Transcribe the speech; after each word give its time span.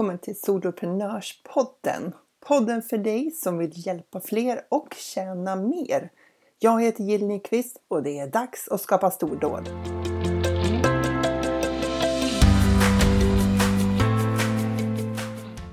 välkommen 0.00 0.18
till 0.18 0.40
Soloprenörspodden. 0.40 2.12
Podden 2.46 2.82
för 2.82 2.98
dig 2.98 3.30
som 3.30 3.58
vill 3.58 3.86
hjälpa 3.86 4.20
fler 4.20 4.60
och 4.68 4.94
tjäna 4.96 5.56
mer. 5.56 6.10
Jag 6.58 6.82
heter 6.82 7.04
Jill 7.04 7.26
Nyqvist 7.26 7.76
och 7.88 8.02
det 8.02 8.18
är 8.18 8.26
dags 8.26 8.68
att 8.68 8.80
skapa 8.80 9.10
stordåd. 9.10 9.68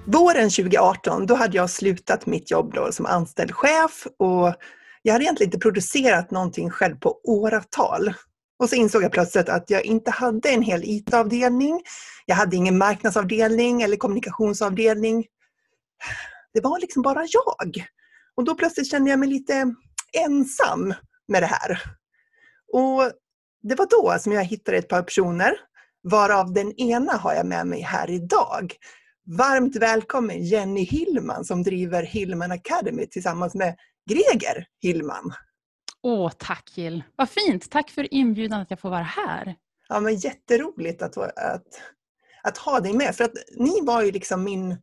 Våren 0.06 0.50
2018 0.50 1.26
då 1.26 1.36
hade 1.36 1.58
jag 1.58 1.70
slutat 1.70 2.26
mitt 2.26 2.52
jobb 2.52 2.74
då 2.74 2.92
som 2.92 3.06
anställd 3.06 3.52
chef 3.52 4.08
och 4.18 4.54
jag 5.02 5.14
hade 5.14 5.26
egentligen 5.26 5.48
inte 5.48 5.60
producerat 5.60 6.32
någonting 6.32 6.70
själv 6.70 6.96
på 7.00 7.20
åratal. 7.24 8.14
Och 8.60 8.70
så 8.70 8.76
insåg 8.76 9.04
jag 9.04 9.12
plötsligt 9.12 9.50
att 9.50 9.70
jag 9.70 9.86
inte 9.86 10.12
hade 10.12 10.50
en 10.50 10.62
hel 10.62 10.84
IT-avdelning. 10.84 11.82
Jag 12.30 12.36
hade 12.36 12.56
ingen 12.56 12.78
marknadsavdelning 12.78 13.82
eller 13.82 13.98
kommunikationsavdelning. 13.98 15.26
Det 16.54 16.62
var 16.62 16.80
liksom 16.80 17.02
bara 17.02 17.26
jag. 17.30 17.86
Och 18.36 18.44
då 18.44 18.56
plötsligt 18.56 18.92
kände 18.92 19.10
jag 19.10 19.20
mig 19.20 19.30
lite 19.30 19.76
ensam 20.26 20.94
med 21.28 21.44
det 21.44 21.48
här. 21.48 21.82
Och 22.74 23.12
det 23.62 23.76
var 23.76 23.88
då 23.90 24.20
som 24.20 24.32
jag 24.32 24.44
hittade 24.44 24.78
ett 24.78 24.90
par 24.90 25.04
personer, 25.04 25.54
varav 26.04 26.54
den 26.54 26.72
ena 26.80 27.12
har 27.14 27.34
jag 27.34 27.46
med 27.46 27.68
mig 27.68 27.82
här 27.82 28.10
idag. 28.10 28.74
Varmt 29.38 29.76
välkommen 29.76 30.44
Jenny 30.44 30.84
Hillman 30.84 31.46
som 31.46 31.64
driver 31.64 32.04
Hillman 32.04 32.52
Academy 32.52 33.08
tillsammans 33.08 33.56
med 33.56 33.76
Greger 34.10 34.68
Hillman. 34.82 35.34
Åh, 36.04 36.32
tack 36.38 36.72
Jill. 36.76 37.04
Vad 37.16 37.30
fint. 37.30 37.72
Tack 37.72 37.90
för 37.90 38.14
inbjudan 38.14 38.62
att 38.62 38.70
jag 38.70 38.80
får 38.80 38.90
vara 38.90 39.04
här. 39.04 39.56
Ja, 39.90 40.00
men 40.00 40.16
jätteroligt 40.16 41.02
att, 41.02 41.18
att, 41.18 41.82
att 42.48 42.58
ha 42.58 42.80
dig 42.80 42.94
med. 42.94 43.16
För 43.16 43.24
att 43.24 43.34
ni 43.58 43.82
var 43.82 44.02
ju 44.02 44.12
liksom 44.12 44.44
min, 44.44 44.78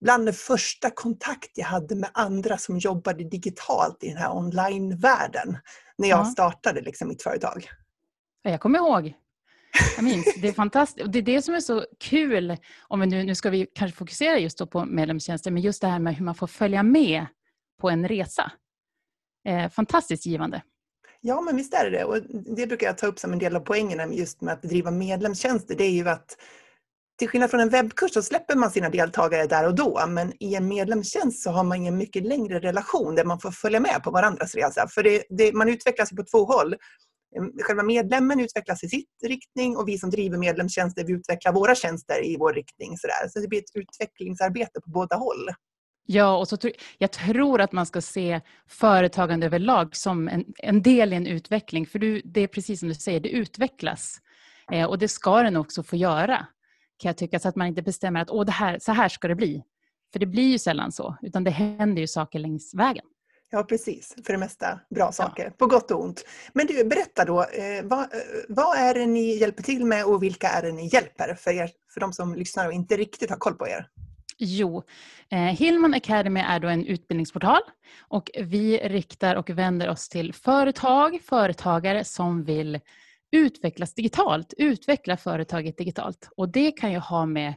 bland 0.00 0.26
den 0.26 0.34
första 0.34 0.90
kontakt 0.90 1.50
jag 1.54 1.66
hade 1.66 1.94
med 1.94 2.10
andra 2.12 2.58
som 2.58 2.78
jobbade 2.78 3.24
digitalt 3.24 4.04
i 4.04 4.08
den 4.08 4.16
här 4.16 4.36
online-världen. 4.36 5.58
När 5.98 6.08
jag 6.08 6.20
ja. 6.20 6.24
startade 6.24 6.80
liksom 6.80 7.08
mitt 7.08 7.22
företag. 7.22 7.68
Jag 8.42 8.60
kommer 8.60 8.78
ihåg. 8.78 9.14
Jag 9.96 10.04
minns. 10.04 10.34
Det 10.40 10.48
är 10.48 10.52
fantastiskt. 10.52 11.12
Det 11.12 11.18
är 11.18 11.22
det 11.22 11.42
som 11.42 11.54
är 11.54 11.60
så 11.60 11.84
kul. 12.00 12.56
Om 12.88 13.00
vi 13.00 13.06
nu, 13.06 13.24
nu 13.24 13.34
ska 13.34 13.50
vi 13.50 13.66
kanske 13.74 13.96
fokusera 13.96 14.38
just 14.38 14.70
på 14.70 14.84
medlemstjänster, 14.84 15.50
men 15.50 15.62
just 15.62 15.80
det 15.80 15.88
här 15.88 15.98
med 15.98 16.16
hur 16.16 16.24
man 16.24 16.34
får 16.34 16.46
följa 16.46 16.82
med 16.82 17.26
på 17.80 17.90
en 17.90 18.08
resa 18.08 18.52
eh, 19.48 19.70
fantastiskt 19.70 20.26
givande. 20.26 20.62
Ja, 21.20 21.40
men 21.40 21.56
visst 21.56 21.74
är 21.74 21.90
det 21.90 21.98
det. 21.98 22.04
Och 22.04 22.22
det 22.56 22.66
brukar 22.66 22.86
jag 22.86 22.98
ta 22.98 23.06
upp 23.06 23.18
som 23.18 23.32
en 23.32 23.38
del 23.38 23.56
av 23.56 23.60
poängerna 23.60 24.06
just 24.06 24.40
med 24.40 24.54
att 24.54 24.62
driva 24.62 24.90
medlemstjänster. 24.90 25.74
Det 25.74 25.84
är 25.84 25.90
ju 25.90 26.08
att 26.08 26.36
till 27.18 27.28
skillnad 27.28 27.50
från 27.50 27.60
en 27.60 27.68
webbkurs 27.68 28.12
så 28.12 28.22
släpper 28.22 28.54
man 28.54 28.70
sina 28.70 28.88
deltagare 28.88 29.46
där 29.46 29.66
och 29.66 29.74
då, 29.74 30.06
men 30.08 30.32
i 30.40 30.54
en 30.54 30.68
medlemstjänst 30.68 31.42
så 31.42 31.50
har 31.50 31.64
man 31.64 31.86
en 31.86 31.96
mycket 31.96 32.26
längre 32.26 32.58
relation 32.58 33.14
där 33.14 33.24
man 33.24 33.40
får 33.40 33.50
följa 33.50 33.80
med 33.80 34.02
på 34.04 34.10
varandras 34.10 34.54
resa. 34.54 34.88
För 34.88 35.02
det, 35.02 35.24
det, 35.28 35.52
man 35.52 35.68
utvecklas 35.68 36.10
på 36.10 36.24
två 36.24 36.44
håll. 36.44 36.76
Ehm, 37.38 37.52
själva 37.62 37.82
medlemmen 37.82 38.40
utvecklas 38.40 38.84
i 38.84 38.88
sitt 38.88 39.08
riktning 39.26 39.76
och 39.76 39.88
vi 39.88 39.98
som 39.98 40.10
driver 40.10 40.38
medlemstjänster 40.38 41.04
vi 41.04 41.12
utvecklar 41.12 41.52
våra 41.52 41.74
tjänster 41.74 42.24
i 42.24 42.36
vår 42.36 42.52
riktning. 42.52 42.98
Så, 42.98 43.06
där. 43.06 43.28
så 43.28 43.40
det 43.40 43.48
blir 43.48 43.58
ett 43.58 43.76
utvecklingsarbete 43.76 44.80
på 44.80 44.90
båda 44.90 45.16
håll. 45.16 45.48
Ja, 46.08 46.36
och 46.36 46.48
så 46.48 46.56
tro, 46.56 46.70
jag 46.98 47.12
tror 47.12 47.60
att 47.60 47.72
man 47.72 47.86
ska 47.86 48.00
se 48.00 48.40
företagande 48.68 49.46
överlag 49.46 49.96
som 49.96 50.28
en, 50.28 50.44
en 50.58 50.82
del 50.82 51.12
i 51.12 51.16
en 51.16 51.26
utveckling. 51.26 51.86
För 51.86 51.98
du, 51.98 52.22
det 52.24 52.40
är 52.40 52.46
precis 52.46 52.80
som 52.80 52.88
du 52.88 52.94
säger, 52.94 53.20
det 53.20 53.28
utvecklas. 53.28 54.18
Eh, 54.72 54.84
och 54.84 54.98
det 54.98 55.08
ska 55.08 55.42
den 55.42 55.56
också 55.56 55.82
få 55.82 55.96
göra, 55.96 56.46
kan 56.98 57.08
jag 57.08 57.16
tycka. 57.16 57.38
Så 57.38 57.48
att 57.48 57.56
man 57.56 57.66
inte 57.66 57.82
bestämmer 57.82 58.20
att 58.20 58.30
Åh, 58.30 58.44
det 58.44 58.52
här, 58.52 58.78
så 58.78 58.92
här 58.92 59.08
ska 59.08 59.28
det 59.28 59.34
bli. 59.34 59.62
För 60.12 60.18
det 60.18 60.26
blir 60.26 60.48
ju 60.48 60.58
sällan 60.58 60.92
så, 60.92 61.16
utan 61.22 61.44
det 61.44 61.50
händer 61.50 62.00
ju 62.00 62.06
saker 62.06 62.38
längs 62.38 62.74
vägen. 62.74 63.04
Ja, 63.50 63.62
precis. 63.62 64.14
För 64.26 64.32
det 64.32 64.38
mesta 64.38 64.80
bra 64.94 65.12
saker, 65.12 65.44
ja. 65.44 65.50
på 65.50 65.66
gott 65.66 65.90
och 65.90 66.04
ont. 66.04 66.24
Men 66.52 66.66
du, 66.66 66.84
berätta 66.84 67.24
då, 67.24 67.42
eh, 67.42 67.84
vad, 67.84 68.00
eh, 68.00 68.06
vad, 68.48 68.78
är 68.78 68.94
det 68.94 69.06
ni 69.06 69.36
hjälper 69.36 69.62
till 69.62 69.84
med 69.84 70.04
och 70.04 70.22
vilka 70.22 70.48
är 70.48 70.62
det 70.62 70.72
ni 70.72 70.90
hjälper? 70.92 71.34
För, 71.34 71.50
er, 71.50 71.70
för 71.94 72.00
de 72.00 72.12
som 72.12 72.34
lyssnar 72.34 72.66
och 72.66 72.72
inte 72.72 72.96
riktigt 72.96 73.30
har 73.30 73.36
koll 73.36 73.54
på 73.54 73.68
er. 73.68 73.88
Jo, 74.38 74.82
eh, 75.30 75.38
Hillman 75.38 75.94
Academy 75.94 76.40
är 76.40 76.60
då 76.60 76.68
en 76.68 76.84
utbildningsportal 76.84 77.60
och 78.08 78.30
vi 78.34 78.78
riktar 78.78 79.36
och 79.36 79.50
vänder 79.50 79.88
oss 79.88 80.08
till 80.08 80.32
företag, 80.32 81.20
företagare 81.22 82.04
som 82.04 82.44
vill 82.44 82.80
utvecklas 83.32 83.94
digitalt, 83.94 84.54
utveckla 84.56 85.16
företaget 85.16 85.78
digitalt. 85.78 86.28
Och 86.36 86.48
det 86.48 86.72
kan 86.72 86.92
ju 86.92 86.98
ha 86.98 87.26
med 87.26 87.54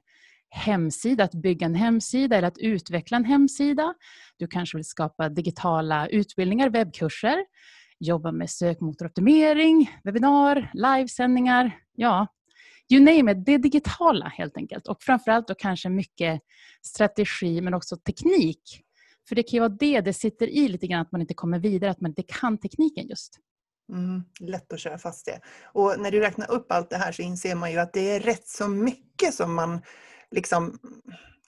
hemsida, 0.49 1.23
att 1.23 1.33
bygga 1.33 1.65
en 1.65 1.75
hemsida 1.75 2.37
eller 2.37 2.47
att 2.47 2.57
utveckla 2.57 3.17
en 3.17 3.25
hemsida. 3.25 3.93
Du 4.37 4.47
kanske 4.47 4.77
vill 4.77 4.85
skapa 4.85 5.29
digitala 5.29 6.07
utbildningar, 6.07 6.69
webbkurser, 6.69 7.45
jobba 7.99 8.31
med 8.31 8.49
sökmotoroptimering, 8.49 9.99
webbinar, 10.03 10.71
livesändningar. 10.73 11.79
Ja, 11.95 12.27
you 12.93 13.03
name 13.03 13.31
it, 13.31 13.45
det 13.45 13.57
digitala 13.57 14.27
helt 14.27 14.57
enkelt. 14.57 14.87
Och 14.87 15.03
framförallt 15.03 15.47
då 15.47 15.55
kanske 15.55 15.89
mycket 15.89 16.41
strategi 16.81 17.61
men 17.61 17.73
också 17.73 17.97
teknik. 17.97 18.61
För 19.27 19.35
det 19.35 19.43
kan 19.43 19.57
ju 19.57 19.59
vara 19.59 19.69
det 19.79 20.01
det 20.01 20.13
sitter 20.13 20.47
i 20.47 20.67
lite 20.67 20.87
grann, 20.87 21.01
att 21.01 21.11
man 21.11 21.21
inte 21.21 21.33
kommer 21.33 21.59
vidare, 21.59 21.91
att 21.91 22.01
man 22.01 22.11
inte 22.11 22.23
kan 22.23 22.57
tekniken 22.57 23.07
just. 23.07 23.39
Mm, 23.89 24.23
lätt 24.39 24.73
att 24.73 24.79
köra 24.79 24.97
fast 24.97 25.25
det. 25.25 25.39
Och 25.63 25.99
när 25.99 26.11
du 26.11 26.19
räknar 26.19 26.51
upp 26.51 26.71
allt 26.71 26.89
det 26.89 26.97
här 26.97 27.11
så 27.11 27.21
inser 27.21 27.55
man 27.55 27.71
ju 27.71 27.77
att 27.77 27.93
det 27.93 28.11
är 28.11 28.19
rätt 28.19 28.47
så 28.47 28.67
mycket 28.67 29.33
som 29.33 29.55
man 29.55 29.81
liksom 30.31 30.79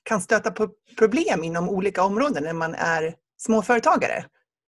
kan 0.04 0.22
stöta 0.22 0.52
på 0.52 0.70
problem 0.98 1.44
inom 1.44 1.70
olika 1.70 2.04
områden 2.04 2.44
när 2.44 2.54
man 2.54 2.74
är 2.74 3.16
småföretagare. 3.38 4.26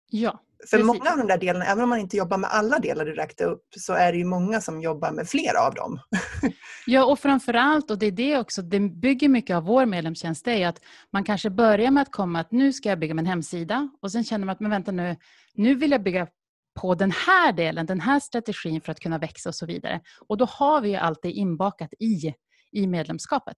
Ja. 0.09 0.39
För 0.69 0.77
Precis. 0.77 0.85
många 0.85 1.11
av 1.11 1.17
de 1.17 1.27
där 1.27 1.37
delarna, 1.37 1.65
även 1.65 1.83
om 1.83 1.89
man 1.89 1.99
inte 1.99 2.17
jobbar 2.17 2.37
med 2.37 2.49
alla 2.49 2.79
delar 2.79 3.05
du 3.05 3.13
räknade 3.13 3.51
upp, 3.51 3.63
så 3.77 3.93
är 3.93 4.11
det 4.11 4.17
ju 4.17 4.25
många 4.25 4.61
som 4.61 4.81
jobbar 4.81 5.11
med 5.11 5.29
flera 5.29 5.59
av 5.59 5.73
dem. 5.73 5.99
ja, 6.85 7.05
och 7.05 7.19
framförallt, 7.19 7.91
och 7.91 7.97
det 7.97 8.05
är 8.05 8.11
det 8.11 8.37
också, 8.37 8.61
det 8.61 8.79
bygger 8.79 9.29
mycket 9.29 9.55
av 9.55 9.63
vår 9.63 9.85
medlemstjänst, 9.85 10.45
det 10.45 10.63
är 10.63 10.67
att 10.67 10.81
man 11.11 11.23
kanske 11.23 11.49
börjar 11.49 11.91
med 11.91 12.01
att 12.01 12.11
komma 12.11 12.39
att 12.39 12.51
nu 12.51 12.73
ska 12.73 12.89
jag 12.89 12.99
bygga 12.99 13.13
min 13.13 13.25
hemsida 13.25 13.89
och 14.01 14.11
sen 14.11 14.23
känner 14.23 14.45
man 14.45 14.53
att, 14.53 14.59
men 14.59 14.71
vänta 14.71 14.91
nu, 14.91 15.15
nu 15.53 15.75
vill 15.75 15.91
jag 15.91 16.03
bygga 16.03 16.27
på 16.73 16.95
den 16.95 17.11
här 17.11 17.53
delen, 17.53 17.85
den 17.85 17.99
här 17.99 18.19
strategin 18.19 18.81
för 18.81 18.91
att 18.91 18.99
kunna 18.99 19.17
växa 19.17 19.49
och 19.49 19.55
så 19.55 19.65
vidare. 19.65 20.01
Och 20.27 20.37
då 20.37 20.45
har 20.45 20.81
vi 20.81 20.89
ju 20.89 20.95
allt 20.95 21.19
det 21.21 21.31
inbakat 21.31 21.93
i, 21.99 22.33
i 22.71 22.87
medlemskapet. 22.87 23.57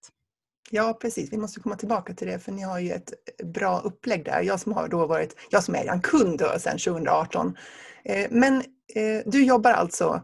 Ja, 0.72 0.98
precis. 1.02 1.34
Vi 1.34 1.38
måste 1.38 1.60
komma 1.60 1.76
tillbaka 1.76 2.14
till 2.14 2.28
det 2.28 2.40
för 2.40 2.52
ni 2.52 2.62
har 2.62 2.80
ju 2.80 2.92
ett 2.92 3.14
bra 3.44 3.80
upplägg 3.80 4.26
där. 4.26 4.42
Jag 4.42 4.60
som 4.60 4.74
har 4.74 4.88
då 4.88 5.08
varit, 5.08 5.36
jag 5.50 5.64
som 5.64 5.76
är 5.76 5.86
en 5.86 6.02
kund 6.02 6.40
då, 6.40 6.60
sedan 6.60 6.78
2018. 6.78 7.58
Eh, 8.06 8.28
men 8.32 8.56
eh, 8.96 9.22
du 9.26 9.46
jobbar 9.46 9.72
alltså 9.72 10.24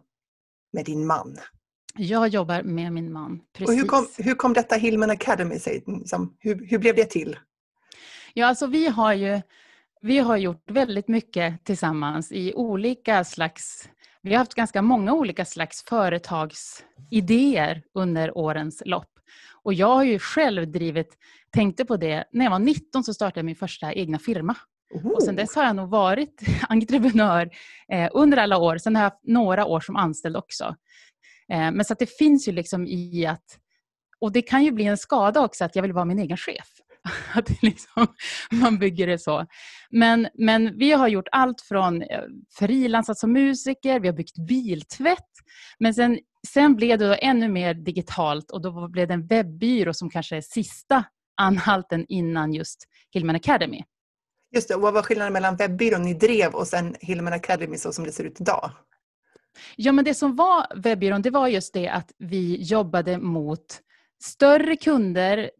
med 0.74 0.86
din 0.86 1.08
man? 1.08 1.38
Jag 1.96 2.28
jobbar 2.28 2.64
med 2.64 2.94
min 2.94 3.12
man, 3.12 3.42
precis. 3.54 3.70
Och 3.70 3.76
hur, 3.76 3.88
kom, 3.88 4.08
hur 4.18 4.36
kom 4.36 4.54
detta 4.54 4.76
Hillman 4.76 5.10
Academy 5.10 5.60
sig? 5.60 5.84
Liksom, 5.88 6.36
hur, 6.40 6.68
hur 6.70 6.80
blev 6.80 6.96
det 6.96 7.06
till? 7.06 7.40
Ja, 8.34 8.48
alltså 8.48 8.68
vi 8.68 8.88
har 8.88 9.14
ju 9.14 9.42
vi 10.02 10.20
har 10.20 10.38
gjort 10.38 10.72
väldigt 10.72 11.08
mycket 11.08 11.66
tillsammans 11.66 12.32
i 12.32 12.54
olika 12.54 13.24
slags 13.24 13.90
vi 14.22 14.32
har 14.32 14.38
haft 14.38 14.54
ganska 14.54 14.82
många 14.82 15.14
olika 15.14 15.46
slags 15.46 15.84
företagsidéer 15.86 17.84
under 17.94 18.38
årens 18.38 18.84
lopp. 18.86 19.12
Och 19.64 19.74
jag 19.74 19.96
har 19.96 20.04
ju 20.04 20.20
själv 20.20 20.72
drivit, 20.72 21.18
tänkte 21.52 21.86
på 21.86 21.98
det, 21.98 22.26
när 22.32 22.46
jag 22.46 22.52
var 22.52 22.60
19 22.60 23.04
så 23.04 23.14
startade 23.14 23.40
jag 23.40 23.46
min 23.46 23.56
första 23.56 23.94
egna 23.94 24.20
firma. 24.20 24.56
Oh. 24.94 25.08
Och 25.08 25.24
sen 25.24 25.36
dess 25.36 25.56
har 25.56 25.64
jag 25.64 25.76
nog 25.76 25.90
varit 25.90 26.42
entreprenör 26.70 27.50
eh, 27.92 28.10
under 28.14 28.38
alla 28.38 28.58
år. 28.58 28.78
Sen 28.78 28.96
har 28.96 29.04
jag 29.04 29.10
haft 29.10 29.24
några 29.24 29.66
år 29.66 29.80
som 29.80 29.96
anställd 29.96 30.38
också. 30.38 30.76
Eh, 31.52 31.72
men 31.72 31.86
så 31.86 31.96
det 32.00 32.18
finns 32.18 32.48
ju 32.48 32.52
liksom 32.52 32.88
i 32.88 33.26
att, 33.26 33.60
och 34.20 34.32
det 34.32 34.42
kan 34.42 34.64
ju 34.64 34.72
bli 34.72 34.86
en 34.86 34.98
skada 34.98 35.42
också 35.42 35.66
att 35.66 35.76
jag 35.76 35.84
vill 35.84 35.94
vara 35.94 36.06
min 36.06 36.20
egen 36.20 36.38
chef. 36.38 36.68
Att 37.34 37.62
liksom, 37.62 38.08
man 38.52 38.80
bygger 38.80 39.08
det 39.08 39.20
så. 39.20 39.46
Men, 39.90 40.28
men 40.34 40.78
vi 40.78 40.92
har 40.92 41.08
gjort 41.08 41.28
allt 41.32 41.62
från 41.62 42.02
eh, 42.02 42.22
frilansat 42.60 43.18
som 43.18 43.34
musiker, 43.34 44.00
vi 44.00 44.08
har 44.08 44.16
byggt 44.16 44.48
biltvätt. 44.48 45.30
Men 45.80 45.94
sen 45.94 46.20
Sen 46.48 46.76
blev 46.76 47.00
det 47.00 47.16
ännu 47.16 47.48
mer 47.48 47.74
digitalt 47.74 48.52
och 48.52 48.62
då 48.62 48.88
blev 48.88 49.08
det 49.08 49.14
en 49.14 49.28
webbyrå 49.28 49.94
som 49.94 50.10
kanske 50.10 50.38
är 50.38 50.42
sista 50.42 51.04
anhalten 51.42 52.06
innan 52.10 52.54
just 52.54 52.84
Hillman 53.12 53.36
Academy. 53.36 53.84
Just 54.56 54.68
det, 54.68 54.76
och 54.76 54.82
vad 54.82 54.94
var 54.94 55.02
skillnaden 55.02 55.34
mellan 55.34 55.56
webbyrån 55.56 56.02
ni 56.02 56.14
drev 56.14 56.54
och 56.54 56.68
sen 56.68 56.96
Hillman 57.00 57.34
Academy 57.34 57.78
så 57.78 57.94
som 57.94 58.04
det 58.04 58.12
ser 58.12 58.24
ut 58.24 58.42
idag? 58.42 58.72
Ja, 59.76 59.92
men 59.92 60.06
det 60.06 60.14
som 60.14 60.36
var 60.36 60.68
webbyrån, 60.76 61.22
det 61.22 61.30
var 61.30 61.48
just 61.48 61.74
det 61.74 61.90
att 61.90 62.12
vi 62.18 62.62
jobbade 62.62 63.18
mot 63.18 63.82
större 64.20 64.76
kunder, 64.76 65.52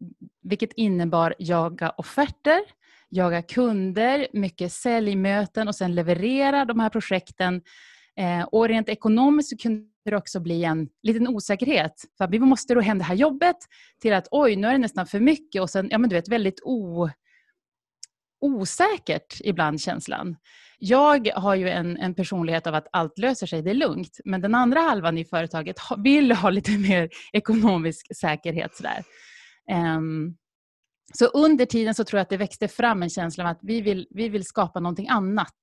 vilket 0.42 0.72
innebar 0.72 1.34
jaga 1.38 1.90
offerter, 1.90 2.60
jaga 3.08 3.42
kunder, 3.42 4.26
mycket 4.32 4.72
säljmöten 4.72 5.68
och 5.68 5.74
sen 5.74 5.94
leverera 5.94 6.64
de 6.64 6.80
här 6.80 6.88
projekten 6.88 7.62
Eh, 8.20 8.42
och 8.42 8.68
rent 8.68 8.88
ekonomiskt 8.88 9.48
så 9.48 9.56
kunde 9.56 9.86
det 10.04 10.16
också 10.16 10.40
bli 10.40 10.64
en 10.64 10.88
liten 11.02 11.28
osäkerhet. 11.28 12.04
För 12.18 12.28
vi 12.28 12.38
måste 12.38 12.74
då 12.74 12.80
hem 12.80 12.98
det 12.98 13.04
här 13.04 13.14
jobbet 13.14 13.56
till 14.00 14.12
att 14.12 14.28
oj, 14.30 14.56
nu 14.56 14.66
är 14.66 14.72
det 14.72 14.78
nästan 14.78 15.06
för 15.06 15.20
mycket 15.20 15.62
och 15.62 15.70
sen, 15.70 15.88
ja 15.90 15.98
men 15.98 16.10
du 16.10 16.16
vet, 16.16 16.28
väldigt 16.28 16.60
o, 16.64 17.10
osäkert 18.40 19.40
ibland 19.40 19.80
känslan. 19.80 20.36
Jag 20.78 21.28
har 21.34 21.54
ju 21.54 21.68
en, 21.68 21.96
en 21.96 22.14
personlighet 22.14 22.66
av 22.66 22.74
att 22.74 22.86
allt 22.92 23.18
löser 23.18 23.46
sig, 23.46 23.62
det 23.62 23.70
är 23.70 23.74
lugnt. 23.74 24.20
Men 24.24 24.40
den 24.40 24.54
andra 24.54 24.80
halvan 24.80 25.18
i 25.18 25.24
företaget 25.24 25.76
vill 25.98 26.32
ha 26.32 26.50
lite 26.50 26.70
mer 26.88 27.08
ekonomisk 27.32 28.16
säkerhet. 28.16 28.76
Sådär. 28.76 29.04
Um, 29.96 30.36
så 31.14 31.26
under 31.26 31.66
tiden 31.66 31.94
så 31.94 32.04
tror 32.04 32.18
jag 32.18 32.22
att 32.22 32.30
det 32.30 32.36
växte 32.36 32.68
fram 32.68 33.02
en 33.02 33.10
känsla 33.10 33.44
av 33.44 33.50
att 33.50 33.60
vi 33.62 33.80
vill, 33.80 34.06
vi 34.10 34.28
vill 34.28 34.44
skapa 34.44 34.80
någonting 34.80 35.08
annat. 35.08 35.56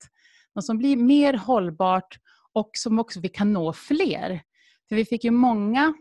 Något 0.55 0.65
som 0.65 0.77
blir 0.77 0.97
mer 0.97 1.33
hållbart 1.33 2.17
och 2.53 2.69
som 2.73 2.99
också 2.99 3.19
vi 3.19 3.29
kan 3.29 3.53
nå 3.53 3.73
fler. 3.73 4.41
För 4.89 4.95
vi 4.95 5.05
fick 5.05 5.23
ju 5.23 5.31
många, 5.31 5.93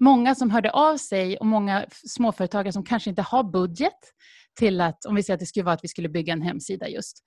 många 0.00 0.34
som 0.34 0.50
hörde 0.50 0.70
av 0.70 0.96
sig 0.96 1.36
och 1.38 1.46
många 1.46 1.86
småföretagare 1.90 2.72
som 2.72 2.84
kanske 2.84 3.10
inte 3.10 3.22
har 3.22 3.44
budget 3.44 3.98
till 4.58 4.80
att, 4.80 5.04
om 5.04 5.14
vi 5.14 5.22
säger 5.22 5.34
att 5.34 5.40
det 5.40 5.46
skulle 5.46 5.64
vara 5.64 5.74
att 5.74 5.84
vi 5.84 5.88
skulle 5.88 6.08
bygga 6.08 6.32
en 6.32 6.42
hemsida 6.42 6.88
just. 6.88 7.24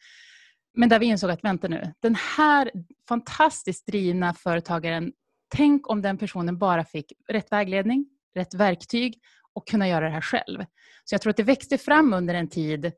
Men 0.78 0.90
där 0.90 1.00
vi 1.00 1.06
insåg 1.06 1.32
att 1.32 1.44
vänta 1.44 1.68
nu, 1.68 1.94
den 2.02 2.16
här 2.38 2.72
fantastiskt 3.08 3.88
drivna 3.88 4.34
företagaren, 4.34 5.12
tänk 5.56 5.90
om 5.90 6.02
den 6.02 6.18
personen 6.18 6.58
bara 6.58 6.86
fick 6.86 7.14
rätt 7.30 7.52
vägledning, 7.52 8.06
rätt 8.36 8.54
verktyg 8.54 9.20
och 9.54 9.68
kunna 9.68 9.88
göra 9.88 10.06
det 10.06 10.12
här 10.12 10.22
själv. 10.22 10.66
Så 11.04 11.14
jag 11.14 11.22
tror 11.22 11.30
att 11.30 11.38
det 11.38 11.44
växte 11.44 11.78
fram 11.78 12.14
under 12.14 12.34
en 12.34 12.48
tid 12.48 12.92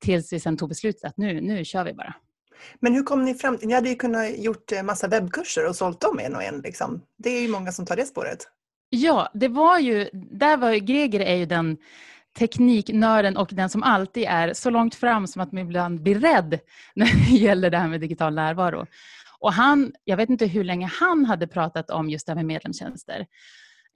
tills 0.00 0.32
vi 0.32 0.40
sen 0.40 0.56
tog 0.56 0.68
beslutet 0.68 1.04
att 1.04 1.16
nu, 1.16 1.40
nu 1.40 1.64
kör 1.64 1.84
vi 1.84 1.92
bara. 1.92 2.14
Men 2.80 2.94
hur 2.94 3.02
kom 3.02 3.24
ni 3.24 3.34
fram 3.34 3.58
till, 3.58 3.68
ni 3.68 3.74
hade 3.74 3.88
ju 3.88 3.94
kunnat 3.94 4.38
gjort 4.38 4.72
eh, 4.72 4.82
massa 4.82 5.08
webbkurser 5.08 5.68
och 5.68 5.76
sålt 5.76 6.00
dem 6.00 6.18
en 6.18 6.36
och 6.36 6.42
en. 6.42 6.60
Liksom. 6.60 7.02
Det 7.16 7.30
är 7.30 7.42
ju 7.42 7.48
många 7.48 7.72
som 7.72 7.86
tar 7.86 7.96
det 7.96 8.06
spåret. 8.06 8.46
Ja, 8.90 9.30
det 9.34 9.48
var 9.48 9.78
ju, 9.78 10.08
där 10.12 10.56
var 10.56 10.70
ju, 10.70 10.78
Greger 10.78 11.20
är 11.20 11.36
ju 11.36 11.46
den 11.46 11.76
tekniknörden 12.38 13.36
och 13.36 13.50
den 13.52 13.68
som 13.68 13.82
alltid 13.82 14.24
är 14.28 14.52
så 14.52 14.70
långt 14.70 14.94
fram 14.94 15.26
som 15.26 15.42
att 15.42 15.52
man 15.52 15.62
ibland 15.62 16.02
blir 16.02 16.20
rädd 16.20 16.60
när 16.94 17.30
det 17.30 17.36
gäller 17.36 17.70
det 17.70 17.78
här 17.78 17.88
med 17.88 18.00
digital 18.00 18.34
närvaro. 18.34 18.86
Och 19.38 19.52
han, 19.52 19.92
jag 20.04 20.16
vet 20.16 20.30
inte 20.30 20.46
hur 20.46 20.64
länge 20.64 20.90
han 21.00 21.24
hade 21.24 21.46
pratat 21.46 21.90
om 21.90 22.10
just 22.10 22.26
det 22.26 22.30
här 22.30 22.36
med 22.36 22.46
medlemstjänster. 22.46 23.26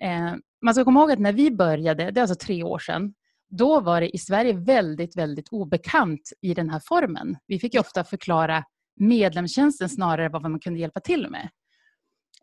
Eh, 0.02 0.35
man 0.62 0.75
ska 0.75 0.85
komma 0.85 1.00
ihåg 1.00 1.12
att 1.12 1.19
när 1.19 1.32
vi 1.32 1.50
började, 1.50 2.11
det 2.11 2.20
är 2.20 2.23
alltså 2.23 2.47
tre 2.47 2.62
år 2.62 2.79
sedan, 2.79 3.14
då 3.50 3.81
var 3.81 4.00
det 4.00 4.17
i 4.17 4.19
Sverige 4.19 4.52
väldigt, 4.52 5.17
väldigt 5.17 5.49
obekant 5.49 6.32
i 6.43 6.55
den 6.55 6.70
här 6.70 6.81
formen. 6.85 7.37
Vi 7.47 7.58
fick 7.58 7.75
ju 7.75 7.81
ofta 7.81 8.05
förklara 8.05 8.64
medlemstjänsten 9.00 9.88
snarare 9.88 10.26
än 10.26 10.32
vad 10.32 10.43
man 10.43 10.61
kunde 10.61 10.81
hjälpa 10.81 11.00
till 11.00 11.31
med. 11.31 11.49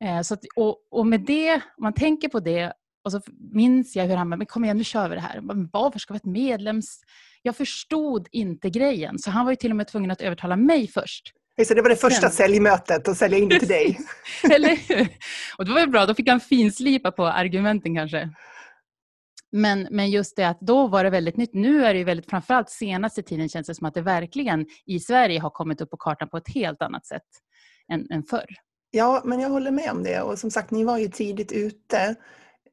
Eh, 0.03 0.21
så 0.21 0.33
att, 0.33 0.39
och, 0.55 0.77
och, 0.91 1.07
med 1.07 1.21
det, 1.21 1.53
om 1.53 1.83
man 1.83 1.93
tänker 1.93 2.29
på 2.29 2.39
det, 2.39 2.73
och 3.05 3.11
så 3.11 3.21
minns 3.53 3.95
jag 3.95 4.07
hur 4.07 4.15
han 4.15 4.29
bara, 4.29 4.37
men 4.37 4.47
kom 4.47 4.63
igen 4.63 4.77
nu 4.77 4.83
kör 4.83 5.09
vi 5.09 5.15
det 5.15 5.21
här. 5.21 5.41
Men 5.41 5.69
varför 5.73 5.99
ska 5.99 6.13
vi 6.13 6.15
ha 6.15 6.19
ett 6.19 6.25
medlems... 6.25 6.99
Jag 7.43 7.55
förstod 7.55 8.27
inte 8.31 8.69
grejen, 8.69 9.19
så 9.19 9.31
han 9.31 9.45
var 9.45 9.51
ju 9.51 9.55
till 9.55 9.71
och 9.71 9.77
med 9.77 9.87
tvungen 9.87 10.11
att 10.11 10.21
övertala 10.21 10.55
mig 10.55 10.87
först. 10.87 11.33
Så 11.67 11.73
det 11.73 11.81
var 11.81 11.89
det 11.89 11.95
första 11.95 12.29
Sen. 12.29 12.31
säljmötet, 12.31 13.07
att 13.07 13.17
sälja 13.17 13.37
in 13.37 13.49
det 13.49 13.59
till 13.59 13.67
dig. 13.67 13.99
Eller 14.51 14.75
hur? 14.75 15.07
Och 15.57 15.65
det 15.65 15.73
var 15.73 15.79
ju 15.79 15.87
bra, 15.87 16.05
då 16.05 16.13
fick 16.13 16.29
han 16.29 16.39
finslipa 16.39 17.11
på 17.11 17.25
argumenten 17.25 17.95
kanske. 17.95 18.29
Men, 19.51 19.87
men 19.91 20.09
just 20.09 20.35
det 20.35 20.47
att 20.47 20.59
då 20.61 20.87
var 20.87 21.03
det 21.03 21.09
väldigt 21.09 21.37
nytt. 21.37 21.53
Nu 21.53 21.85
är 21.85 21.93
det 21.93 21.99
ju 21.99 22.05
väldigt, 22.05 22.29
framförallt 22.29 22.69
senaste 22.69 23.23
tiden 23.23 23.49
känns 23.49 23.67
det 23.67 23.75
som 23.75 23.87
att 23.87 23.93
det 23.93 24.01
verkligen 24.01 24.65
i 24.85 24.99
Sverige 24.99 25.39
har 25.39 25.49
kommit 25.49 25.81
upp 25.81 25.89
på 25.89 25.97
kartan 25.97 26.29
på 26.29 26.37
ett 26.37 26.53
helt 26.53 26.81
annat 26.81 27.05
sätt 27.05 27.27
än, 27.91 28.11
än 28.11 28.23
förr. 28.23 28.47
Ja, 28.91 29.21
men 29.25 29.39
jag 29.39 29.49
håller 29.49 29.71
med 29.71 29.91
om 29.91 30.03
det. 30.03 30.21
Och 30.21 30.39
som 30.39 30.51
sagt, 30.51 30.71
ni 30.71 30.83
var 30.83 30.97
ju 30.97 31.07
tidigt 31.07 31.51
ute. 31.51 32.15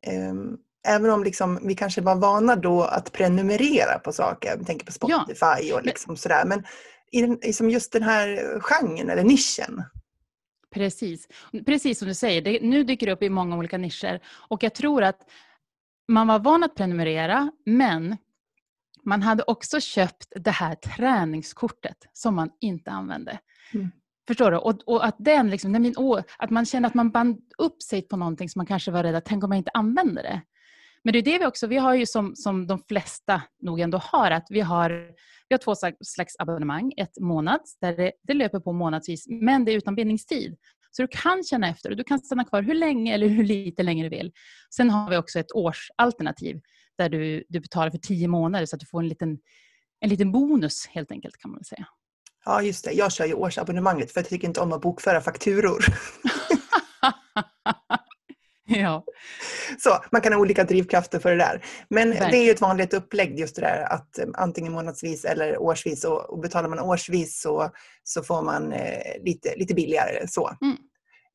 Ehm, 0.06 0.56
även 0.87 1.11
om 1.11 1.25
liksom, 1.25 1.59
vi 1.62 1.75
kanske 1.75 2.00
var 2.00 2.17
vana 2.17 2.56
då 2.56 2.82
att 2.82 3.12
prenumerera 3.12 3.99
på 3.99 4.12
saker. 4.12 4.56
Vi 4.59 4.65
tänker 4.65 4.87
på 4.87 4.93
Spotify 4.93 5.69
ja. 5.69 5.75
och 5.75 5.85
liksom 5.85 6.17
sådär. 6.17 6.44
Men 6.44 6.65
i 7.12 7.20
den, 7.20 7.38
liksom 7.43 7.70
just 7.70 7.93
den 7.93 8.03
här 8.03 8.61
genren 8.61 9.11
eller 9.11 9.25
nischen. 9.25 9.82
Precis, 10.70 11.29
Precis 11.67 11.99
som 11.99 12.09
du 12.09 12.15
säger, 12.15 12.43
det, 12.43 12.61
nu 12.62 12.85
dyker 12.85 13.06
det 13.06 13.12
upp 13.12 13.23
i 13.23 13.29
många 13.29 13.56
olika 13.56 13.79
nischer. 13.79 14.20
Och 14.49 14.62
jag 14.62 14.75
tror 14.75 15.03
att 15.03 15.20
man 16.09 16.26
var 16.26 16.38
van 16.38 16.65
att 16.65 16.75
prenumerera, 16.75 17.53
men 17.67 18.17
man 19.05 19.23
hade 19.23 19.43
också 19.43 19.81
köpt 19.81 20.32
det 20.37 20.50
här 20.50 20.75
träningskortet 20.75 21.97
som 22.12 22.35
man 22.35 22.50
inte 22.61 22.91
använde. 22.91 23.38
Mm. 23.75 23.91
Förstår 24.28 24.50
du? 24.50 24.56
Och, 24.56 24.82
och, 24.86 25.06
att, 25.06 25.16
den 25.19 25.50
liksom, 25.50 25.72
min, 25.72 25.94
att 26.38 26.50
man 26.50 26.64
känner 26.64 26.88
att 26.88 26.94
man 26.94 27.10
band 27.10 27.38
upp 27.58 27.82
sig 27.82 28.02
på 28.02 28.16
någonting 28.16 28.48
som 28.48 28.58
man 28.58 28.66
kanske 28.66 28.90
var 28.90 29.02
rädd 29.02 29.14
att 29.14 29.25
tänk 29.25 29.44
om 29.44 29.52
jag 29.52 29.58
inte 29.58 29.70
använder 29.75 30.22
det. 30.22 30.42
Men 31.04 31.12
det 31.12 31.19
är 31.19 31.22
det 31.22 31.38
vi 31.38 31.46
också, 31.46 31.66
vi 31.66 31.76
har 31.76 31.94
ju 31.94 32.06
som, 32.06 32.36
som 32.36 32.66
de 32.66 32.82
flesta 32.88 33.42
nog 33.62 33.80
ändå 33.80 33.98
har, 33.98 34.30
att 34.30 34.46
vi 34.50 34.60
har, 34.60 34.90
vi 35.48 35.54
har 35.54 35.58
två 35.58 35.75
slags 36.04 36.34
abonnemang. 36.38 36.92
Ett 36.96 37.20
månads, 37.20 37.78
där 37.80 37.96
det, 37.96 38.12
det 38.22 38.34
löper 38.34 38.60
på 38.60 38.72
månadsvis, 38.72 39.26
men 39.28 39.64
det 39.64 39.72
är 39.72 39.76
utan 39.76 39.94
bindningstid. 39.94 40.56
Så 40.90 41.02
du 41.02 41.08
kan 41.10 41.42
känna 41.44 41.69
efter 41.69 41.90
och 41.90 41.96
du 41.96 42.04
kan 42.04 42.19
stanna 42.19 42.44
kvar 42.44 42.62
hur 42.62 42.74
länge 42.74 43.14
eller 43.14 43.28
hur 43.28 43.44
lite 43.44 43.82
länge 43.82 44.02
du 44.02 44.08
vill. 44.08 44.32
Sen 44.74 44.90
har 44.90 45.10
vi 45.10 45.16
också 45.16 45.38
ett 45.38 45.52
årsalternativ 45.54 46.60
där 46.98 47.08
du, 47.08 47.44
du 47.48 47.60
betalar 47.60 47.90
för 47.90 47.98
tio 47.98 48.28
månader 48.28 48.66
så 48.66 48.76
att 48.76 48.81
du 48.81 48.86
får 48.86 49.00
en 49.00 49.08
liten, 49.08 49.38
en 50.00 50.08
liten 50.10 50.32
bonus 50.32 50.86
helt 50.86 51.10
enkelt 51.10 51.36
kan 51.36 51.50
man 51.50 51.64
säga. 51.64 51.86
Ja, 52.44 52.62
just 52.62 52.85
det. 52.85 52.93
Jag 52.93 53.12
kör 53.12 53.26
ju 53.26 53.35
årsabonnemanget 53.35 54.12
för 54.12 54.20
jag 54.20 54.29
tycker 54.29 54.49
inte 54.49 54.61
om 54.61 54.73
att 54.73 54.81
bokföra 54.81 55.20
fakturor. 55.20 55.85
ja. 58.67 59.05
Så 59.79 59.99
man 60.12 60.20
kan 60.20 60.32
ha 60.32 60.40
olika 60.40 60.64
drivkrafter 60.64 61.19
för 61.19 61.31
det 61.31 61.37
där. 61.37 61.64
Men 61.90 62.08
Verkligen. 62.08 62.31
det 62.31 62.38
är 62.38 62.44
ju 62.44 62.50
ett 62.50 62.61
vanligt 62.61 62.94
upplägg 62.94 63.38
just 63.38 63.56
det 63.56 63.62
där 63.62 63.93
att 63.93 64.19
eh, 64.19 64.26
antingen 64.35 64.73
månadsvis 64.73 65.25
eller 65.25 65.58
årsvis 65.58 66.05
och, 66.05 66.31
och 66.31 66.38
betalar 66.38 66.69
man 66.69 66.81
årsvis 66.81 67.40
så, 67.40 67.70
så 68.05 68.23
får 68.23 68.43
man 68.43 68.73
eh, 68.73 69.23
lite, 69.25 69.55
lite 69.56 69.75
billigare. 69.75 70.29
Så. 70.29 70.50
Mm. 70.61 70.76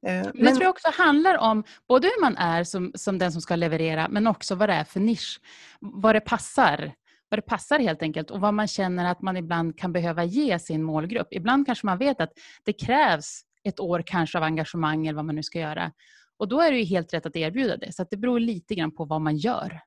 Eh, 0.05 0.31
men... 0.33 0.45
Det 0.45 0.51
tror 0.51 0.63
jag 0.63 0.69
också 0.69 0.91
handlar 0.93 1.37
om 1.37 1.63
både 1.87 2.07
hur 2.07 2.21
man 2.21 2.37
är 2.37 2.63
som, 2.63 2.91
som 2.95 3.17
den 3.17 3.31
som 3.31 3.41
ska 3.41 3.55
leverera 3.55 4.07
men 4.07 4.27
också 4.27 4.55
vad 4.55 4.69
det 4.69 4.73
är 4.73 4.83
för 4.83 4.99
nisch. 4.99 5.39
Vad 5.79 6.15
det 6.15 6.21
passar 6.21 6.93
vad 7.33 7.37
det 7.37 7.47
passar 7.47 7.79
helt 7.79 8.01
enkelt 8.01 8.31
och 8.31 8.41
vad 8.41 8.53
man 8.53 8.67
känner 8.67 9.11
att 9.11 9.21
man 9.21 9.37
ibland 9.37 9.77
kan 9.77 9.93
behöva 9.93 10.23
ge 10.23 10.59
sin 10.59 10.83
målgrupp. 10.83 11.27
Ibland 11.31 11.65
kanske 11.65 11.85
man 11.85 11.97
vet 11.97 12.21
att 12.21 12.31
det 12.63 12.73
krävs 12.73 13.41
ett 13.63 13.79
år 13.79 14.03
kanske 14.05 14.37
av 14.37 14.43
engagemang 14.43 15.07
eller 15.07 15.15
vad 15.15 15.25
man 15.25 15.35
nu 15.35 15.43
ska 15.43 15.59
göra. 15.59 15.91
Och 16.37 16.47
då 16.47 16.61
är 16.61 16.71
det 16.71 16.77
ju 16.77 16.83
helt 16.83 17.13
rätt 17.13 17.25
att 17.25 17.35
erbjuda 17.35 17.77
det. 17.77 17.91
Så 17.91 18.05
det 18.09 18.17
beror 18.17 18.39
lite 18.39 18.75
grann 18.75 18.91
på 18.91 19.05
vad 19.05 19.21
man 19.21 19.37
gör. 19.37 19.79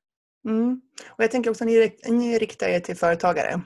Mm. 0.49 0.81
Och 1.11 1.25
jag 1.25 1.31
tänker 1.31 1.50
också 1.50 1.65
att 1.65 1.71
ni, 1.71 1.97
ni 2.09 2.38
riktar 2.38 2.69
er 2.69 2.81
till 2.81 2.97
företagare. 2.97 3.61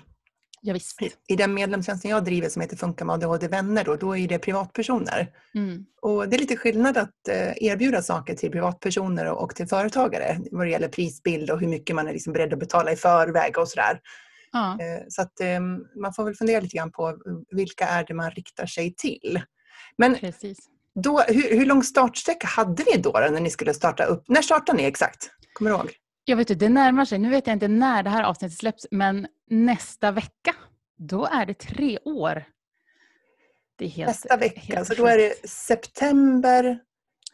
Ja. 0.62 0.76
I, 0.76 1.10
I 1.28 1.36
den 1.36 1.54
medlemstjänsten 1.54 2.10
jag 2.10 2.24
driver 2.24 2.48
som 2.48 2.62
heter 2.62 2.76
Funka 2.76 3.04
med 3.04 3.14
ADHD-vänner 3.14 3.84
då, 3.84 3.96
då 3.96 4.16
är 4.16 4.28
det 4.28 4.38
privatpersoner. 4.38 5.32
Mm. 5.54 5.84
Och 6.02 6.28
det 6.28 6.36
är 6.36 6.38
lite 6.38 6.56
skillnad 6.56 6.96
att 6.96 7.28
eh, 7.28 7.52
erbjuda 7.56 8.02
saker 8.02 8.34
till 8.34 8.50
privatpersoner 8.50 9.26
och, 9.26 9.54
till 9.54 9.68
företagare 9.68 10.40
vad 10.50 10.66
det 10.66 10.70
gäller 10.70 10.88
prisbild 10.88 11.50
och 11.50 11.60
hur 11.60 11.68
mycket 11.68 11.96
man 11.96 12.08
är 12.08 12.12
liksom 12.12 12.32
beredd 12.32 12.52
att 12.52 12.58
betala 12.58 12.92
i 12.92 12.96
förväg 12.96 13.58
och 13.58 13.68
sådär. 13.68 14.00
Ja. 14.52 14.72
Eh, 14.72 15.02
så 15.08 15.22
att 15.22 15.40
eh, 15.40 15.60
man 16.00 16.14
får 16.16 16.24
väl 16.24 16.34
fundera 16.34 16.60
lite 16.60 16.76
grann 16.76 16.92
på 16.92 17.18
vilka 17.50 17.84
är 17.84 18.04
det 18.04 18.14
man 18.14 18.30
riktar 18.30 18.66
sig 18.66 18.94
till. 18.94 19.40
Men 19.96 20.14
Precis. 20.14 20.58
Då, 20.94 21.20
hur, 21.20 21.56
hur 21.56 21.66
lång 21.66 21.82
startsträcka 21.82 22.46
hade 22.46 22.84
ni 22.84 23.02
då, 23.02 23.12
då 23.12 23.28
när 23.30 23.40
ni 23.40 23.50
skulle 23.50 23.74
starta 23.74 24.04
upp? 24.04 24.24
När 24.28 24.42
startade 24.42 24.78
ni 24.78 24.84
exakt? 24.84 25.30
Kommer 25.52 25.70
du 25.70 25.76
ihåg? 25.76 25.90
Jag 26.24 26.36
vet 26.36 26.50
inte, 26.50 26.64
det 26.64 26.68
närmar 26.68 27.04
sig. 27.04 27.18
Nu 27.18 27.30
vet 27.30 27.46
jag 27.46 27.56
inte 27.56 27.68
när 27.68 28.02
det 28.02 28.10
här 28.10 28.22
avsnittet 28.22 28.58
släpps, 28.58 28.86
men 28.90 29.26
nästa 29.50 30.10
vecka, 30.10 30.54
då 30.98 31.26
är 31.26 31.46
det 31.46 31.54
tre 31.54 31.98
år. 32.04 32.44
Det 33.78 33.84
är 33.84 33.88
helt, 33.88 34.08
nästa 34.08 34.36
vecka, 34.36 34.60
helt 34.60 34.88
så 34.88 34.94
då 34.94 35.06
är 35.06 35.18
det 35.18 35.48
september 35.48 36.80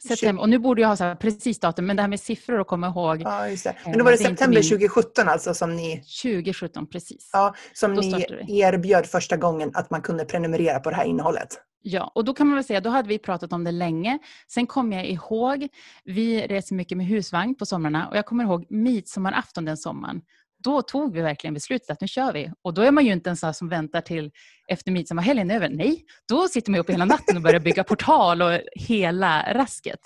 September. 0.08 0.42
Och 0.42 0.48
nu 0.48 0.58
borde 0.58 0.80
jag 0.80 0.88
ha 0.88 0.96
så 0.96 1.16
precis 1.20 1.60
datum, 1.60 1.86
men 1.86 1.96
det 1.96 2.02
här 2.02 2.08
med 2.08 2.20
siffror 2.20 2.60
att 2.60 2.66
komma 2.66 2.86
ihåg. 2.86 3.22
Ja, 3.22 3.48
just 3.48 3.64
det. 3.64 3.70
Eh, 3.70 3.76
men 3.84 3.98
då 3.98 4.04
var 4.04 4.10
det, 4.10 4.16
det 4.16 4.24
september 4.24 4.56
min... 4.56 4.68
2017 4.68 5.28
alltså 5.28 5.54
som 5.54 5.76
ni... 5.76 5.96
2017, 6.22 6.86
precis. 6.86 7.30
Ja, 7.32 7.54
som 7.72 7.94
då 7.94 8.00
ni 8.00 8.60
erbjöd 8.60 9.06
första 9.06 9.36
gången 9.36 9.70
att 9.74 9.90
man 9.90 10.02
kunde 10.02 10.24
prenumerera 10.24 10.80
på 10.80 10.90
det 10.90 10.96
här 10.96 11.04
innehållet. 11.04 11.48
Ja, 11.88 12.12
och 12.14 12.24
då 12.24 12.34
kan 12.34 12.46
man 12.46 12.54
väl 12.56 12.64
säga, 12.64 12.80
då 12.80 12.90
hade 12.90 13.08
vi 13.08 13.18
pratat 13.18 13.52
om 13.52 13.64
det 13.64 13.70
länge. 13.70 14.18
Sen 14.48 14.66
kom 14.66 14.92
jag 14.92 15.06
ihåg, 15.06 15.68
vi 16.04 16.46
reser 16.46 16.74
mycket 16.74 16.98
med 16.98 17.06
husvagn 17.06 17.54
på 17.54 17.66
somrarna 17.66 18.08
och 18.08 18.16
jag 18.16 18.26
kommer 18.26 18.44
ihåg 18.44 18.66
midsommarafton 18.70 19.64
den 19.64 19.76
sommaren. 19.76 20.22
Då 20.64 20.82
tog 20.82 21.14
vi 21.14 21.20
verkligen 21.20 21.54
beslutet 21.54 21.90
att 21.90 22.00
nu 22.00 22.08
kör 22.08 22.32
vi. 22.32 22.52
Och 22.62 22.74
då 22.74 22.82
är 22.82 22.90
man 22.90 23.04
ju 23.04 23.12
inte 23.12 23.30
en 23.30 23.36
sån 23.36 23.54
som 23.54 23.68
väntar 23.68 24.00
till 24.00 24.30
efter 24.68 24.92
midsommarhelgen 24.92 25.50
över. 25.50 25.68
Nej, 25.68 26.04
då 26.28 26.48
sitter 26.48 26.70
man 26.70 26.80
uppe 26.80 26.92
hela 26.92 27.04
natten 27.04 27.36
och 27.36 27.42
börjar 27.42 27.60
bygga 27.60 27.84
portal 27.84 28.42
och 28.42 28.60
hela 28.74 29.54
rasket. 29.54 30.00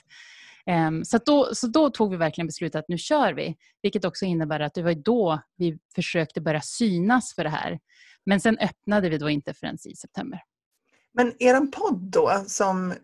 Um, 0.67 1.05
så, 1.05 1.19
då, 1.27 1.49
så 1.55 1.67
då 1.67 1.91
tog 1.91 2.11
vi 2.11 2.17
verkligen 2.17 2.47
beslutet 2.47 2.79
att 2.79 2.89
nu 2.89 2.99
kör 2.99 3.33
vi. 3.33 3.57
Vilket 3.83 4.05
också 4.05 4.25
innebär 4.25 4.61
att 4.61 4.75
det 4.75 4.83
var 4.83 4.95
då 4.95 5.41
vi 5.57 5.79
försökte 5.95 6.41
börja 6.41 6.61
synas 6.61 7.35
för 7.35 7.45
det 7.45 7.51
här. 7.51 7.79
Men 8.27 8.41
sen 8.41 8.59
öppnade 8.59 9.09
vi 9.09 9.19
då 9.19 9.31
inte 9.31 9.55
förrän 9.55 9.77
i 9.85 9.97
september. 9.97 10.41
Men 11.15 11.43
er 11.43 11.67
podd 11.67 11.99
då, 11.99 12.45
som, 12.47 12.91
eh, 12.91 12.97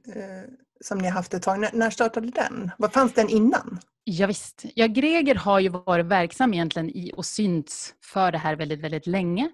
som 0.80 0.98
ni 0.98 1.08
har 1.08 1.14
haft 1.14 1.34
ett 1.34 1.42
tag, 1.42 1.60
när, 1.60 1.70
när 1.72 1.90
startade 1.90 2.30
den? 2.30 2.70
Vad 2.78 2.92
fanns 2.92 3.12
den 3.14 3.28
innan? 3.28 3.80
Ja, 4.04 4.26
visst. 4.26 4.64
Ja, 4.74 4.86
Greger 4.86 5.34
har 5.34 5.60
ju 5.60 5.68
varit 5.68 6.06
verksam 6.06 6.54
egentligen 6.54 6.90
i 6.90 7.12
och 7.16 7.26
synts 7.26 7.94
för 8.04 8.32
det 8.32 8.38
här 8.38 8.56
väldigt, 8.56 8.80
väldigt 8.80 9.06
länge. 9.06 9.50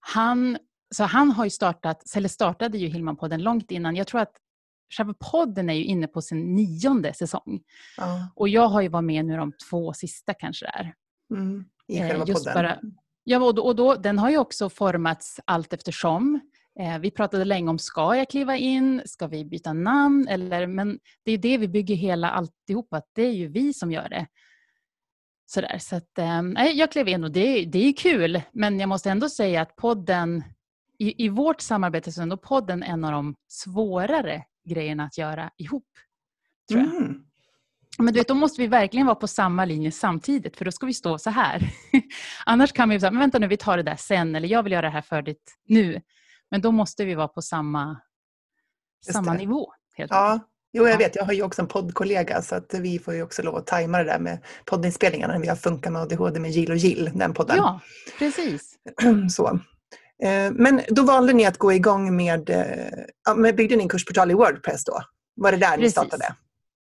Han, 0.00 0.58
så 0.94 1.04
han 1.04 1.30
har 1.30 1.44
ju 1.44 1.50
startat, 1.50 2.16
eller 2.16 2.28
startade 2.28 2.78
ju 2.78 2.88
Hillman-podden 2.88 3.38
långt 3.38 3.70
innan. 3.70 3.96
Jag 3.96 4.06
tror 4.06 4.20
att 4.20 4.36
själva 4.96 5.14
podden 5.32 5.70
är 5.70 5.74
ju 5.74 5.84
inne 5.84 6.06
på 6.06 6.22
sin 6.22 6.54
nionde 6.54 7.14
säsong. 7.14 7.60
Ja. 7.96 8.28
Och 8.34 8.48
jag 8.48 8.68
har 8.68 8.80
ju 8.80 8.88
varit 8.88 9.04
med 9.04 9.24
nu 9.24 9.36
de 9.36 9.52
två 9.70 9.92
sista 9.92 10.34
kanske 10.34 10.66
där. 10.66 10.94
Mm, 11.34 11.64
I 11.86 11.98
själva 11.98 12.24
eh, 12.24 12.34
podden? 12.34 12.54
Bara, 12.54 12.78
ja, 13.24 13.44
och, 13.44 13.54
då, 13.54 13.62
och 13.62 13.76
då, 13.76 13.94
den 13.94 14.18
har 14.18 14.30
ju 14.30 14.38
också 14.38 14.68
formats 14.68 15.40
allt 15.44 15.72
eftersom. 15.72 16.40
Eh, 16.80 16.98
vi 16.98 17.10
pratade 17.10 17.44
länge 17.44 17.70
om, 17.70 17.78
ska 17.78 18.16
jag 18.16 18.28
kliva 18.28 18.56
in? 18.56 19.02
Ska 19.04 19.26
vi 19.26 19.44
byta 19.44 19.72
namn? 19.72 20.28
Eller, 20.28 20.66
men 20.66 20.98
det 21.24 21.32
är 21.32 21.38
det 21.38 21.58
vi 21.58 21.68
bygger 21.68 21.94
hela 21.94 22.30
alltihopa, 22.30 22.96
att 22.96 23.10
det 23.12 23.22
är 23.22 23.32
ju 23.32 23.48
vi 23.48 23.74
som 23.74 23.92
gör 23.92 24.08
det. 24.08 24.26
Sådär, 25.46 25.78
så 25.78 25.96
att, 25.96 26.18
eh, 26.18 26.64
jag 26.64 26.92
klev 26.92 27.08
in 27.08 27.24
och 27.24 27.32
det, 27.32 27.64
det 27.64 27.78
är 27.78 27.92
kul, 27.92 28.42
men 28.52 28.80
jag 28.80 28.88
måste 28.88 29.10
ändå 29.10 29.28
säga 29.28 29.60
att 29.62 29.76
podden, 29.76 30.44
i, 30.98 31.24
i 31.24 31.28
vårt 31.28 31.60
samarbete 31.60 32.12
så 32.12 32.20
är 32.20 32.22
ändå 32.22 32.36
podden 32.36 32.82
en 32.82 33.04
av 33.04 33.12
de 33.12 33.34
svårare 33.48 34.44
grejerna 34.68 35.04
att 35.04 35.18
göra 35.18 35.50
ihop. 35.56 35.88
Tror 36.68 36.80
jag. 36.80 36.96
Mm. 36.96 37.22
Men 37.98 38.06
du 38.14 38.20
vet, 38.20 38.28
då 38.28 38.34
måste 38.34 38.62
vi 38.62 38.66
verkligen 38.66 39.06
vara 39.06 39.16
på 39.16 39.28
samma 39.28 39.64
linje 39.64 39.92
samtidigt, 39.92 40.56
för 40.56 40.64
då 40.64 40.72
ska 40.72 40.86
vi 40.86 40.94
stå 40.94 41.18
så 41.18 41.30
här. 41.30 41.62
Annars 42.46 42.72
kan 42.72 42.88
vi 42.88 43.00
säga, 43.00 43.10
men 43.10 43.20
vänta 43.20 43.38
nu, 43.38 43.46
vi 43.46 43.56
tar 43.56 43.76
det 43.76 43.82
där 43.82 43.96
sen, 43.96 44.34
eller 44.34 44.48
jag 44.48 44.62
vill 44.62 44.72
göra 44.72 44.82
det 44.82 44.92
här 44.92 45.02
färdigt 45.02 45.54
nu. 45.66 46.00
Men 46.50 46.60
då 46.60 46.72
måste 46.72 47.04
vi 47.04 47.14
vara 47.14 47.28
på 47.28 47.42
samma, 47.42 48.00
samma 49.12 49.32
nivå. 49.32 49.72
Helt 49.96 50.10
ja, 50.10 50.40
jo, 50.72 50.88
jag 50.88 50.98
vet. 50.98 51.16
Jag 51.16 51.24
har 51.24 51.32
ju 51.32 51.42
också 51.42 51.62
en 51.62 51.68
poddkollega 51.68 52.42
så 52.42 52.54
att 52.54 52.74
vi 52.74 52.98
får 52.98 53.14
ju 53.14 53.22
också 53.22 53.42
lov 53.42 53.56
att 53.56 53.66
tajma 53.66 53.98
det 53.98 54.04
där 54.04 54.18
med 54.18 54.38
poddinspelningarna. 54.64 55.38
Vi 55.38 55.48
har 55.48 55.56
Funka 55.56 55.90
med 55.90 56.02
ADHD 56.02 56.40
med 56.40 56.50
Jill 56.50 56.70
och 56.70 56.76
Jill, 56.76 57.10
den 57.14 57.34
podden. 57.34 57.56
Ja, 57.56 57.80
precis. 58.18 58.74
så. 59.30 59.60
Eh, 60.22 60.52
men 60.52 60.80
då 60.88 61.02
valde 61.02 61.32
ni 61.32 61.46
att 61.46 61.58
gå 61.58 61.72
igång 61.72 62.16
med, 62.16 62.50
eh, 62.50 63.36
med 63.36 63.56
byggde 63.56 63.76
ni 63.76 63.82
en 63.82 63.88
kursportal 63.88 64.30
i 64.30 64.34
Wordpress 64.34 64.84
då? 64.84 65.02
Var 65.36 65.52
det 65.52 65.58
där 65.58 65.66
precis. 65.66 65.82
ni 65.82 65.90
startade? 65.90 66.34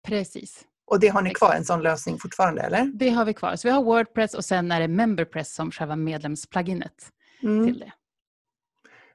Precis. 0.07 0.63
Och 0.85 0.99
det 0.99 1.07
har 1.07 1.21
ni 1.21 1.33
kvar, 1.33 1.53
en 1.53 1.65
sån 1.65 1.81
lösning 1.81 2.19
fortfarande 2.19 2.61
eller? 2.61 2.91
Det 2.93 3.09
har 3.09 3.25
vi 3.25 3.33
kvar. 3.33 3.55
Så 3.55 3.67
vi 3.67 3.71
har 3.71 3.83
Wordpress 3.83 4.33
och 4.33 4.45
sen 4.45 4.71
är 4.71 4.79
det 4.79 4.87
Memberpress 4.87 5.53
som 5.53 5.71
själva 5.71 5.95
medlemsplugginet 5.95 7.11
mm. 7.43 7.65
till 7.67 7.79
det. 7.79 7.91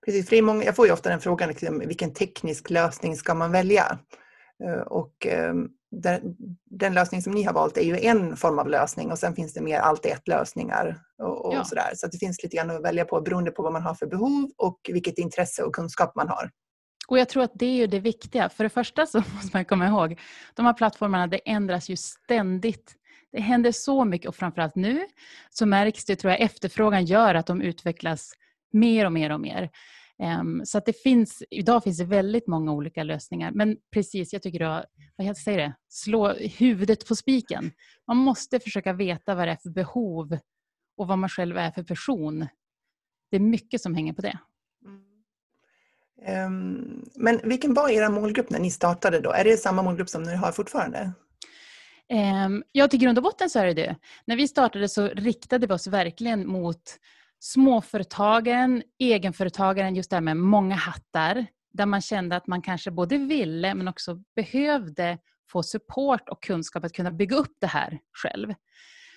Precis, 0.09 0.29
för 0.29 0.43
många, 0.43 0.65
jag 0.65 0.77
får 0.77 0.87
ju 0.87 0.93
ofta 0.93 1.11
den 1.11 1.21
frågan, 1.21 1.49
liksom, 1.49 1.79
vilken 1.79 2.13
teknisk 2.13 2.71
lösning 2.71 3.17
ska 3.17 3.35
man 3.35 3.53
välja? 3.53 3.99
Eh, 4.65 4.81
och 4.81 5.27
ehm, 5.27 5.69
den, 5.91 6.37
den, 6.71 6.95
lösning 6.95 7.23
som 7.23 7.33
ni 7.33 7.43
har 7.43 7.53
valt 7.53 7.77
är 7.77 7.83
ju 7.83 7.99
en 7.99 8.37
form 8.37 8.59
av 8.59 8.69
lösning 8.69 9.11
och 9.11 9.19
sen 9.19 9.35
finns 9.35 9.55
det 9.55 9.61
mer 9.61 9.79
allt 9.79 10.07
ett 10.07 10.29
lösningar 10.29 11.01
och, 11.23 11.47
och 11.47 11.55
ja. 11.55 11.65
sådär. 11.65 11.91
Så 11.95 12.07
det 12.07 12.19
finns 12.19 12.43
lite 12.43 12.57
grann 12.57 12.71
att 12.71 12.85
välja 12.85 13.05
på 13.05 13.21
beroende 13.21 13.51
på 13.51 13.63
vad 13.63 13.73
man 13.73 13.83
har 13.83 13.95
för 13.95 14.07
behov 14.07 14.51
och 14.57 14.81
vilket 14.93 15.19
intresse 15.19 15.63
och 15.63 15.75
kunskap 15.75 16.17
man 16.17 16.29
har. 16.29 16.51
Och 17.09 17.19
jag 17.19 17.29
tror 17.29 17.43
att 17.43 17.53
det 17.55 17.67
är 17.67 17.77
ju 17.77 17.87
det 17.87 18.01
viktiga. 18.01 18.49
För 18.49 18.65
det 18.65 18.71
första 18.71 19.07
så 19.07 19.19
måste 19.35 19.51
man 19.53 19.65
komma 19.65 19.87
ihåg, 19.87 20.21
de 20.55 20.67
här 20.67 20.75
plattformarna 20.75 21.27
det 21.27 21.41
ändras 21.49 21.89
ju 21.89 21.97
ständigt. 21.97 22.95
Det 23.33 23.41
händer 23.41 23.73
så 23.73 24.05
mycket 24.05 24.29
och 24.29 24.37
framförallt 24.37 24.77
nu 24.77 25.07
så 25.51 25.67
märks 25.67 26.05
det, 26.05 26.17
tror 26.17 26.31
jag, 26.31 26.41
efterfrågan 26.41 27.05
gör 27.05 27.35
att 27.35 27.47
de 27.47 27.63
utvecklas 27.63 28.33
mer 28.73 29.05
och 29.05 29.13
mer 29.13 29.33
och 29.33 29.41
mer. 29.41 29.71
Um, 30.23 30.63
så 30.65 30.79
att 30.79 30.87
det 30.87 31.03
finns, 31.03 31.43
idag 31.51 31.85
finns 31.85 31.99
det 31.99 32.05
väldigt 32.05 32.47
många 32.47 32.73
olika 32.73 33.03
lösningar. 33.03 33.51
Men 33.51 33.77
precis, 33.93 34.33
jag 34.33 34.43
tycker 34.43 34.61
att, 34.61 34.85
vad 35.17 35.27
jag 35.27 35.37
säger 35.37 35.59
det, 35.59 35.75
slå 35.89 36.33
huvudet 36.35 37.09
på 37.09 37.17
spiken. 37.17 37.73
Man 38.07 38.17
måste 38.17 38.61
försöka 38.61 38.93
veta 38.93 39.35
vad 39.35 39.49
det 39.49 39.53
är 39.53 39.57
för 39.57 39.71
behov 39.71 40.39
och 40.97 41.07
vad 41.07 41.19
man 41.19 41.29
själv 41.29 41.57
är 41.57 41.71
för 41.71 41.83
person. 41.83 42.47
Det 43.31 43.37
är 43.37 43.41
mycket 43.41 43.81
som 43.81 43.95
hänger 43.95 44.13
på 44.13 44.23
det. 44.23 44.39
Um, 46.47 47.05
men 47.15 47.41
vilken 47.45 47.75
var 47.75 47.89
era 47.89 48.11
målgrupp 48.11 48.51
när 48.51 48.59
ni 48.59 48.71
startade 48.71 49.21
då? 49.21 49.33
Är 49.33 49.45
det 49.45 49.57
samma 49.57 49.83
målgrupp 49.83 50.09
som 50.09 50.23
ni 50.23 50.37
har 50.37 50.53
fortfarande? 50.53 51.13
Um, 52.47 52.65
ja, 52.73 52.89
till 52.89 52.99
grund 52.99 53.19
och 53.19 53.25
botten 53.25 53.51
så 53.51 53.59
är 53.59 53.67
det 53.67 53.75
det. 53.75 53.97
När 54.25 54.37
vi 54.37 54.49
startade 54.49 54.89
så 54.89 55.09
riktade 55.09 55.67
vi 55.67 55.75
oss 55.75 55.87
verkligen 55.87 56.49
mot 56.49 56.83
småföretagen, 57.41 58.83
egenföretagaren, 58.99 59.95
just 59.95 60.11
det 60.11 60.17
här 60.17 60.21
med 60.21 60.37
många 60.37 60.75
hattar, 60.75 61.47
där 61.73 61.87
man 61.87 62.01
kände 62.01 62.37
att 62.37 62.47
man 62.47 62.63
kanske 62.63 62.91
både 62.91 63.19
ville 63.19 63.75
men 63.75 63.89
också 63.89 64.23
behövde 64.37 65.19
få 65.53 65.63
support 65.63 66.29
och 66.29 66.43
kunskap 66.43 66.85
att 66.85 66.93
kunna 66.93 67.11
bygga 67.11 67.37
upp 67.37 67.57
det 67.61 67.67
här 67.67 67.99
själv. 68.13 68.55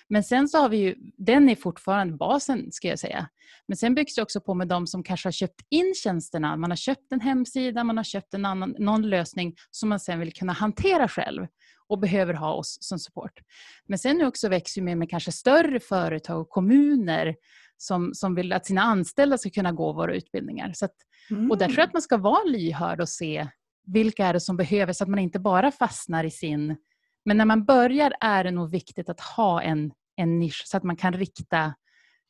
Men 0.08 0.24
sen 0.24 0.48
så 0.48 0.58
har 0.58 0.68
vi 0.68 0.76
ju, 0.76 0.94
den 1.16 1.48
är 1.48 1.56
fortfarande 1.56 2.16
basen 2.16 2.72
ska 2.72 2.88
jag 2.88 2.98
säga. 2.98 3.28
Men 3.66 3.76
sen 3.76 3.94
byggs 3.94 4.14
det 4.14 4.22
också 4.22 4.40
på 4.40 4.54
med 4.54 4.68
de 4.68 4.86
som 4.86 5.02
kanske 5.02 5.26
har 5.26 5.32
köpt 5.32 5.60
in 5.70 5.94
tjänsterna. 6.02 6.56
Man 6.56 6.70
har 6.70 6.76
köpt 6.76 7.12
en 7.12 7.20
hemsida, 7.20 7.84
man 7.84 7.96
har 7.96 8.04
köpt 8.04 8.34
en 8.34 8.44
annan, 8.44 8.74
någon 8.78 9.10
lösning 9.10 9.54
som 9.70 9.88
man 9.88 10.00
sen 10.00 10.20
vill 10.20 10.32
kunna 10.32 10.52
hantera 10.52 11.08
själv 11.08 11.46
och 11.88 11.98
behöver 11.98 12.34
ha 12.34 12.52
oss 12.52 12.78
som 12.80 12.98
support. 12.98 13.40
Men 13.86 13.98
sen 13.98 14.16
nu 14.16 14.26
också 14.26 14.48
växer 14.48 14.80
vi 14.80 14.84
med, 14.84 14.98
med 14.98 15.10
kanske 15.10 15.32
större 15.32 15.80
företag 15.80 16.40
och 16.40 16.48
kommuner 16.48 17.34
som, 17.76 18.14
som 18.14 18.34
vill 18.34 18.52
att 18.52 18.66
sina 18.66 18.82
anställda 18.82 19.38
ska 19.38 19.50
kunna 19.50 19.72
gå 19.72 19.92
våra 19.92 20.14
utbildningar. 20.14 20.72
Så 20.74 20.84
att, 20.84 20.94
mm. 21.30 21.50
Och 21.50 21.58
där 21.58 21.66
tror 21.66 21.78
jag 21.78 21.86
att 21.86 21.92
man 21.92 22.02
ska 22.02 22.16
vara 22.16 22.44
lyhörd 22.44 23.00
och 23.00 23.08
se 23.08 23.48
vilka 23.86 24.26
är 24.26 24.32
det 24.32 24.40
som 24.40 24.56
behöver 24.56 24.92
så 24.92 25.04
att 25.04 25.10
man 25.10 25.18
inte 25.18 25.38
bara 25.38 25.70
fastnar 25.70 26.24
i 26.24 26.30
sin... 26.30 26.76
Men 27.24 27.36
när 27.36 27.44
man 27.44 27.64
börjar 27.64 28.14
är 28.20 28.44
det 28.44 28.50
nog 28.50 28.70
viktigt 28.70 29.08
att 29.08 29.20
ha 29.20 29.62
en, 29.62 29.92
en 30.16 30.38
nisch 30.38 30.62
så 30.66 30.76
att 30.76 30.82
man 30.82 30.96
kan 30.96 31.12
rikta 31.12 31.74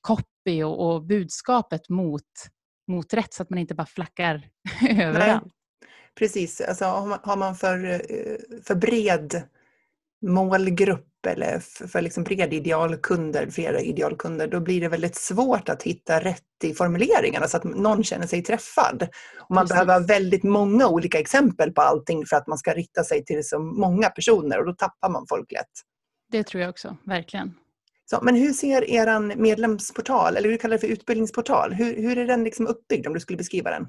copy 0.00 0.62
och, 0.62 0.94
och 0.94 1.02
budskapet 1.02 1.88
mot, 1.88 2.22
mot 2.88 3.14
rätt 3.14 3.34
så 3.34 3.42
att 3.42 3.50
man 3.50 3.58
inte 3.58 3.74
bara 3.74 3.86
flackar 3.86 4.48
överallt. 4.90 5.52
Precis, 6.18 6.60
alltså, 6.60 6.84
har 7.22 7.36
man 7.36 7.56
för, 7.56 7.84
eh, 7.84 8.60
för 8.66 8.74
bred 8.74 9.42
målgrupp 10.26 11.11
eller 11.26 11.58
för 11.88 12.02
liksom 12.02 12.24
breda 12.24 12.56
idealkunder, 12.56 13.50
flera 13.50 13.80
idealkunder, 13.80 14.48
då 14.48 14.60
blir 14.60 14.80
det 14.80 14.88
väldigt 14.88 15.16
svårt 15.16 15.68
att 15.68 15.82
hitta 15.82 16.20
rätt 16.20 16.42
i 16.64 16.74
formuleringarna 16.74 17.48
så 17.48 17.56
att 17.56 17.64
någon 17.64 18.04
känner 18.04 18.26
sig 18.26 18.42
träffad. 18.42 19.08
Och 19.38 19.54
man 19.54 19.64
Precis. 19.64 19.74
behöver 19.74 20.00
ha 20.00 20.06
väldigt 20.06 20.42
många 20.42 20.88
olika 20.88 21.18
exempel 21.18 21.72
på 21.72 21.80
allting 21.80 22.26
för 22.26 22.36
att 22.36 22.46
man 22.46 22.58
ska 22.58 22.72
rikta 22.72 23.04
sig 23.04 23.24
till 23.24 23.48
så 23.48 23.58
många 23.58 24.08
personer 24.08 24.58
och 24.58 24.66
då 24.66 24.72
tappar 24.72 25.10
man 25.10 25.26
folk 25.28 25.52
lätt. 25.52 25.72
Det 26.30 26.44
tror 26.44 26.60
jag 26.62 26.70
också, 26.70 26.96
verkligen. 27.04 27.54
Så, 28.04 28.18
men 28.22 28.34
hur 28.34 28.52
ser 28.52 28.90
er 28.90 29.36
medlemsportal, 29.36 30.36
eller 30.36 30.48
hur 30.48 30.56
kallar 30.56 30.76
det 30.76 30.80
för 30.80 30.88
utbildningsportal, 30.88 31.72
hur, 31.72 31.96
hur 31.96 32.18
är 32.18 32.26
den 32.26 32.44
liksom 32.44 32.66
uppbyggd 32.66 33.06
om 33.06 33.14
du 33.14 33.20
skulle 33.20 33.36
beskriva 33.36 33.70
den? 33.70 33.86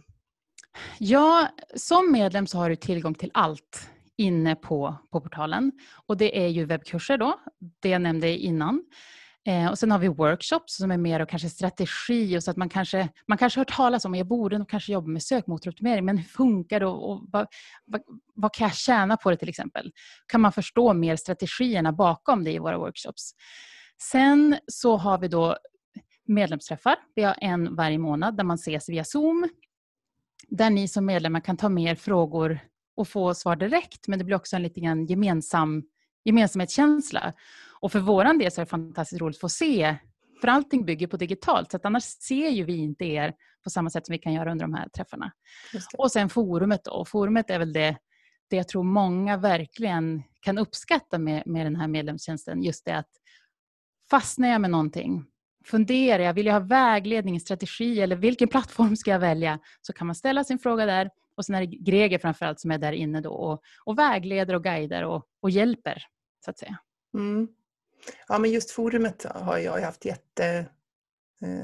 Ja, 1.00 1.48
som 1.76 2.12
medlem 2.12 2.48
så 2.48 2.58
har 2.58 2.70
du 2.70 2.76
tillgång 2.76 3.14
till 3.14 3.32
allt 3.34 3.90
inne 4.18 4.56
på, 4.56 4.96
på 5.12 5.22
portalen. 5.22 5.72
Och 6.08 6.18
det 6.18 6.46
är 6.46 6.48
ju 6.48 6.66
webbkurser 6.66 7.18
då, 7.18 7.40
det 7.80 7.90
jag 7.90 8.02
nämnde 8.02 8.38
innan. 8.38 8.84
Eh, 9.46 9.68
och 9.68 9.80
sen 9.80 9.92
har 9.92 10.00
vi 10.00 10.08
workshops 10.08 10.76
som 10.76 10.92
är 10.92 10.98
mer 10.98 11.20
och 11.20 11.30
kanske 11.30 11.50
strategi 11.50 12.38
och 12.38 12.44
så 12.44 12.52
att 12.52 12.58
man 12.58 12.70
kanske, 12.70 13.10
man 13.28 13.38
kanske 13.38 13.60
hört 13.60 13.76
talas 13.76 14.06
om 14.06 14.16
jag 14.16 14.28
borde 14.28 14.58
nog 14.58 14.70
kanske 14.70 14.94
jobba 14.94 15.08
med 15.08 15.24
sökmotoroptimering, 15.24 16.06
men 16.06 16.18
hur 16.18 16.26
funkar 16.26 16.80
det 16.80 16.86
och, 16.86 17.12
och 17.12 17.24
vad, 17.32 17.48
vad, 17.86 18.02
vad, 18.36 18.54
kan 18.54 18.68
jag 18.68 18.76
tjäna 18.76 19.18
på 19.18 19.30
det 19.30 19.38
till 19.38 19.50
exempel? 19.50 19.92
Kan 20.28 20.42
man 20.42 20.52
förstå 20.52 20.94
mer 20.94 21.16
strategierna 21.16 21.92
bakom 21.92 22.44
det 22.44 22.52
i 22.52 22.60
våra 22.60 22.78
workshops? 22.78 23.32
Sen 24.02 24.58
så 24.68 24.98
har 24.98 25.18
vi 25.18 25.28
då 25.28 25.58
medlemsträffar. 26.28 26.96
Vi 27.16 27.24
har 27.24 27.36
en 27.42 27.76
varje 27.76 27.98
månad 27.98 28.38
där 28.38 28.44
man 28.44 28.56
ses 28.56 28.90
via 28.90 29.04
Zoom. 29.04 29.50
Där 30.48 30.70
ni 30.70 30.88
som 30.88 31.06
medlemmar 31.06 31.40
kan 31.40 31.58
ta 31.58 31.70
med 31.70 31.92
er 31.92 31.96
frågor 31.96 32.60
och 32.96 33.08
få 33.08 33.34
svar 33.34 33.56
direkt, 33.56 34.08
men 34.08 34.20
det 34.20 34.26
blir 34.26 34.36
också 34.36 34.56
en 34.56 34.64
lite 34.64 34.80
grann 34.80 35.06
gemensam, 35.06 35.84
gemensamhetskänsla. 36.24 37.34
Och 37.80 37.92
för 37.92 38.00
vår 38.00 38.40
del 38.40 38.52
så 38.52 38.62
är 38.62 38.66
det 38.66 38.70
fantastiskt 38.70 39.22
roligt 39.22 39.36
att 39.36 39.42
få 39.42 39.50
se, 39.50 39.98
för 40.42 40.48
allting 40.48 40.86
bygger 40.86 41.08
på 41.08 41.18
digitalt, 41.18 41.72
så 41.72 41.78
att 41.78 41.86
annars 41.86 42.04
ser 42.04 42.50
ju 42.50 42.64
vi 42.64 42.78
inte 42.78 43.06
er 43.06 43.34
på 43.64 43.70
samma 43.70 43.90
sätt 43.90 44.06
som 44.06 44.14
vi 44.14 44.20
kan 44.20 44.34
göra 44.34 44.52
under 44.52 44.66
de 44.66 44.74
här 44.74 44.90
träffarna. 44.90 45.32
Och 45.98 46.12
sen 46.12 46.30
forumet 46.30 46.84
då. 46.84 47.06
Forumet 47.06 47.50
är 47.50 47.60
väl 47.60 47.74
det, 47.74 47.98
det 48.50 48.56
jag 48.56 48.68
tror 48.68 48.84
många 48.84 49.38
verkligen 49.38 50.24
kan 50.42 50.58
uppskatta 50.58 51.20
med, 51.20 51.44
med 51.46 51.66
den 51.66 51.76
här 51.76 51.88
medlemstjänsten. 51.88 52.64
Just 52.64 52.86
det 52.86 52.98
att 52.98 53.10
fastnar 54.10 54.48
jag 54.48 54.62
med 54.62 54.70
någonting, 54.70 55.26
funderar 55.66 56.24
jag, 56.24 56.34
vill 56.34 56.46
jag 56.46 56.54
ha 56.54 56.60
vägledning, 56.60 57.40
strategi 57.40 58.02
eller 58.02 58.16
vilken 58.16 58.48
plattform 58.48 58.96
ska 58.96 59.12
jag 59.12 59.20
välja? 59.20 59.60
Så 59.82 59.94
kan 59.94 60.08
man 60.08 60.16
ställa 60.16 60.44
sin 60.44 60.60
fråga 60.60 60.86
där 60.86 61.10
och 61.38 61.46
sen 61.46 61.56
är 61.56 61.60
det 61.60 61.66
Greger 61.66 62.20
framförallt 62.20 62.60
som 62.60 62.72
är 62.72 62.78
där 62.78 62.92
inne 62.92 63.22
då 63.22 63.34
och, 63.34 63.62
och 63.86 64.00
vägleder 64.00 64.54
och 64.54 64.64
guider 64.64 65.04
och, 65.04 65.28
och 65.42 65.50
hjälper, 65.50 66.04
så 66.46 66.52
att 66.52 66.60
säga. 66.60 66.78
Mm. 67.14 67.48
Ja, 68.28 68.38
men 68.38 68.52
just 68.52 68.72
forumet 68.72 69.26
har 69.36 69.58
jag 69.58 69.82
haft 69.82 70.06
jätte 70.06 70.66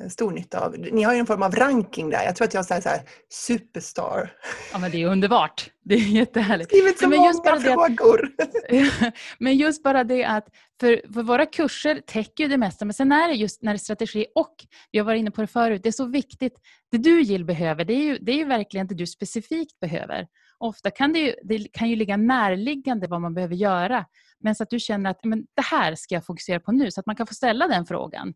stor 0.09 0.31
nytta 0.31 0.59
av. 0.59 0.75
Ni 0.91 1.03
har 1.03 1.13
ju 1.13 1.19
en 1.19 1.25
form 1.25 1.43
av 1.43 1.55
ranking 1.55 2.09
där. 2.09 2.23
Jag 2.23 2.35
tror 2.35 2.47
att 2.47 2.53
jag 2.53 2.65
säger 2.65 2.81
så 2.81 2.89
här, 2.89 3.01
superstar. 3.29 4.31
Ja 4.71 4.79
men 4.79 4.91
det 4.91 5.01
är 5.01 5.07
underbart. 5.07 5.69
Det 5.83 5.95
är 5.95 5.99
jättehärligt. 5.99 6.69
Skrivit 6.69 6.99
så 6.99 7.09
men 7.09 7.17
många 7.17 7.29
just 7.29 7.43
bara 7.43 7.55
det 7.59 7.73
att- 7.73 7.95
frågor. 7.97 8.31
men 9.39 9.57
just 9.57 9.83
bara 9.83 10.03
det 10.03 10.23
att, 10.25 10.47
för, 10.79 11.13
för 11.13 11.23
våra 11.23 11.45
kurser 11.45 12.01
täcker 12.07 12.43
ju 12.43 12.49
det 12.49 12.57
mesta, 12.57 12.85
men 12.85 12.93
sen 12.93 13.11
är 13.11 13.27
det 13.27 13.33
just 13.33 13.63
när 13.63 13.71
det 13.73 13.75
är 13.75 13.79
strategi 13.79 14.25
och, 14.35 14.55
vi 14.91 14.99
har 14.99 15.05
varit 15.05 15.19
inne 15.19 15.31
på 15.31 15.41
det 15.41 15.47
förut, 15.47 15.83
det 15.83 15.89
är 15.89 15.93
så 15.93 16.05
viktigt. 16.05 16.53
Det 16.91 16.97
du 16.97 17.21
Jill 17.21 17.45
behöver, 17.45 17.85
det 17.85 17.93
är 17.93 18.03
ju, 18.03 18.17
det 18.17 18.31
är 18.31 18.37
ju 18.37 18.45
verkligen 18.45 18.87
det 18.87 18.95
du 18.95 19.07
specifikt 19.07 19.79
behöver. 19.79 20.27
Ofta 20.57 20.91
kan 20.91 21.13
det, 21.13 21.19
ju, 21.19 21.33
det 21.43 21.67
kan 21.73 21.89
ju 21.89 21.95
ligga 21.95 22.17
närliggande 22.17 23.07
vad 23.07 23.21
man 23.21 23.33
behöver 23.33 23.55
göra, 23.55 24.05
men 24.43 24.55
så 24.55 24.63
att 24.63 24.69
du 24.69 24.79
känner 24.79 25.09
att 25.09 25.23
men 25.23 25.39
det 25.55 25.61
här 25.61 25.95
ska 25.95 26.15
jag 26.15 26.25
fokusera 26.25 26.59
på 26.59 26.71
nu, 26.71 26.91
så 26.91 26.99
att 26.99 27.05
man 27.05 27.15
kan 27.15 27.27
få 27.27 27.33
ställa 27.33 27.67
den 27.67 27.85
frågan. 27.85 28.33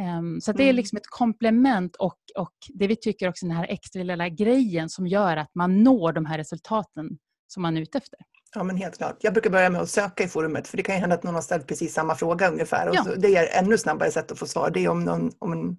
Ehm, 0.00 0.40
så 0.40 0.52
det 0.52 0.62
är 0.62 0.66
Mm. 0.66 0.76
liksom 0.76 0.96
ett 0.96 1.06
komplement 1.06 1.96
och, 1.96 2.18
och 2.38 2.52
det 2.68 2.86
vi 2.86 2.96
tycker 2.96 3.28
också 3.28 3.46
den 3.46 3.56
här 3.56 3.66
extra 3.68 4.02
lilla 4.02 4.28
grejen 4.28 4.88
som 4.88 5.06
gör 5.06 5.36
att 5.36 5.54
man 5.54 5.82
når 5.82 6.12
de 6.12 6.26
här 6.26 6.38
resultaten 6.38 7.18
som 7.46 7.62
man 7.62 7.76
är 7.76 7.80
ute 7.80 7.98
efter. 7.98 8.18
Ja, 8.54 8.62
men 8.62 8.76
helt 8.76 8.96
klart. 8.96 9.16
Jag 9.20 9.32
brukar 9.32 9.50
börja 9.50 9.70
med 9.70 9.80
att 9.80 9.90
söka 9.90 10.24
i 10.24 10.28
forumet, 10.28 10.68
för 10.68 10.76
det 10.76 10.82
kan 10.82 10.94
ju 10.94 11.00
hända 11.00 11.14
att 11.16 11.22
någon 11.22 11.34
har 11.34 11.42
ställt 11.42 11.66
precis 11.66 11.94
samma 11.94 12.14
fråga 12.14 12.50
ungefär. 12.50 12.88
Och 12.88 12.94
Ja. 12.94 13.04
så, 13.04 13.14
det 13.14 13.36
är 13.36 13.62
ännu 13.62 13.78
snabbare 13.78 14.10
sätt 14.10 14.32
att 14.32 14.38
få 14.38 14.46
svar. 14.46 14.70
Det 14.70 14.84
är 14.84 14.88
om 14.88 15.04
någon, 15.04 15.32
om 15.38 15.76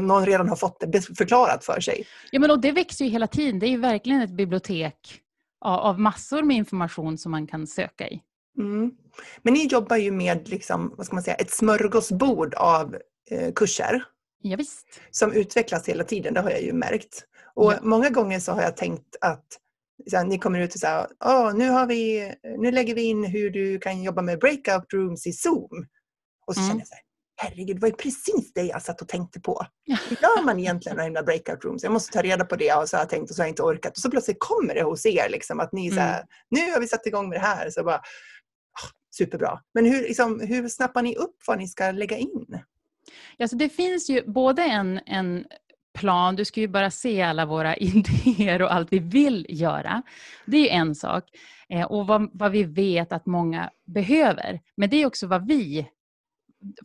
någon, 0.00 0.26
redan 0.26 0.48
har 0.48 0.56
fått 0.56 0.84
det 0.88 1.00
förklarat 1.02 1.64
för 1.64 1.80
sig. 1.80 2.06
Ja, 2.30 2.40
men 2.40 2.50
och 2.50 2.60
det 2.60 2.72
växer 2.72 3.04
ju 3.04 3.10
hela 3.10 3.26
tiden. 3.26 3.58
Det 3.58 3.66
är 3.66 3.70
ju 3.70 3.80
verkligen 3.80 4.20
ett 4.22 4.30
bibliotek 4.36 5.20
av, 5.60 6.00
massor 6.00 6.42
med 6.42 6.56
information 6.56 7.18
som 7.18 7.30
man 7.32 7.46
kan 7.46 7.66
söka 7.66 8.08
i. 8.08 8.20
Mm. 8.58 8.92
Men 9.42 9.54
ni 9.54 9.66
jobbar 9.66 9.96
ju 9.96 10.10
med 10.10 10.48
liksom, 10.48 10.94
vad 10.96 11.06
ska 11.06 11.16
man 11.16 11.22
säga, 11.22 11.34
ett 11.36 11.50
smörgåsbord 11.50 12.54
av 12.54 12.96
kurser 13.54 14.04
Ja, 14.42 14.58
som 15.10 15.32
utvecklas 15.32 15.88
hela 15.88 16.04
tiden, 16.04 16.34
det 16.34 16.40
har 16.40 16.50
jag 16.50 16.62
ju 16.62 16.72
märkt. 16.72 17.24
Och 17.54 17.72
Ja. 17.72 17.78
många 17.82 18.10
gånger 18.10 18.40
så 18.40 18.52
har 18.52 18.62
jag 18.62 18.76
tänkt 18.76 19.16
att 19.20 19.46
så 20.10 20.16
här, 20.16 20.24
ni 20.24 20.38
kommer 20.38 20.60
ut 20.60 20.74
och 20.74 20.80
säger 20.80 21.06
Åh, 21.24 21.54
nu, 21.54 21.68
har 21.68 21.86
vi, 21.86 22.32
nu 22.58 22.70
lägger 22.72 22.94
vi 22.94 23.02
in 23.02 23.24
hur 23.24 23.50
du 23.50 23.78
kan 23.78 24.02
jobba 24.02 24.22
med 24.22 24.38
breakout 24.38 24.92
rooms 24.92 25.26
i 25.26 25.32
Zoom. 25.32 25.86
Och 26.46 26.54
så 26.54 26.60
Mm. 26.60 26.68
känner 26.68 26.80
jag 26.80 26.88
så 26.88 26.94
här, 26.94 27.02
herregud, 27.36 27.76
det 27.76 27.80
var 27.80 27.88
ju 27.88 27.94
precis 27.94 28.52
det 28.54 28.62
jag 28.62 28.82
satt 28.82 29.02
och 29.02 29.08
tänkte 29.08 29.40
på. 29.40 29.66
Hur 30.08 30.16
gör 30.22 30.44
man 30.44 30.58
egentligen 30.60 31.00
himla 31.00 31.22
breakout 31.22 31.64
rooms? 31.64 31.82
Jag 31.82 31.92
måste 31.92 32.12
ta 32.12 32.22
reda 32.22 32.44
på 32.44 32.56
det 32.56 32.72
och 32.74 32.88
så 32.88 32.96
har 32.96 33.02
jag 33.02 33.08
tänkt 33.10 33.30
och 33.30 33.36
så 33.36 33.42
har 33.42 33.46
jag 33.46 33.52
inte 33.52 33.62
orkat. 33.62 33.92
Och 33.92 33.98
så 34.02 34.10
plötsligt 34.10 34.36
kommer 34.40 34.74
det 34.74 34.82
hos 34.82 35.06
er, 35.06 35.28
liksom, 35.28 35.60
att 35.60 35.72
ni 35.72 35.90
så 35.90 36.00
här, 36.00 36.14
Mm. 36.16 36.26
nu 36.50 36.72
har 36.72 36.80
vi 36.80 36.88
satt 36.88 37.06
igång 37.06 37.28
med 37.28 37.36
det 37.38 37.42
här. 37.46 37.70
Så 37.70 37.84
bara, 37.84 37.96
ah, 37.96 38.88
superbra. 39.16 39.60
Men 39.74 39.84
hur, 39.86 40.02
liksom, 40.02 40.40
hur 40.40 40.68
snappar 40.68 41.02
ni 41.02 41.16
upp 41.16 41.36
vad 41.46 41.58
ni 41.58 41.68
ska 41.68 41.90
lägga 41.90 42.16
in? 42.16 42.46
Ja, 43.36 43.48
så 43.48 43.56
det 43.56 43.68
finns 43.68 44.10
ju 44.10 44.22
både 44.26 44.62
en, 44.62 45.00
en 45.06 45.44
plan, 45.98 46.36
du 46.36 46.44
ska 46.44 46.60
ju 46.60 46.68
bara 46.68 46.90
se 46.90 47.22
alla 47.22 47.46
våra 47.46 47.76
idéer 47.76 48.62
och 48.62 48.74
allt 48.74 48.92
vi 48.92 48.98
vill 48.98 49.46
göra. 49.48 50.02
Det 50.46 50.56
är 50.56 50.62
ju 50.62 50.68
en 50.68 50.94
sak. 50.94 51.24
Eh, 51.68 51.84
och 51.84 52.06
vad, 52.06 52.30
vad 52.32 52.52
vi 52.52 52.64
vet 52.64 53.12
att 53.12 53.26
många 53.26 53.70
behöver. 53.86 54.60
Men 54.76 54.90
det 54.90 54.96
är 54.96 55.06
också 55.06 55.26
vad 55.26 55.46
vi, 55.46 55.86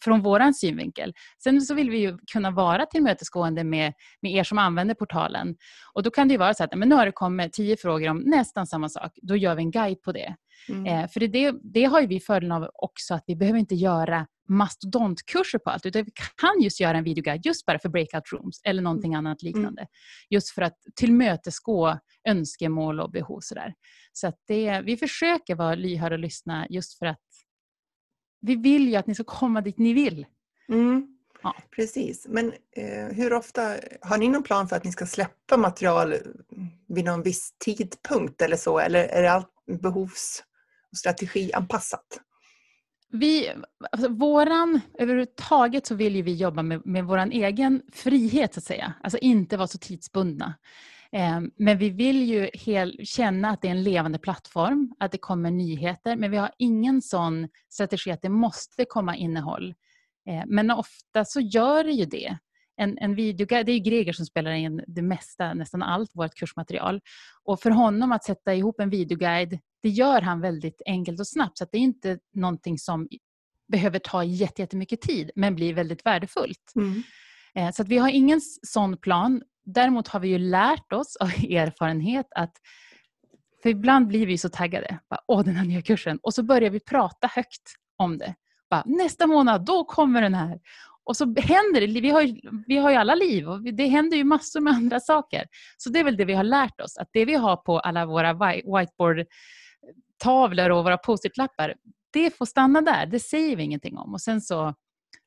från 0.02 0.22
vår 0.22 0.52
synvinkel. 0.52 1.14
Sen 1.44 1.62
så 1.62 1.74
vill 1.74 1.90
vi 1.90 1.98
ju 1.98 2.18
kunna 2.34 2.52
vara 2.52 2.86
tillmötesgående 2.86 3.64
med, 3.64 3.94
med 4.22 4.32
er 4.32 4.44
som 4.44 4.58
använder 4.58 4.96
portalen. 4.96 5.56
Och 5.94 6.04
då 6.04 6.12
kan 6.12 6.28
det 6.28 6.32
ju 6.32 6.38
vara 6.38 6.54
så 6.54 6.64
att 6.64 6.76
men 6.76 6.90
nu 6.90 6.96
har 6.96 7.06
det 7.06 7.12
kommit 7.12 7.54
tio 7.54 7.78
frågor 7.78 8.10
om 8.10 8.18
nästan 8.18 8.68
samma 8.68 8.90
sak. 8.90 9.12
Då 9.22 9.36
gör 9.36 9.56
vi 9.56 9.62
en 9.62 9.72
guide 9.72 10.02
på 10.02 10.12
det. 10.12 10.36
Mm. 10.70 10.86
Eh, 10.86 11.10
för 11.10 11.20
det, 11.20 11.56
det 11.64 11.84
har 11.84 12.02
ju 12.02 12.08
vi 12.08 12.20
fördelen 12.20 12.52
av 12.52 12.70
också 12.74 13.14
att 13.14 13.24
vi 13.28 13.36
behöver 13.36 13.60
inte 13.60 13.76
göra 13.76 14.28
mastodontkurser 14.50 15.60
på 15.60 15.70
allt 15.70 15.86
utan 15.86 16.04
vi 16.04 16.12
kan 16.36 16.62
just 16.62 16.80
göra 16.80 16.98
en 16.98 17.04
videoguide 17.04 17.46
just 17.46 17.66
bara 17.66 17.80
för 17.80 17.90
breakout 17.90 18.32
rooms 18.32 18.62
eller 18.64 18.82
någonting 18.82 19.16
annat 19.16 19.42
liknande. 19.44 19.88
Just 20.30 20.50
för 20.50 20.62
att 20.62 20.78
tillmötesgå 20.96 22.00
önskemål 22.28 23.00
och 23.00 23.12
behov. 23.12 23.40
Sådär. 23.42 23.74
Så 24.14 24.28
att 24.28 24.38
det, 24.48 24.82
vi 24.82 24.98
försöker 24.98 25.56
vara 25.56 25.76
lyhörda 25.76 26.16
och 26.16 26.20
lyssna 26.20 26.68
just 26.70 27.00
för 27.00 27.06
att 27.06 27.20
vi 28.42 28.56
vill 28.56 28.90
ju 28.90 28.96
att 28.96 29.08
ni 29.08 29.16
ska 29.16 29.24
komma 29.24 29.62
dit 29.62 29.78
ni 29.78 29.94
vill. 29.94 30.26
Mm. 30.70 31.08
Ja. 31.42 31.56
Precis. 31.76 32.28
Men 32.30 32.54
eh, 32.76 33.06
hur 33.06 33.34
ofta, 33.34 33.76
har 34.02 34.18
ni 34.18 34.28
någon 34.28 34.44
plan 34.44 34.68
för 34.68 34.76
att 34.76 34.84
ni 34.84 34.92
ska 34.92 35.06
släppa 35.06 35.58
material 35.58 36.16
vid 36.88 37.06
någon 37.06 37.24
viss 37.24 37.54
tidpunkt 37.58 38.42
eller 38.42 38.58
så? 38.58 38.80
Eller 38.80 39.04
är 39.04 39.22
det 39.22 39.32
allt 39.32 39.50
behovs 39.82 40.44
strategianpassat? 40.98 42.20
Vi, 43.12 43.52
alltså 43.92 44.10
våran, 44.10 44.82
överhuvudtaget 45.00 45.86
så 45.86 45.96
vill 45.96 46.16
ju 46.16 46.22
vi 46.22 46.36
jobba 46.36 46.64
med, 46.64 46.86
med 46.86 47.06
vår 47.06 47.18
egen 47.18 47.82
frihet 47.94 48.54
så 48.54 48.60
att 48.60 48.64
säga. 48.64 48.94
Alltså 49.04 49.18
inte 49.18 49.58
vara 49.58 49.68
så 49.68 49.78
tidsbundna. 49.78 50.54
Eh, 51.12 51.40
men 51.58 51.78
vi 51.78 51.90
vill 51.90 52.24
ju 52.24 52.50
hel, 52.54 53.00
känna 53.04 53.50
att 53.50 53.62
det 53.62 53.68
är 53.68 53.72
en 53.72 53.84
levande 53.84 54.20
plattform, 54.20 54.96
att 55.00 55.12
det 55.12 55.18
kommer 55.18 55.52
nyheter. 55.52 56.16
Men 56.16 56.32
vi 56.32 56.38
har 56.38 56.52
ingen 56.58 57.02
sån 57.02 57.48
strategi 57.70 58.12
att 58.12 58.22
det 58.22 58.30
måste 58.30 58.86
komma 58.86 59.16
innehåll. 59.16 59.74
Eh, 60.30 60.44
men 60.48 60.72
ofta 60.72 61.26
så 61.26 61.40
gör 61.40 61.84
det 61.84 61.92
ju 61.92 62.06
det. 62.06 62.38
En, 62.78 62.98
en 62.98 63.16
videoguide, 63.16 63.66
det 63.66 63.72
är 63.72 63.74
ju 63.74 63.80
Greger 63.80 64.14
som 64.14 64.26
spelar 64.26 64.52
in 64.52 64.84
det 64.88 65.02
mesta, 65.02 65.54
nästan 65.54 65.84
allt 65.84 66.12
vårt 66.14 66.36
kursmaterial. 66.36 67.02
Och 67.44 67.62
för 67.62 67.72
honom 67.72 68.12
att 68.12 68.24
sätta 68.24 68.54
ihop 68.54 68.80
en 68.80 68.90
videoguide, 68.90 69.60
det 69.82 69.90
gör 69.90 70.22
han 70.22 70.42
väldigt 70.42 70.82
enkelt 70.86 71.20
och 71.20 71.28
snabbt. 71.28 71.58
Så 71.58 71.66
det 71.72 71.78
är 71.78 71.82
inte 71.82 72.20
någonting 72.34 72.78
som 72.78 73.08
behöver 73.72 74.00
ta 74.00 74.24
jätte- 74.24 74.62
jättemycket 74.62 75.02
tid, 75.02 75.32
men 75.36 75.56
blir 75.56 75.74
väldigt 75.74 76.06
värdefullt. 76.06 76.72
Eh, 77.56 77.72
Så 77.72 77.84
vi 77.84 77.98
har 77.98 78.10
ingen 78.10 78.42
sån 78.68 78.98
plan. 78.98 79.42
Däremot 79.66 80.08
har 80.08 80.20
vi 80.20 80.28
ju 80.28 80.38
lärt 80.38 80.94
oss 80.94 81.16
av 81.16 81.28
erfarenhet 81.50 82.28
att 82.36 82.54
för 83.64 83.70
ibland 83.70 84.08
blir 84.08 84.26
vi 84.28 84.38
så 84.38 84.50
taggade. 84.50 85.00
Bara, 85.10 85.20
Åh, 85.28 85.44
den 85.44 85.56
här 85.56 85.66
nya 85.66 85.82
kursen. 85.82 86.20
Och 86.24 86.34
så 86.34 86.44
börjar 86.44 86.70
vi 86.70 86.80
prata 86.80 87.28
högt 87.28 87.62
om 87.98 88.18
det. 88.18 88.36
Bara, 88.70 88.84
Nästa 88.86 89.28
månad, 89.28 89.66
då 89.66 89.84
kommer 89.86 90.22
den 90.22 90.34
här. 90.34 90.60
Och 91.04 91.18
så 91.18 91.26
händer 91.26 91.88
det. 91.88 92.02
Vi 92.02 92.10
har 92.10 92.22
ju, 92.22 92.42
vi 92.68 92.78
har 92.78 92.90
ju 92.92 92.96
alla 92.96 93.16
liv 93.16 93.50
och 93.50 93.64
det 93.74 93.88
händer 93.88 94.18
ju 94.18 94.24
massor 94.24 94.60
med 94.62 94.74
andra 94.74 95.00
saker. 95.00 95.46
Så 95.78 95.90
det 95.90 96.00
är 96.00 96.04
väl 96.04 96.18
det 96.18 96.26
vi 96.26 96.34
har 96.34 96.44
lärt 96.44 96.82
oss. 96.82 96.98
Att 96.98 97.10
det 97.14 97.26
vi 97.26 97.34
har 97.34 97.56
på 97.58 97.80
alla 97.80 98.06
våra 98.06 98.34
wi- 98.34 98.64
whiteboard-tavlor 100.20 100.70
och 100.70 100.84
våra 100.84 100.98
post-it-lappar, 100.98 101.76
det 102.12 102.38
får 102.38 102.46
stanna 102.46 102.82
där. 102.82 103.06
Det 103.06 103.20
säger 103.20 103.56
vi 103.56 103.64
ingenting 103.64 103.98
om. 103.98 104.14
Och 104.14 104.22
sen 104.22 104.42
så 104.42 104.74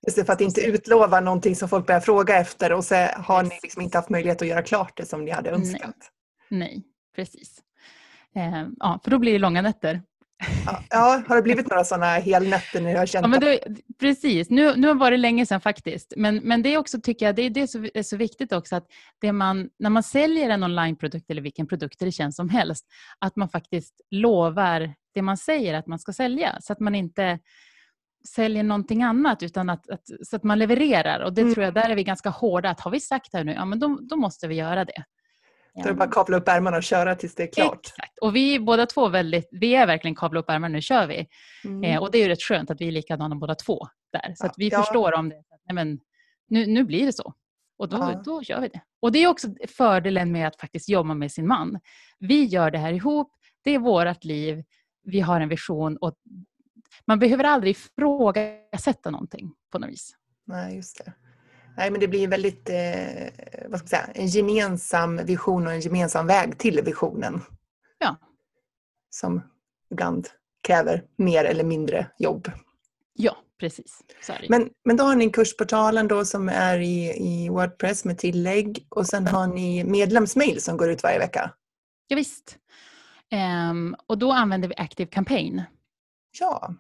Just 0.06 0.16
det, 0.16 0.24
för 0.24 0.32
att 0.32 0.40
inte 0.40 0.60
utlova 0.60 1.20
någonting 1.20 1.56
som 1.56 1.68
folk 1.68 1.86
börjar 1.86 2.00
fråga 2.00 2.38
efter 2.38 2.72
och 2.72 2.84
så 2.84 2.94
har 2.94 3.42
ni 3.42 3.58
liksom 3.62 3.82
inte 3.82 3.98
haft 3.98 4.10
möjlighet 4.10 4.42
att 4.42 4.48
göra 4.48 4.62
klart 4.62 4.96
det 4.96 5.06
som 5.06 5.24
ni 5.24 5.30
hade 5.30 5.50
önskat. 5.50 5.96
Nej, 6.48 6.82
precis. 7.16 7.62
Eh, 8.34 8.66
ja, 8.76 9.00
för 9.04 9.10
då 9.10 9.18
blir 9.18 9.32
det 9.32 9.38
långa 9.38 9.62
nätter. 9.62 10.02
Ja, 10.90 11.22
har 11.28 11.36
det 11.36 11.42
blivit 11.42 11.70
några 11.70 11.84
sådana 11.84 12.06
helnätter 12.06 12.80
när 12.80 12.96
har 12.96 13.06
känt 13.06 13.24
Ja, 13.24 13.28
men 13.28 13.40
det, 13.40 13.60
precis, 14.00 14.50
nu, 14.50 14.76
nu 14.76 14.94
var 14.94 15.10
det 15.10 15.16
länge 15.16 15.46
sedan 15.46 15.60
faktiskt. 15.60 16.12
Men, 16.16 16.36
men 16.36 16.62
det 16.62 16.74
är 16.74 16.78
också, 16.78 17.00
tycker 17.00 17.26
jag, 17.26 17.36
det 17.36 17.42
är 17.42 17.50
det 17.50 17.68
som 17.68 17.88
är 17.94 18.02
så 18.02 18.16
viktigt 18.16 18.52
också 18.52 18.76
att 18.76 18.86
det 19.20 19.32
man, 19.32 19.70
när 19.78 19.90
man 19.90 20.02
säljer 20.02 20.50
en 20.50 20.64
onlineprodukt 20.64 21.30
eller 21.30 21.42
vilken 21.42 21.66
produkt 21.66 22.02
eller 22.02 22.12
tjänst 22.12 22.36
som 22.36 22.48
helst, 22.48 22.86
att 23.18 23.36
man 23.36 23.48
faktiskt 23.48 23.94
lovar 24.10 24.94
det 25.14 25.22
man 25.22 25.36
säger 25.36 25.74
att 25.74 25.86
man 25.86 25.98
ska 25.98 26.12
sälja. 26.12 26.56
Så 26.60 26.72
att 26.72 26.80
man 26.80 26.94
inte 26.94 27.38
säljer 28.28 28.62
någonting 28.62 29.02
annat 29.02 29.42
utan 29.42 29.70
att, 29.70 29.90
att, 29.90 30.02
så 30.22 30.36
att 30.36 30.44
man 30.44 30.58
levererar. 30.58 31.20
Och 31.20 31.32
det 31.32 31.40
Mm. 31.42 31.54
tror 31.54 31.64
jag, 31.64 31.74
där 31.74 31.90
är 31.90 31.94
vi 31.94 32.04
ganska 32.04 32.30
hårda. 32.30 32.70
Att 32.70 32.80
har 32.80 32.90
vi 32.90 33.00
sagt 33.00 33.32
det 33.32 33.38
här 33.38 33.44
nu, 33.44 33.52
ja 33.52 33.64
men 33.64 33.78
då, 33.78 33.98
då 34.02 34.16
måste 34.16 34.48
vi 34.48 34.54
göra 34.54 34.84
det. 34.84 35.04
Då 35.74 35.80
är 35.80 35.88
det 35.88 35.94
bara 35.94 36.04
att 36.04 36.14
kavla 36.14 36.36
upp 36.36 36.48
ärmarna 36.48 36.76
och 36.76 36.82
köra 36.82 37.14
tills 37.14 37.34
det 37.34 37.42
är 37.42 37.46
klart. 37.52 37.86
Exakt. 37.86 38.18
Och 38.18 38.36
vi 38.36 38.54
är 38.54 38.60
båda 38.60 38.86
två 38.86 39.08
väldigt, 39.08 39.48
vi 39.50 39.74
är 39.74 39.86
verkligen 39.86 40.14
kavla 40.14 40.40
upp 40.40 40.50
ärmarna, 40.50 40.72
nu 40.72 40.80
kör 40.82 41.06
vi. 41.06 41.26
Mm. 41.64 41.84
Eh, 41.84 42.02
och 42.02 42.10
det 42.10 42.18
är 42.18 42.22
ju 42.22 42.28
rätt 42.28 42.42
skönt 42.42 42.70
att 42.70 42.80
vi 42.80 42.88
är 42.88 42.92
likadana 42.92 43.34
båda 43.36 43.54
två 43.54 43.86
där. 44.12 44.34
Så 44.36 44.44
Ja. 44.44 44.50
att 44.50 44.54
vi 44.56 44.68
Ja. 44.68 44.78
förstår 44.78 45.14
om 45.14 45.28
det. 45.28 45.42
Nej, 45.68 45.74
men, 45.74 45.98
nu, 46.48 46.66
nu 46.66 46.84
blir 46.84 47.06
det 47.06 47.12
så. 47.12 47.34
Och 47.78 47.88
då, 47.88 47.96
Ja. 47.96 48.22
då 48.24 48.42
gör 48.42 48.60
vi 48.60 48.68
det. 48.68 48.80
Och 49.00 49.12
det 49.12 49.18
är 49.18 49.28
också 49.28 49.48
fördelen 49.68 50.32
med 50.32 50.46
att 50.48 50.60
faktiskt 50.60 50.88
jobba 50.88 51.14
med 51.14 51.32
sin 51.32 51.46
man. 51.46 51.80
Vi 52.18 52.44
gör 52.44 52.70
det 52.70 52.78
här 52.78 52.92
ihop. 52.92 53.32
Det 53.64 53.70
är 53.74 53.78
vårt 53.78 54.24
liv. 54.24 54.64
Vi 55.04 55.20
har 55.20 55.40
en 55.40 55.48
vision. 55.48 55.96
Och 55.96 56.14
man 57.06 57.18
behöver 57.18 57.44
aldrig 57.44 57.70
ifrågasätta 57.70 59.10
någonting 59.10 59.52
på 59.72 59.78
något 59.78 59.90
vis. 59.90 60.16
Nej, 60.46 60.76
just 60.76 61.04
det. 61.04 61.12
Nej, 61.76 61.90
men 61.90 62.00
det 62.00 62.08
blir 62.08 62.24
en 62.24 62.30
väldigt, 62.30 62.68
eh, 62.68 63.66
vad 63.68 63.80
ska 63.80 63.84
jag 63.84 63.88
säga, 63.88 64.08
en 64.14 64.26
gemensam 64.26 65.16
vision 65.16 65.66
och 65.66 65.72
en 65.72 65.80
gemensam 65.80 66.26
väg 66.26 66.58
till 66.58 66.80
visionen. 66.84 67.40
Ja. 67.98 68.16
Som 69.10 69.42
ibland 69.90 70.28
kräver 70.62 71.04
mer 71.16 71.44
eller 71.44 71.64
mindre 71.64 72.06
jobb. 72.18 72.50
Ja, 73.14 73.36
precis. 73.60 74.00
Men, 74.48 74.70
men 74.84 74.96
då 74.96 75.04
har 75.04 75.14
ni 75.14 75.30
kursportalen 75.30 76.08
då 76.08 76.24
som 76.24 76.48
är 76.48 76.78
i, 76.78 77.12
i 77.16 77.48
Wordpress 77.48 78.04
med 78.04 78.18
tillägg 78.18 78.86
och 78.88 79.06
sen 79.06 79.26
har 79.26 79.46
ni 79.46 79.84
medlemsmail 79.84 80.60
som 80.62 80.76
går 80.76 80.90
ut 80.90 81.02
varje 81.02 81.18
vecka. 81.18 81.50
ja, 82.08 82.16
visst. 82.16 82.58
Ehm, 83.30 83.96
och 84.06 84.18
då 84.18 84.32
använder 84.32 84.68
vi 84.68 84.74
Active 84.76 85.10
Campaign. 85.10 85.62
Ja, 86.40 86.74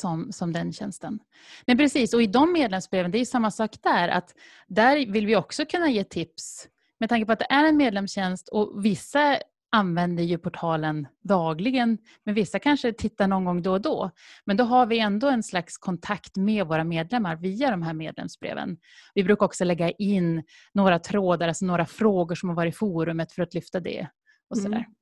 som, 0.00 0.32
som 0.32 0.52
den 0.52 0.72
tjänsten. 0.72 1.18
Men 1.66 1.76
precis, 1.78 2.14
och 2.14 2.22
i 2.22 2.26
de 2.26 2.52
medlemsbreven, 2.52 3.10
det 3.10 3.18
är 3.18 3.24
samma 3.24 3.50
sak 3.50 3.76
där, 3.82 4.08
att 4.08 4.34
där 4.66 5.12
vill 5.12 5.26
vi 5.26 5.36
också 5.36 5.64
kunna 5.64 5.90
ge 5.90 6.04
tips 6.04 6.68
med 7.00 7.08
tanke 7.08 7.26
på 7.26 7.32
att 7.32 7.38
det 7.38 7.50
är 7.50 7.64
en 7.64 7.76
medlemstjänst 7.76 8.48
och 8.48 8.84
vissa 8.84 9.38
använder 9.72 10.22
ju 10.22 10.38
portalen 10.38 11.06
dagligen, 11.22 11.98
men 12.24 12.34
vissa 12.34 12.58
kanske 12.58 12.92
tittar 12.92 13.28
någon 13.28 13.44
gång 13.44 13.62
då 13.62 13.72
och 13.72 13.80
då. 13.80 14.10
Men 14.44 14.56
då 14.56 14.64
har 14.64 14.86
vi 14.86 14.98
ändå 14.98 15.28
en 15.28 15.42
slags 15.42 15.78
kontakt 15.78 16.36
med 16.36 16.66
våra 16.66 16.84
medlemmar 16.84 17.36
via 17.36 17.70
de 17.70 17.82
här 17.82 17.94
medlemsbreven. 17.94 18.76
Vi 19.14 19.24
brukar 19.24 19.46
också 19.46 19.64
lägga 19.64 19.90
in 19.90 20.42
några 20.74 20.98
trådar, 20.98 21.48
alltså 21.48 21.64
några 21.64 21.86
frågor 21.86 22.34
som 22.34 22.48
har 22.48 22.56
varit 22.56 22.74
i 22.74 22.76
forumet 22.76 23.32
för 23.32 23.42
att 23.42 23.54
lyfta 23.54 23.80
det. 23.80 24.08
Och 24.50 24.58
sådär. 24.58 24.76
Mm. 24.76 24.94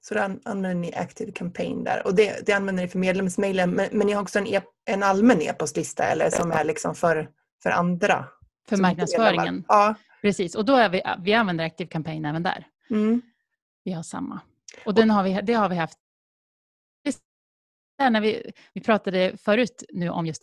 Så 0.00 0.14
då 0.14 0.20
använder 0.20 0.74
ni 0.74 0.94
Active 0.94 1.32
Campaign 1.32 1.84
där 1.84 2.06
och 2.06 2.14
det, 2.14 2.46
det 2.46 2.52
använder 2.52 2.82
ni 2.82 2.88
för 2.88 2.98
medlemsmailen 2.98 3.70
men, 3.70 3.88
men 3.92 4.06
ni 4.06 4.12
har 4.12 4.22
också 4.22 4.38
en, 4.38 4.46
e 4.46 4.60
en 4.84 5.02
allmän 5.02 5.42
e-postlista 5.42 6.04
eller 6.04 6.30
som 6.30 6.52
är 6.52 6.64
liksom 6.64 6.94
för, 6.94 7.30
för 7.62 7.70
andra? 7.70 8.24
För 8.68 8.76
marknadsföringen? 8.76 9.64
Ja. 9.68 9.94
Precis, 10.22 10.54
och 10.54 10.64
då 10.64 10.76
är 10.76 10.88
vi, 10.88 11.02
vi 11.18 11.34
använder 11.34 11.64
Active 11.64 11.88
Campaign 11.90 12.24
även 12.24 12.42
där. 12.42 12.66
Mm. 12.90 13.22
Vi 13.84 13.92
har 13.92 14.02
samma. 14.02 14.40
Och 14.86 14.94
den 14.94 15.10
har 15.10 15.22
vi, 15.22 15.40
det 15.42 15.52
har 15.52 15.68
vi 15.68 15.76
haft. 15.76 15.98
När 17.98 18.20
vi, 18.20 18.52
vi 18.72 18.80
pratade 18.80 19.36
förut 19.36 19.84
nu 19.92 20.08
om 20.08 20.26
just 20.26 20.42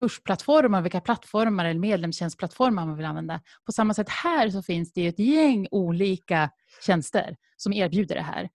kursplattformar, 0.00 0.82
vilka 0.82 1.00
plattformar 1.00 1.64
eller 1.64 1.80
medlemstjänstplattformar 1.80 2.86
man 2.86 2.96
vill 2.96 3.06
använda. 3.06 3.40
På 3.66 3.72
samma 3.72 3.94
sätt 3.94 4.08
här 4.08 4.50
så 4.50 4.62
finns 4.62 4.92
det 4.92 5.06
ett 5.06 5.18
gäng 5.18 5.68
olika 5.70 6.50
tjänster 6.86 7.36
som 7.56 7.72
erbjuder 7.72 8.14
det 8.14 8.22
här. 8.22 8.48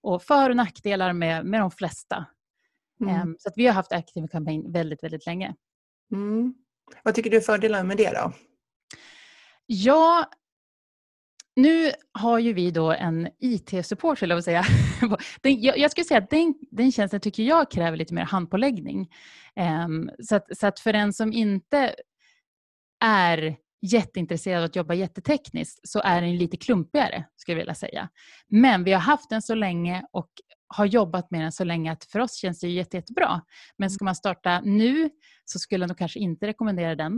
Och 0.00 0.22
för 0.22 0.50
och 0.50 0.56
nackdelar 0.56 1.12
med, 1.12 1.46
med 1.46 1.60
de 1.60 1.70
flesta. 1.70 2.26
Mm. 3.00 3.22
Um, 3.22 3.36
så 3.38 3.48
att 3.48 3.54
vi 3.56 3.66
har 3.66 3.74
haft 3.74 3.92
Active 3.92 4.28
Campaign 4.28 4.72
väldigt, 4.72 5.02
väldigt 5.02 5.26
länge. 5.26 5.54
Mm. 6.12 6.54
Vad 7.02 7.14
tycker 7.14 7.30
du 7.30 7.36
är 7.36 7.40
fördelarna 7.40 7.84
med 7.84 7.96
det 7.96 8.10
då? 8.10 8.32
Ja, 9.66 10.30
nu 11.58 11.92
har 12.12 12.38
ju 12.38 12.52
vi 12.52 12.70
då 12.70 12.92
en 12.92 13.28
IT-support, 13.38 14.18
skulle 14.18 14.34
jag 14.34 14.44
säga. 14.44 14.64
jag, 15.76 15.90
skulle 15.90 16.04
säga 16.04 16.18
att 16.18 16.30
den, 16.30 16.54
den 16.70 16.92
tjänsten 16.92 17.20
tycker 17.20 17.42
jag 17.42 17.70
kräver 17.70 17.96
lite 17.96 18.14
mer 18.14 18.22
handpåläggning. 18.22 19.08
Um, 19.84 20.10
så, 20.22 20.36
att, 20.36 20.58
så 20.58 20.66
att 20.66 20.80
för 20.80 20.94
en 20.94 21.12
som 21.12 21.32
inte 21.32 21.94
är 23.04 23.56
jätteintresserad 23.82 24.58
av 24.58 24.64
att 24.64 24.76
jobba 24.76 24.94
jättetekniskt 24.94 25.88
så 25.88 26.00
är 26.00 26.20
den 26.20 26.36
lite 26.36 26.56
klumpigare, 26.56 27.24
skulle 27.36 27.54
jag 27.54 27.60
vilja 27.60 27.74
säga. 27.74 28.08
Men 28.48 28.84
vi 28.84 28.92
har 28.92 29.00
haft 29.00 29.30
den 29.30 29.42
så 29.42 29.54
länge 29.54 30.04
och 30.12 30.30
har 30.68 30.86
jobbat 30.86 31.30
med 31.30 31.40
den 31.40 31.52
så 31.52 31.64
länge 31.64 31.92
att 31.92 32.04
för 32.04 32.20
oss 32.20 32.34
känns 32.34 32.60
det 32.60 32.68
jätte, 32.68 32.96
jättebra. 32.96 33.40
Men 33.76 33.90
ska 33.90 34.04
man 34.04 34.14
starta 34.14 34.60
nu 34.60 35.10
så 35.44 35.58
skulle 35.58 35.82
jag 35.82 35.88
nog 35.88 35.98
kanske 35.98 36.18
inte 36.18 36.46
rekommendera 36.46 36.94
den. 36.94 37.12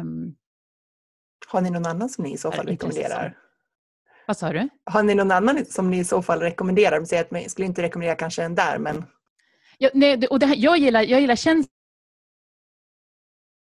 Um, 0.00 0.36
har 1.46 1.60
ni 1.60 1.70
någon 1.70 1.86
annan 1.86 2.08
som 2.08 2.24
ni 2.24 2.32
i 2.32 2.36
så 2.36 2.52
fall 2.52 2.66
rekommenderar? 2.66 3.43
Vad 4.26 4.36
sa 4.36 4.52
du? 4.52 4.68
Har 4.84 5.02
ni 5.02 5.14
någon 5.14 5.30
annan 5.30 5.64
som 5.64 5.90
ni 5.90 5.98
i 5.98 6.04
så 6.04 6.22
fall 6.22 6.40
rekommenderar? 6.40 7.04
Säg 7.04 7.18
att 7.18 7.28
jag 7.30 7.50
skulle 7.50 7.66
inte 7.66 7.82
rekommendera 7.82 8.16
kanske 8.16 8.42
en 8.42 8.54
där, 8.54 8.78
men... 8.78 9.04
Ja, 9.78 9.90
nej, 9.94 10.26
och 10.26 10.42
här, 10.42 10.56
jag 10.58 10.78
gillar, 10.78 11.02
jag 11.02 11.20
gillar 11.20 11.36
tjänst 11.36 11.70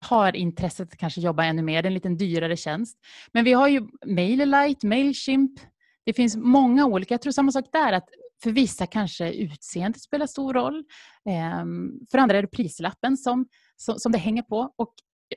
har 0.02 0.36
intresset 0.36 0.92
att 0.92 0.98
kanske 0.98 1.20
jobba 1.20 1.44
ännu 1.44 1.62
mer, 1.62 1.82
det 1.82 1.86
är 1.86 1.90
en 1.90 1.94
lite 1.94 2.08
dyrare 2.08 2.56
tjänst. 2.56 2.98
Men 3.32 3.44
vi 3.44 3.52
har 3.52 3.68
ju 3.68 3.88
MailerLite, 4.06 4.86
Mailchimp. 4.86 5.60
Det 6.04 6.12
finns 6.12 6.36
många 6.36 6.86
olika. 6.86 7.14
Jag 7.14 7.22
tror 7.22 7.32
samma 7.32 7.52
sak 7.52 7.64
där, 7.72 7.92
att 7.92 8.08
för 8.42 8.50
vissa 8.50 8.86
kanske 8.86 9.32
utseendet 9.32 10.02
spelar 10.02 10.26
stor 10.26 10.54
roll. 10.54 10.84
Ehm, 11.28 11.90
för 12.10 12.18
andra 12.18 12.38
är 12.38 12.42
det 12.42 12.48
prislappen 12.48 13.16
som, 13.16 13.46
som, 13.76 13.98
som 13.98 14.12
det 14.12 14.18
hänger 14.18 14.42
på. 14.42 14.74
Och 14.76 14.94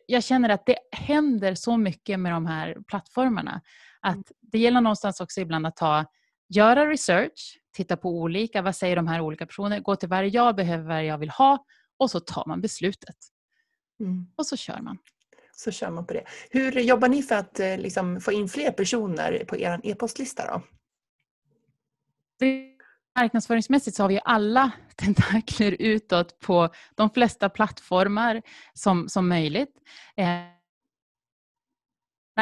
jag 0.07 0.23
känner 0.23 0.49
att 0.49 0.65
det 0.65 0.77
händer 0.91 1.55
så 1.55 1.77
mycket 1.77 2.19
med 2.19 2.31
de 2.31 2.45
här 2.45 2.77
plattformarna. 2.87 3.61
Att 4.05 4.13
mm. 4.13 4.23
det 4.41 4.59
gäller 4.59 4.81
någonstans 4.81 5.21
också 5.21 5.41
ibland 5.41 5.67
att 5.67 5.75
ta, 5.75 6.05
göra 6.49 6.89
research, 6.89 7.59
titta 7.75 7.97
på 7.97 8.09
olika, 8.09 8.61
vad 8.61 8.75
säger 8.75 8.95
de 8.95 9.07
här 9.07 9.21
olika 9.21 9.45
personerna, 9.45 9.79
gå 9.79 9.95
till 9.95 10.09
vad 10.09 10.27
jag 10.27 10.55
behöver, 10.55 10.83
vad 10.83 11.05
jag 11.05 11.17
vill 11.17 11.29
ha 11.29 11.65
och 11.97 12.11
så 12.11 12.19
tar 12.19 12.43
man 12.47 12.61
beslutet. 12.61 13.15
Mm. 13.99 14.27
Och 14.35 14.45
så 14.47 14.57
kör 14.57 14.81
man. 14.81 14.97
Så 15.55 15.71
kör 15.71 15.91
man 15.91 16.05
på 16.05 16.13
det. 16.13 16.23
Hur 16.49 16.79
jobbar 16.79 17.07
ni 17.07 17.23
för 17.23 17.35
att 17.35 17.59
eh, 17.59 17.77
liksom, 17.77 18.21
få 18.21 18.31
in 18.31 18.49
fler 18.49 18.71
personer 18.71 19.45
på 19.47 19.57
er 19.57 19.79
e-postlista 19.83 20.47
då? 20.47 20.61
Marknadsföringsmässigt 23.15 23.97
så 23.97 24.03
har 24.03 24.09
vi 24.09 24.19
alla 24.23 24.71
tentakler 24.95 25.75
utåt 25.79 26.39
på 26.39 26.69
de 26.95 27.09
flesta 27.09 27.49
plattformar 27.49 28.41
som, 28.73 29.09
som 29.09 29.27
möjligt. 29.27 29.73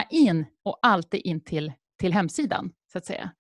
In 0.10 0.45
och 0.63 0.79
alltid 0.82 1.21
in 1.23 1.43
till, 1.43 1.73
till 1.99 2.13
hemsidan, 2.13 2.71
så 2.91 2.97
att 2.97 3.06
säga. 3.06 3.32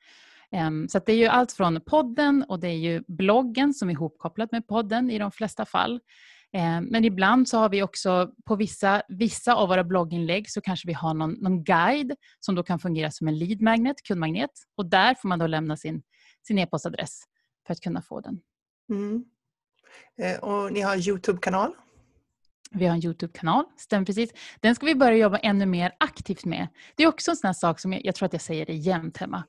Um, 0.67 0.89
så 0.89 0.97
att 0.97 1.05
det 1.05 1.13
är 1.13 1.17
ju 1.17 1.27
allt 1.27 1.51
från 1.51 1.81
podden 1.81 2.45
och 2.47 2.59
det 2.59 2.67
är 2.67 2.77
ju 2.77 3.03
bloggen 3.07 3.73
som 3.73 3.89
är 3.89 3.93
ihopkopplat 3.93 4.51
med 4.51 4.67
podden 4.67 5.09
i 5.09 5.19
de 5.19 5.31
flesta 5.31 5.65
fall. 5.65 5.99
Ehm, 6.53 6.85
men 6.85 7.05
ibland 7.05 7.49
så 7.49 7.57
har 7.57 7.69
vi 7.69 7.83
också 7.83 8.33
på 8.45 8.55
vissa, 8.55 9.01
vissa 9.07 9.55
av 9.55 9.69
våra 9.69 9.83
blogginlägg 9.83 10.49
så 10.49 10.61
kanske 10.61 10.87
vi 10.87 10.93
har 10.93 11.13
någon, 11.13 11.31
någon 11.31 11.63
guide 11.63 12.15
som 12.39 12.55
då 12.55 12.63
kan 12.63 12.79
fungera 12.79 13.11
som 13.11 13.27
en 13.27 13.37
lead 13.37 13.61
magnet, 13.61 14.03
kundmagnet. 14.03 14.51
Och 14.77 14.85
där 14.85 15.15
får 15.15 15.29
man 15.29 15.39
då 15.39 15.47
lämna 15.47 15.77
sin, 15.77 16.03
sin 16.47 16.59
e-postadress 16.59 17.23
för 17.67 17.73
att 17.73 17.81
kunna 17.81 18.01
få 18.01 18.21
den. 18.21 18.39
Mm. 18.89 19.25
Eh, 20.21 20.39
och 20.39 20.73
ni 20.73 20.81
har 20.81 21.09
Youtube-kanal? 21.09 21.73
Vi 22.73 22.85
har 22.85 22.95
en 22.95 23.05
Youtube-kanal, 23.05 23.65
stämmer 23.77 24.05
precis. 24.05 24.31
Den 24.59 24.75
ska 24.75 24.85
vi 24.85 24.95
börja 24.95 25.17
jobba 25.17 25.37
ännu 25.37 25.65
mer 25.65 25.95
aktivt 25.99 26.45
med. 26.45 26.67
Det 26.95 27.03
är 27.03 27.07
också 27.07 27.31
en 27.31 27.37
sån 27.37 27.47
här 27.47 27.53
sak 27.53 27.79
som 27.79 27.93
jag, 27.93 28.05
jag 28.05 28.15
tror 28.15 28.25
att 28.25 28.33
jag 28.33 28.41
säger 28.41 28.65
det 28.65 28.73
jämt 28.73 29.17
hemma. 29.17 29.43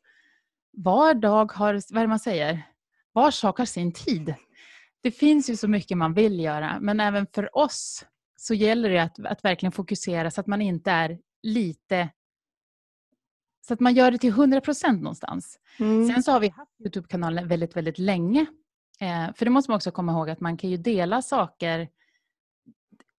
Var 0.72 1.14
dag 1.14 1.52
har, 1.52 1.74
vad 1.74 1.98
är 1.98 2.00
det 2.00 2.08
man 2.08 2.20
säger? 2.20 2.62
Var 3.12 3.30
sak 3.30 3.58
har 3.58 3.64
sin 3.64 3.92
tid. 3.92 4.34
Det 5.02 5.10
finns 5.10 5.50
ju 5.50 5.56
så 5.56 5.68
mycket 5.68 5.98
man 5.98 6.14
vill 6.14 6.40
göra, 6.40 6.78
men 6.80 7.00
även 7.00 7.26
för 7.34 7.56
oss 7.58 8.06
så 8.36 8.54
gäller 8.54 8.90
det 8.90 9.02
att, 9.02 9.26
att 9.26 9.44
verkligen 9.44 9.72
fokusera 9.72 10.30
så 10.30 10.40
att 10.40 10.46
man 10.46 10.62
inte 10.62 10.90
är 10.90 11.18
lite 11.42 12.08
så 13.66 13.74
att 13.74 13.80
man 13.80 13.94
gör 13.94 14.10
det 14.10 14.18
till 14.18 14.30
100 14.30 14.60
procent 14.60 15.02
någonstans. 15.02 15.58
Mm. 15.78 16.08
Sen 16.08 16.22
så 16.22 16.32
har 16.32 16.40
vi 16.40 16.48
haft 16.48 16.80
Youtube-kanalen 16.80 17.48
väldigt, 17.48 17.76
väldigt 17.76 17.98
länge. 17.98 18.46
Eh, 19.00 19.34
för 19.34 19.44
det 19.44 19.50
måste 19.50 19.70
man 19.70 19.76
också 19.76 19.90
komma 19.90 20.12
ihåg 20.12 20.30
att 20.30 20.40
man 20.40 20.56
kan 20.56 20.70
ju 20.70 20.76
dela 20.76 21.22
saker. 21.22 21.88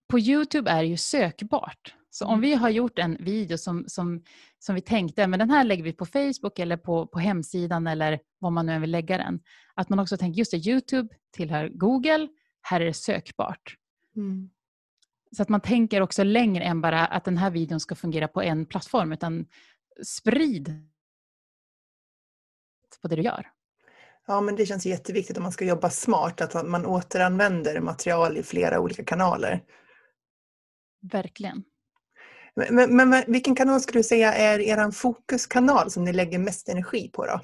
På 0.08 0.20
Youtube 0.20 0.72
är 0.72 0.82
det 0.82 0.88
ju 0.88 0.98
sökbart. 0.98 1.96
Så 2.10 2.26
om 2.26 2.32
mm. 2.32 2.42
vi 2.42 2.54
har 2.54 2.70
gjort 2.70 3.00
en 3.00 3.18
video 3.20 3.58
som, 3.58 3.86
som, 3.88 4.24
som 4.60 4.76
vi 4.76 4.82
tänkte, 4.82 5.28
men 5.28 5.40
den 5.40 5.50
här 5.50 5.64
lägger 5.64 5.84
vi 5.84 5.94
på 5.94 6.06
Facebook 6.06 6.60
eller 6.60 6.78
på, 6.78 7.08
på 7.08 7.20
hemsidan 7.20 7.88
eller 7.88 8.20
var 8.40 8.50
man 8.50 8.66
nu 8.66 8.80
vill 8.80 8.92
lägga 8.92 9.18
den. 9.18 9.40
Att 9.74 9.90
man 9.90 10.00
också 10.00 10.18
tänker, 10.18 10.40
just 10.40 10.52
det, 10.52 10.68
Youtube 10.68 11.16
tillhör 11.32 11.70
Google, 11.70 12.28
här 12.62 12.82
är 12.82 12.86
det 12.86 12.94
sökbart. 12.94 13.76
Mm. 14.16 14.50
Så 15.36 15.42
att 15.42 15.50
man 15.50 15.62
tänker 15.62 16.02
också 16.02 16.24
längre 16.24 16.64
än 16.64 16.82
bara 16.82 17.06
att 17.06 17.26
den 17.26 17.38
här 17.38 17.50
videon 17.50 17.80
ska 17.80 17.96
fungera 17.96 18.28
på 18.28 18.42
en 18.42 18.66
plattform, 18.66 19.12
utan 19.12 19.46
sprid 20.04 20.88
på 23.02 23.08
det 23.08 23.16
du 23.16 23.22
gör. 23.22 23.52
Ja, 24.28 24.42
men 24.42 24.56
det 24.56 24.66
känns 24.66 24.86
jätteviktigt 24.86 25.38
om 25.38 25.44
man 25.44 25.52
ska 25.52 25.66
jobba 25.66 25.90
smart, 25.90 26.42
att 26.42 26.68
man 26.68 26.86
återanvänder 26.86 27.80
material 27.80 28.38
i 28.38 28.44
flera 28.44 28.80
olika 28.80 29.04
kanaler. 29.04 29.64
Verkligen. 31.12 31.64
Men, 32.56 32.96
men, 32.96 33.10
men 33.10 33.24
vilken 33.28 33.56
kanal 33.56 33.82
skulle 33.82 34.00
du 34.00 34.04
säga 34.04 34.34
är 34.34 34.60
er 34.60 34.92
fokuskanal 34.92 35.92
som 35.92 36.04
ni 36.04 36.14
lägger 36.14 36.40
mest 36.40 36.70
energi 36.70 37.10
på 37.14 37.26
då? 37.26 37.42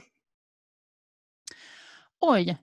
Oj. 2.22 2.58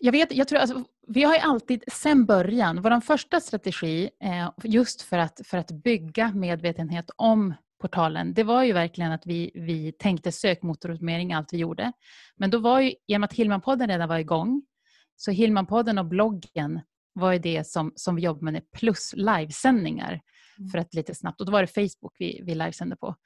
Jag 0.00 0.12
vet, 0.12 0.32
jag 0.32 0.48
tror, 0.48 0.58
alltså, 0.58 0.84
vi 1.08 1.22
har 1.22 1.34
ju 1.34 1.40
alltid 1.40 1.84
sen 1.92 2.26
början, 2.26 2.82
vår 2.82 3.00
första 3.00 3.40
strategi 3.40 4.10
eh, 4.24 4.50
just 4.64 5.02
för 5.02 5.18
att, 5.18 5.40
för 5.44 5.58
att 5.58 5.70
bygga 5.70 6.32
medvetenhet 6.34 7.10
om 7.16 7.54
portalen, 7.80 8.34
det 8.34 8.44
var 8.44 8.62
ju 8.62 8.72
verkligen 8.72 9.12
att 9.12 9.26
vi, 9.26 9.50
vi 9.54 9.92
tänkte 9.92 10.32
sökmotoroptimering 10.32 11.32
allt 11.32 11.52
vi 11.52 11.58
gjorde. 11.58 11.92
Men 12.36 12.50
då 12.50 12.58
var 12.58 12.80
ju, 12.80 12.94
med 13.08 13.24
att 13.24 13.32
Hillmanpodden 13.32 13.88
redan 13.88 14.08
var 14.08 14.18
igång, 14.18 14.62
så 15.16 15.30
Hillmanpodden 15.30 15.98
och 15.98 16.06
bloggen 16.06 16.80
var 17.12 17.32
ju 17.32 17.38
det 17.38 17.66
som, 17.66 17.92
som 17.96 18.16
vi 18.16 18.22
jobbade 18.22 18.52
med 18.52 18.70
plus 18.72 19.14
livesändningar 19.16 20.20
mm. 20.58 20.70
för 20.70 20.78
att 20.78 20.94
lite 20.94 21.14
snabbt. 21.14 21.40
Och 21.40 21.46
då 21.46 21.52
var 21.52 21.60
det 21.60 21.66
Facebook 21.66 22.16
vi, 22.18 22.40
vi 22.44 22.54
livesände 22.54 22.96
på. 22.96 23.16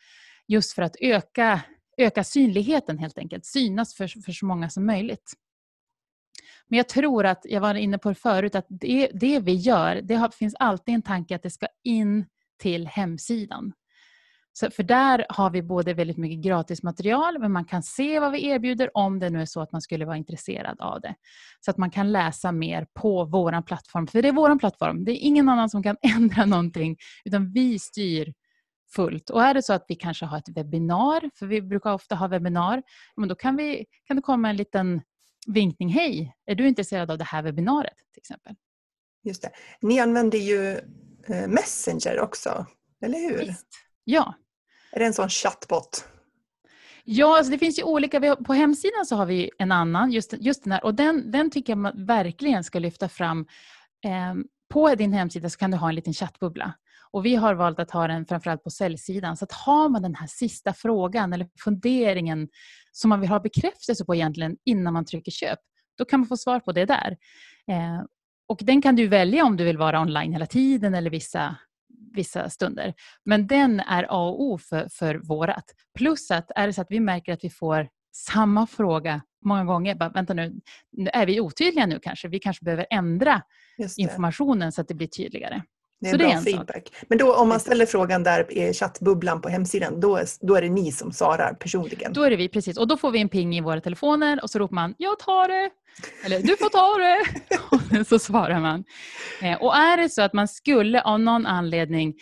Just 0.49 0.73
för 0.73 0.83
att 0.83 0.97
öka, 1.01 1.61
öka 1.97 2.25
synligheten 2.25 2.99
helt 2.99 3.19
enkelt, 3.19 3.47
synas 3.47 3.95
för, 3.95 4.09
för 4.25 4.33
så 4.33 4.47
många 4.47 4.71
som 4.71 4.87
möjligt. 4.87 5.33
Men 6.69 6.77
jag 6.77 6.89
tror 6.89 7.27
att, 7.27 7.41
jag 7.45 7.61
var 7.61 7.75
inne 7.75 7.99
på 7.99 8.09
det 8.09 8.15
förut, 8.15 8.55
att 8.55 8.67
det, 8.69 9.11
det 9.15 9.41
vi 9.41 9.55
gör, 9.55 10.01
det 10.03 10.15
har, 10.15 10.29
finns 10.29 10.55
alltid 10.55 10.95
en 10.95 11.03
tanke 11.03 11.37
att 11.37 11.43
det 11.43 11.51
ska 11.51 11.67
in 11.85 12.27
till 12.59 12.87
hemsidan. 12.87 13.73
Så, 14.59 14.71
för 14.71 14.83
där 14.83 15.27
har 15.29 15.51
vi 15.51 15.63
både 15.63 15.95
väldigt 15.95 16.17
mycket 16.17 16.39
gratismaterial, 16.39 17.39
men 17.39 17.53
man 17.53 17.65
kan 17.65 17.83
se 17.83 18.21
vad 18.21 18.33
vi 18.33 18.47
erbjuder 18.47 18.97
om 18.97 19.19
det 19.19 19.31
nu 19.31 19.41
är 19.41 19.47
så 19.47 19.61
att 19.61 19.73
man 19.73 19.81
skulle 19.81 20.05
vara 20.05 20.17
intresserad 20.17 20.81
av 20.81 21.01
det. 21.01 21.15
Så 21.61 21.71
att 21.71 21.77
man 21.77 21.91
kan 21.91 22.13
läsa 22.13 22.53
mer 22.53 22.87
på 22.95 23.25
vår 23.25 23.63
plattform. 23.63 24.07
För 24.07 24.23
det 24.23 24.29
är 24.29 24.33
vår 24.33 24.59
plattform. 24.59 25.05
Det 25.05 25.13
är 25.13 25.27
ingen 25.27 25.49
annan 25.49 25.71
som 25.71 25.83
kan 25.83 25.97
ändra 26.17 26.45
någonting, 26.45 26.97
utan 27.25 27.53
vi 27.53 27.79
styr 27.79 28.35
fullt. 28.95 29.31
Och 29.31 29.43
är 29.43 29.55
det 29.55 29.63
så 29.63 29.73
att 29.73 29.85
vi 29.89 29.95
kanske 29.95 30.27
har 30.27 30.39
ett 30.39 30.49
webbinar, 30.49 31.31
för 31.35 31.47
vi 31.47 31.63
brukar 31.63 31.93
ofta 31.93 32.15
ha 32.15 32.29
webbinar, 32.29 32.83
men 33.17 33.29
då 33.29 33.35
kan, 33.35 33.57
vi, 33.57 33.87
kan 34.05 34.17
det 34.17 34.23
komma 34.23 34.51
en 34.51 34.57
liten 34.57 35.03
vinkning. 35.47 35.89
Hej, 35.89 36.35
är 36.47 36.55
du 36.55 36.69
intresserad 36.69 37.11
av 37.11 37.19
det 37.19 37.25
här 37.25 37.43
webbinariet? 37.43 37.97
till 38.13 38.21
exempel? 38.21 38.55
Just 39.25 39.43
det. 39.43 39.51
Ni 39.81 40.01
använder 40.01 40.39
ju 40.39 40.71
eh, 41.29 41.49
Messenger 41.49 42.21
också, 42.21 42.67
eller 43.03 43.19
hur? 43.19 43.39
Visst. 43.39 43.67
Ja. 44.05 44.35
Är 44.97 45.01
det 45.01 45.07
en 45.07 45.15
sån 45.15 45.29
chattbot? 45.29 46.05
Ja, 47.05 47.37
alltså 47.37 47.53
det 47.53 47.59
finns 47.59 47.79
ju 47.79 47.83
olika. 47.83 48.37
På 48.37 48.53
hemsidan 48.53 49.07
så 49.07 49.17
har 49.17 49.27
vi 49.27 49.51
en 49.59 49.73
annan, 49.73 50.13
just, 50.13 50.35
just 50.41 50.65
den 50.65 50.73
här. 50.73 50.85
Och 50.85 50.95
den, 50.95 51.31
den 51.31 51.51
tycker 51.51 51.73
jag 51.73 51.79
man 51.79 52.07
verkligen 52.07 52.65
ska 52.65 52.79
lyfta 52.79 53.09
fram. 53.09 53.47
Ehm, 54.05 54.45
på 54.73 54.95
din 54.95 55.13
hemsida 55.13 55.51
så 55.51 55.59
kan 55.59 55.71
du 55.71 55.77
ha 55.77 55.89
en 55.89 55.95
liten 55.95 56.13
chattbubbla. 56.13 56.73
Och 57.11 57.25
vi 57.25 57.35
har 57.35 57.55
valt 57.55 57.79
att 57.79 57.91
ha 57.91 58.09
den 58.09 58.27
framförallt 58.27 58.65
på 58.65 58.71
säljsidan. 58.71 59.37
Så 59.37 59.45
att 59.45 59.53
har 59.53 59.89
man 59.89 60.03
den 60.03 60.15
här 60.15 60.27
sista 60.27 60.73
frågan 60.73 61.33
eller 61.33 61.49
funderingen 61.65 62.49
som 62.93 63.09
man 63.09 63.21
vill 63.21 63.31
ha 63.31 63.41
bekräftelse 63.41 64.05
på 64.05 64.15
egentligen 64.15 64.57
innan 64.65 64.93
man 64.93 65.05
trycker 65.05 65.33
köp, 65.33 65.59
då 65.99 66.05
kan 66.05 66.21
man 66.21 66.27
få 66.27 66.37
svar 66.37 66.61
på 66.61 66.73
det 66.73 66.85
där. 66.85 67.17
Ehm, 67.71 68.07
och 68.49 68.59
den 68.63 68.83
kan 68.83 68.97
du 68.97 69.09
välja 69.09 69.45
om 69.45 69.57
du 69.57 69.65
vill 69.65 69.79
vara 69.79 70.01
online 70.01 70.33
hela 70.33 70.47
tiden 70.47 70.95
eller 70.95 71.11
vissa, 71.11 71.57
vissa 72.15 72.51
stunder. 72.51 72.95
Men 73.25 73.47
den 73.47 73.81
är 73.81 74.07
A 74.09 74.29
och 74.29 74.43
O 74.43 74.59
för, 74.59 74.89
för 74.89 75.15
vårat. 75.15 75.65
Plus 75.99 76.31
att 76.31 76.51
är 76.57 76.67
det 76.67 76.73
så 76.73 76.81
att 76.81 76.91
vi 76.91 77.01
märker 77.01 77.33
att 77.33 77.45
vi 77.45 77.51
får 77.51 77.89
samma 78.13 78.67
fråga 78.67 79.23
många 79.45 79.65
gånger. 79.65 79.95
Bara, 79.95 80.11
vänta 80.11 80.35
nu, 80.35 80.61
är 81.13 81.27
vi 81.27 81.41
otydliga 81.41 81.87
nu 81.87 81.99
kanske? 82.03 82.29
Vi 82.29 82.39
kanske 82.39 82.65
behöver 82.65 82.87
ändra 82.91 83.43
informationen 83.97 84.73
så 84.73 84.81
att 84.81 84.89
det 84.89 84.95
blir 84.95 85.07
tydligare. 85.07 85.63
Det 86.01 86.09
är 86.09 86.13
så 86.13 86.19
bra 86.19 86.27
det 86.27 86.33
är 86.33 86.41
feedback. 86.41 86.89
Sak. 86.89 87.05
Men 87.09 87.19
då 87.19 87.35
om 87.35 87.49
man 87.49 87.61
ställer 87.61 87.87
frågan 87.87 88.23
där 88.23 88.53
i 88.53 88.73
chattbubblan 88.73 89.41
på 89.41 89.49
hemsidan, 89.49 90.01
då 90.01 90.17
är, 90.17 90.27
då 90.41 90.55
är 90.55 90.63
det 90.63 90.69
ni 90.69 90.93
som 90.93 91.13
svarar 91.13 91.55
personligen? 91.55 92.13
Då 92.13 92.23
är 92.23 92.31
det 92.31 92.37
vi, 92.37 92.49
precis. 92.49 92.79
Och 92.79 92.89
då 92.89 92.97
får 92.97 93.11
vi 93.11 93.21
en 93.21 93.29
ping 93.29 93.57
i 93.57 93.61
våra 93.61 93.81
telefoner 93.81 94.43
och 94.43 94.51
så 94.51 94.59
ropar 94.59 94.75
man 94.75 94.95
”Jag 94.99 95.19
tar 95.19 95.49
det” 95.49 95.71
eller 96.25 96.43
”Du 96.43 96.57
får 96.57 96.69
ta 96.69 96.99
det” 96.99 97.99
och 98.01 98.07
så 98.07 98.19
svarar 98.19 98.61
man. 98.61 98.85
Eh, 99.43 99.63
och 99.63 99.77
är 99.77 99.97
det 99.97 100.09
så 100.09 100.23
att 100.23 100.33
man 100.33 100.49
skulle 100.49 101.03
av 101.03 101.21
någon 101.21 101.47
anledning 101.47 102.15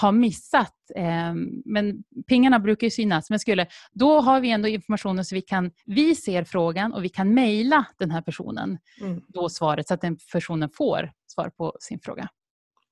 ha 0.00 0.12
missat, 0.12 0.74
eh, 0.96 1.34
men 1.64 2.02
pingarna 2.28 2.58
brukar 2.58 2.86
ju 2.86 2.90
synas, 2.90 3.30
men 3.30 3.38
skulle, 3.38 3.66
då 3.92 4.20
har 4.20 4.40
vi 4.40 4.50
ändå 4.50 4.68
informationen 4.68 5.24
så 5.24 5.34
vi 5.34 5.42
kan, 5.42 5.70
vi 5.86 6.14
ser 6.14 6.44
frågan 6.44 6.92
och 6.92 7.04
vi 7.04 7.08
kan 7.08 7.34
mejla 7.34 7.84
den 7.98 8.10
här 8.10 8.22
personen 8.22 8.78
mm. 9.00 9.22
då 9.28 9.48
svaret 9.48 9.88
så 9.88 9.94
att 9.94 10.00
den 10.00 10.16
personen 10.32 10.70
får 10.70 11.12
svar 11.26 11.50
på 11.50 11.76
sin 11.80 12.00
fråga. 12.00 12.28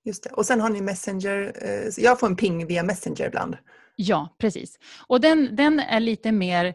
Just 0.05 0.25
det. 0.25 0.31
Och 0.31 0.47
sen 0.47 0.61
har 0.61 0.71
ni 0.71 0.81
Messenger. 0.81 1.53
Eh, 1.63 2.05
jag 2.05 2.21
får 2.21 2.27
en 2.27 2.37
ping 2.37 2.67
via 2.67 2.83
Messenger 2.83 3.27
ibland. 3.27 3.57
Ja, 3.97 4.37
precis. 4.39 4.79
Och 5.07 5.21
den, 5.21 5.57
den 5.57 5.81
är 5.81 6.01
lite 6.01 6.33
mer 6.33 6.75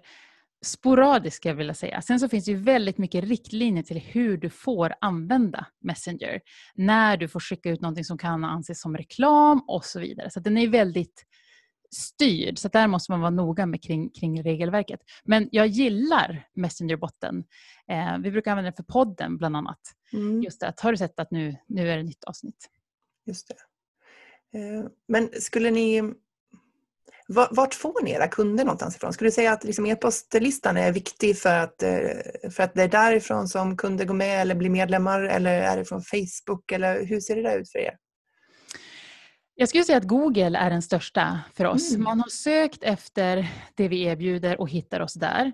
sporadisk, 0.62 1.46
jag 1.46 1.56
vilja 1.56 1.74
säga. 1.74 2.02
Sen 2.02 2.20
så 2.20 2.30
finns 2.30 2.46
det 2.46 2.52
ju 2.52 2.58
väldigt 2.58 2.98
mycket 2.98 3.24
riktlinjer 3.24 3.84
till 3.84 3.98
hur 3.98 4.38
du 4.38 4.50
får 4.50 4.94
använda 5.02 5.66
Messenger. 5.84 6.42
När 6.76 7.18
du 7.18 7.28
får 7.28 7.40
skicka 7.40 7.70
ut 7.70 7.82
någonting 7.82 8.06
som 8.06 8.18
kan 8.18 8.44
anses 8.44 8.82
som 8.82 8.98
reklam 8.98 9.64
och 9.68 9.86
så 9.86 10.00
vidare. 10.00 10.30
Så 10.30 10.40
den 10.40 10.58
är 10.58 10.68
väldigt 10.68 11.26
styrd, 11.96 12.58
så 12.58 12.68
där 12.68 12.88
måste 12.88 13.12
man 13.12 13.22
vara 13.22 13.30
noga 13.30 13.66
med 13.66 13.84
kring, 13.84 14.10
kring 14.10 14.44
regelverket. 14.44 15.00
Men 15.24 15.50
jag 15.52 15.68
gillar 15.68 16.48
Messenger-botten. 16.56 17.44
Eh, 17.92 18.18
vi 18.18 18.32
brukar 18.32 18.52
använda 18.52 18.72
den 18.72 18.76
för 18.76 18.94
podden 18.94 19.38
bland 19.38 19.58
annat. 19.58 19.80
Mm. 20.14 20.42
Just 20.42 20.60
det, 20.60 20.68
att 20.68 20.80
har 20.80 20.92
du 20.92 20.98
sett 20.98 21.20
att 21.20 21.32
nu, 21.32 21.56
nu 21.68 21.92
är 21.92 21.98
det 21.98 22.04
nytt 22.04 22.24
avsnitt? 22.24 22.70
Just 23.30 23.48
det. 23.48 23.56
Eh, 24.60 24.86
men 25.08 25.30
skulle 25.42 25.72
ni... 25.72 26.14
Vart 27.52 27.74
får 27.74 28.04
ni 28.04 28.12
era 28.12 28.28
kunder 28.28 28.66
någonstans 28.66 28.96
ifrån? 28.96 29.14
Skulle 29.14 29.28
du 29.28 29.32
säga 29.32 29.52
att 29.52 29.64
liksom 29.64 29.86
e-postlistan 29.86 30.78
är 30.78 30.92
viktig 30.92 31.38
för 31.38 31.60
att, 31.60 31.84
eh, 31.84 32.50
för 32.52 32.64
att 32.64 32.74
det 32.74 32.84
är 32.84 32.88
därifrån 32.88 33.48
som 33.48 33.78
kunder 33.78 34.06
går 34.06 34.14
med 34.14 34.42
eller 34.42 34.56
blir 34.56 34.70
medlemmar 34.70 35.22
eller 35.22 35.62
är 35.62 35.78
det 35.78 35.86
från 35.86 36.04
Facebook? 36.04 36.72
Eller 36.72 37.06
hur 37.06 37.20
ser 37.20 37.36
det 37.36 37.42
där 37.42 37.58
ut 37.58 37.72
för 37.72 37.80
er? 37.80 37.98
Jag 39.56 39.70
skulle 39.70 39.84
säga 39.84 39.98
att 39.98 40.08
Google 40.08 40.58
är 40.58 40.70
den 40.70 40.82
största 40.82 41.40
för 41.56 41.66
oss. 41.66 41.92
Mm. 41.92 42.04
Man 42.04 42.20
har 42.20 42.30
sökt 42.30 42.84
efter 42.84 43.48
det 43.76 43.88
vi 43.88 44.04
erbjuder 44.04 44.62
och 44.62 44.70
hittar 44.70 45.00
oss 45.00 45.14
där. 45.14 45.52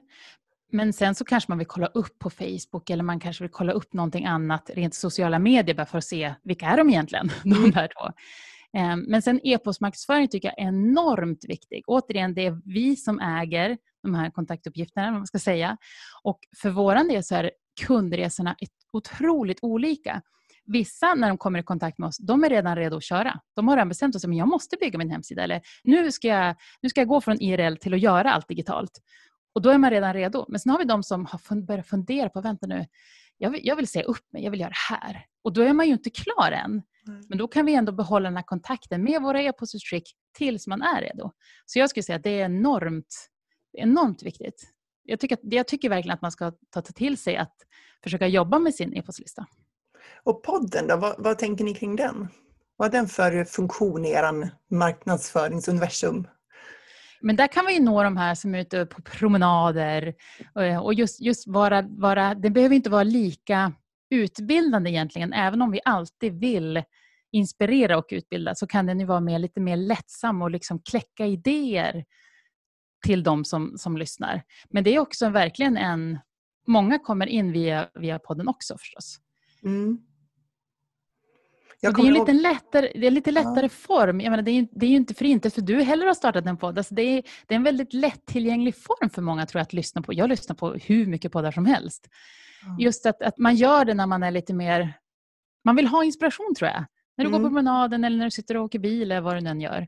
Men 0.72 0.94
sen 0.94 1.16
så 1.16 1.26
kanske 1.26 1.52
man 1.52 1.58
vill 1.58 1.68
kolla 1.68 1.88
upp 1.88 2.20
på 2.20 2.30
Facebook 2.30 2.90
eller 2.90 3.04
man 3.04 3.20
kanske 3.20 3.44
vill 3.44 3.52
kolla 3.52 3.72
upp 3.74 3.94
någonting 3.94 4.26
annat 4.26 4.70
rent 4.74 4.96
sociala 4.96 5.40
medier 5.40 5.76
bara 5.76 5.86
för 5.86 5.98
att 5.98 6.04
se 6.04 6.34
vilka 6.44 6.66
är 6.66 6.78
de 6.78 6.90
egentligen, 6.90 7.32
de 7.44 7.56
mm. 7.56 7.72
där 7.72 7.88
två. 7.88 8.14
Ehm, 8.78 9.00
men 9.00 9.22
sen 9.22 9.40
e-postmarknadsföring 9.44 10.28
tycker 10.28 10.48
jag 10.48 10.60
är 10.60 10.68
enormt 10.68 11.46
viktig. 11.48 11.84
Återigen, 11.88 12.34
det 12.34 12.46
är 12.46 12.62
vi 12.66 12.96
som 12.96 13.20
äger 13.20 13.78
de 14.04 14.16
här 14.16 14.30
kontaktuppgifterna, 14.30 15.12
man 15.12 15.28
ska 15.28 15.40
säga. 15.40 15.78
Och 16.24 16.40
för 16.58 16.70
vår 16.70 17.10
del 17.10 17.24
så 17.24 17.36
är 17.36 17.52
kundresorna 17.88 18.56
otroligt 18.94 19.60
olika. 19.62 20.22
Vissa 20.66 21.14
när 21.14 21.28
de 21.28 21.38
kommer 21.38 21.60
i 21.60 21.64
kontakt 21.64 21.98
med 21.98 22.08
oss, 22.08 22.18
de 22.18 22.44
är 22.44 22.50
redan 22.50 22.76
redo 22.76 22.98
att 22.98 23.04
köra. 23.04 23.40
De 23.56 23.68
har 23.68 23.76
redan 23.76 23.90
bestämt 23.90 24.22
sig, 24.22 24.28
men 24.28 24.38
jag 24.38 24.48
måste 24.48 24.78
bygga 24.80 24.98
min 24.98 25.10
hemsida. 25.10 25.44
Eller 25.44 25.62
nu 25.84 26.12
ska, 26.12 26.28
jag, 26.28 26.56
nu 26.82 26.90
ska 26.90 27.02
jag 27.02 27.08
gå 27.08 27.22
från 27.22 27.42
IRL 27.42 27.76
till 27.76 27.94
att 27.94 28.00
göra 28.00 28.34
allt 28.34 28.48
digitalt. 28.48 29.02
Och 29.56 29.62
då 29.62 29.70
är 29.70 29.78
man 29.78 29.90
redan 29.90 30.14
redo. 30.14 30.46
Men 30.50 30.60
sen 30.60 30.70
har 30.70 30.80
vi 30.80 30.86
de 30.86 31.04
som 31.04 31.26
har 31.26 31.62
börjat 31.62 31.88
fundera 31.88 32.30
på, 32.30 32.42
vänta 32.42 32.68
nu, 32.68 32.86
jag 33.38 33.50
vill, 33.50 33.62
jag 33.64 33.76
vill 33.76 33.88
säga 33.88 34.06
upp 34.06 34.34
mig, 34.34 34.44
jag 34.44 34.52
vill 34.52 34.60
göra 34.60 34.70
det 34.70 34.96
här. 34.96 35.26
Och 35.44 35.54
då 35.54 35.62
är 35.62 35.74
man 35.74 35.88
ju 35.88 35.94
inte 35.94 36.10
klar 36.10 36.52
än. 36.52 36.82
Men 37.30 37.38
då 37.38 37.48
kan 37.48 37.66
vi 37.66 37.76
ändå 37.76 37.92
behålla 37.92 38.30
den 38.30 38.38
här 38.38 38.44
kontakten 38.44 39.04
med 39.04 39.22
våra 39.22 39.42
e-postutskick 39.42 40.04
tills 40.38 40.68
man 40.68 40.82
är 40.82 41.02
redo. 41.02 41.32
Så 41.66 41.80
jag 41.80 41.90
skulle 41.90 42.04
säga 42.04 42.16
att 42.16 42.24
det 42.24 42.30
är 42.30 42.46
enormt, 42.46 43.30
enormt 43.78 44.24
viktigt. 44.24 44.72
Jag 45.04 45.20
tycker, 45.20 45.36
att, 45.36 45.42
jag 45.44 45.68
tycker 45.68 45.90
verkligen 45.90 46.16
att 46.16 46.22
man 46.22 46.32
ska 46.32 46.52
ta 46.70 46.82
till 46.82 47.18
sig 47.18 47.38
att 47.38 47.56
försöka 48.04 48.28
jobba 48.28 48.60
med 48.60 48.76
sin 48.76 48.94
e-postlista. 48.94 49.46
Och 50.24 50.44
podden 50.44 50.88
då, 50.88 50.98
vad, 50.98 51.16
vad 51.18 51.38
tänker 51.38 51.64
ni 51.64 51.74
kring 51.74 51.96
den? 51.96 52.28
Vad 52.78 52.88
har 52.88 52.92
den 52.92 53.08
för 53.08 53.44
funktion 53.44 54.06
i 54.06 54.10
er 54.10 54.50
marknadsföringsuniversum? 54.72 56.28
Men 57.26 57.36
där 57.36 57.48
kan 57.48 57.66
vi 57.66 57.80
nå 57.80 58.04
de 58.04 58.18
här 58.18 58.36
som 58.36 58.56
är 58.56 58.60
ute 58.60 58.86
på 58.86 59.02
promenader 59.02 60.14
eh, 60.60 60.78
och 60.80 60.94
just, 60.94 61.22
just 61.22 61.48
vara, 61.48 61.82
vara, 61.82 62.36
det 62.36 62.50
behöver 62.50 62.76
inte 62.76 62.90
vara 62.90 63.04
lika 63.04 63.74
utbildande 64.10 64.90
egentligen, 64.90 65.34
även 65.34 65.62
om 65.62 65.72
vi 65.72 65.80
alltid 65.86 66.40
vill 66.40 66.84
inspirera 67.32 67.98
och 67.98 68.06
utbilda 68.10 68.56
så 68.56 68.68
kan 68.68 68.86
den 68.86 69.00
ju 69.00 69.06
vara 69.06 69.20
mer, 69.20 69.40
lite 69.40 69.60
mer 69.60 69.78
lättsam 69.78 70.42
och 70.42 70.52
liksom 70.52 70.80
kläcka 70.80 71.26
idéer 71.26 72.06
till 73.06 73.24
de 73.24 73.46
som, 73.46 73.78
som 73.78 73.98
lyssnar. 73.98 74.44
Men 74.70 74.84
det 74.84 74.96
är 74.96 75.00
också 75.00 75.30
verkligen 75.30 75.78
en... 75.78 76.20
Många 76.68 77.00
kommer 77.00 77.28
in 77.28 77.52
via, 77.52 77.90
via 77.94 78.20
podden 78.20 78.48
också 78.48 78.78
förstås. 78.78 79.20
Mm. 79.64 79.98
Det 81.82 81.88
är, 81.88 82.08
en 82.08 82.14
lite 82.14 82.34
lättare, 82.34 82.92
det 82.96 83.04
är 83.06 83.08
en 83.08 83.14
lite 83.14 83.32
lättare 83.32 83.66
ja. 83.66 83.70
form. 83.70 84.22
Jag 84.22 84.32
menar, 84.32 84.44
det, 84.44 84.52
är, 84.52 84.68
det 84.72 84.86
är 84.86 84.90
ju 84.90 84.96
inte 84.96 85.14
för 85.14 85.26
inte 85.26 85.50
för 85.50 85.62
du 85.62 85.82
heller 85.82 86.06
har 86.06 86.14
startat 86.14 86.46
en 86.46 86.58
podd. 86.58 86.78
Alltså 86.78 86.96
det, 86.96 87.02
är, 87.02 87.24
det 87.48 87.54
är 87.54 87.56
en 87.56 87.64
väldigt 87.64 87.94
lättillgänglig 87.94 88.76
form 88.76 89.10
för 89.10 89.22
många 89.22 89.46
tror 89.46 89.60
jag, 89.60 89.64
att 89.64 89.74
lyssna 89.74 90.02
på. 90.02 90.14
Jag 90.14 90.30
lyssnar 90.30 90.56
på 90.56 90.74
hur 90.74 91.06
mycket 91.06 91.32
poddar 91.32 91.52
som 91.52 91.66
helst. 91.66 92.08
Ja. 92.66 92.76
Just 92.80 93.06
att, 93.06 93.22
att 93.22 93.38
man 93.38 93.56
gör 93.56 93.86
det 93.86 93.94
när 93.94 94.08
man 94.08 94.24
är 94.24 94.32
lite 94.32 94.54
mer... 94.54 94.94
Man 95.66 95.76
vill 95.76 95.88
ha 95.88 96.04
inspiration 96.04 96.54
tror 96.58 96.70
jag. 96.70 96.86
När 97.18 97.26
du 97.26 97.30
mm. 97.30 97.32
går 97.32 97.40
på 97.40 97.42
mm. 97.42 97.50
promenaden 97.50 98.04
eller 98.04 98.18
när 98.18 98.26
du 98.26 98.32
sitter 98.32 98.58
och 98.58 98.64
åker 98.64 98.80
bil 98.80 99.12
eller 99.12 99.22
vad 99.22 99.44
du 99.44 99.50
än 99.50 99.62
gör. 99.62 99.88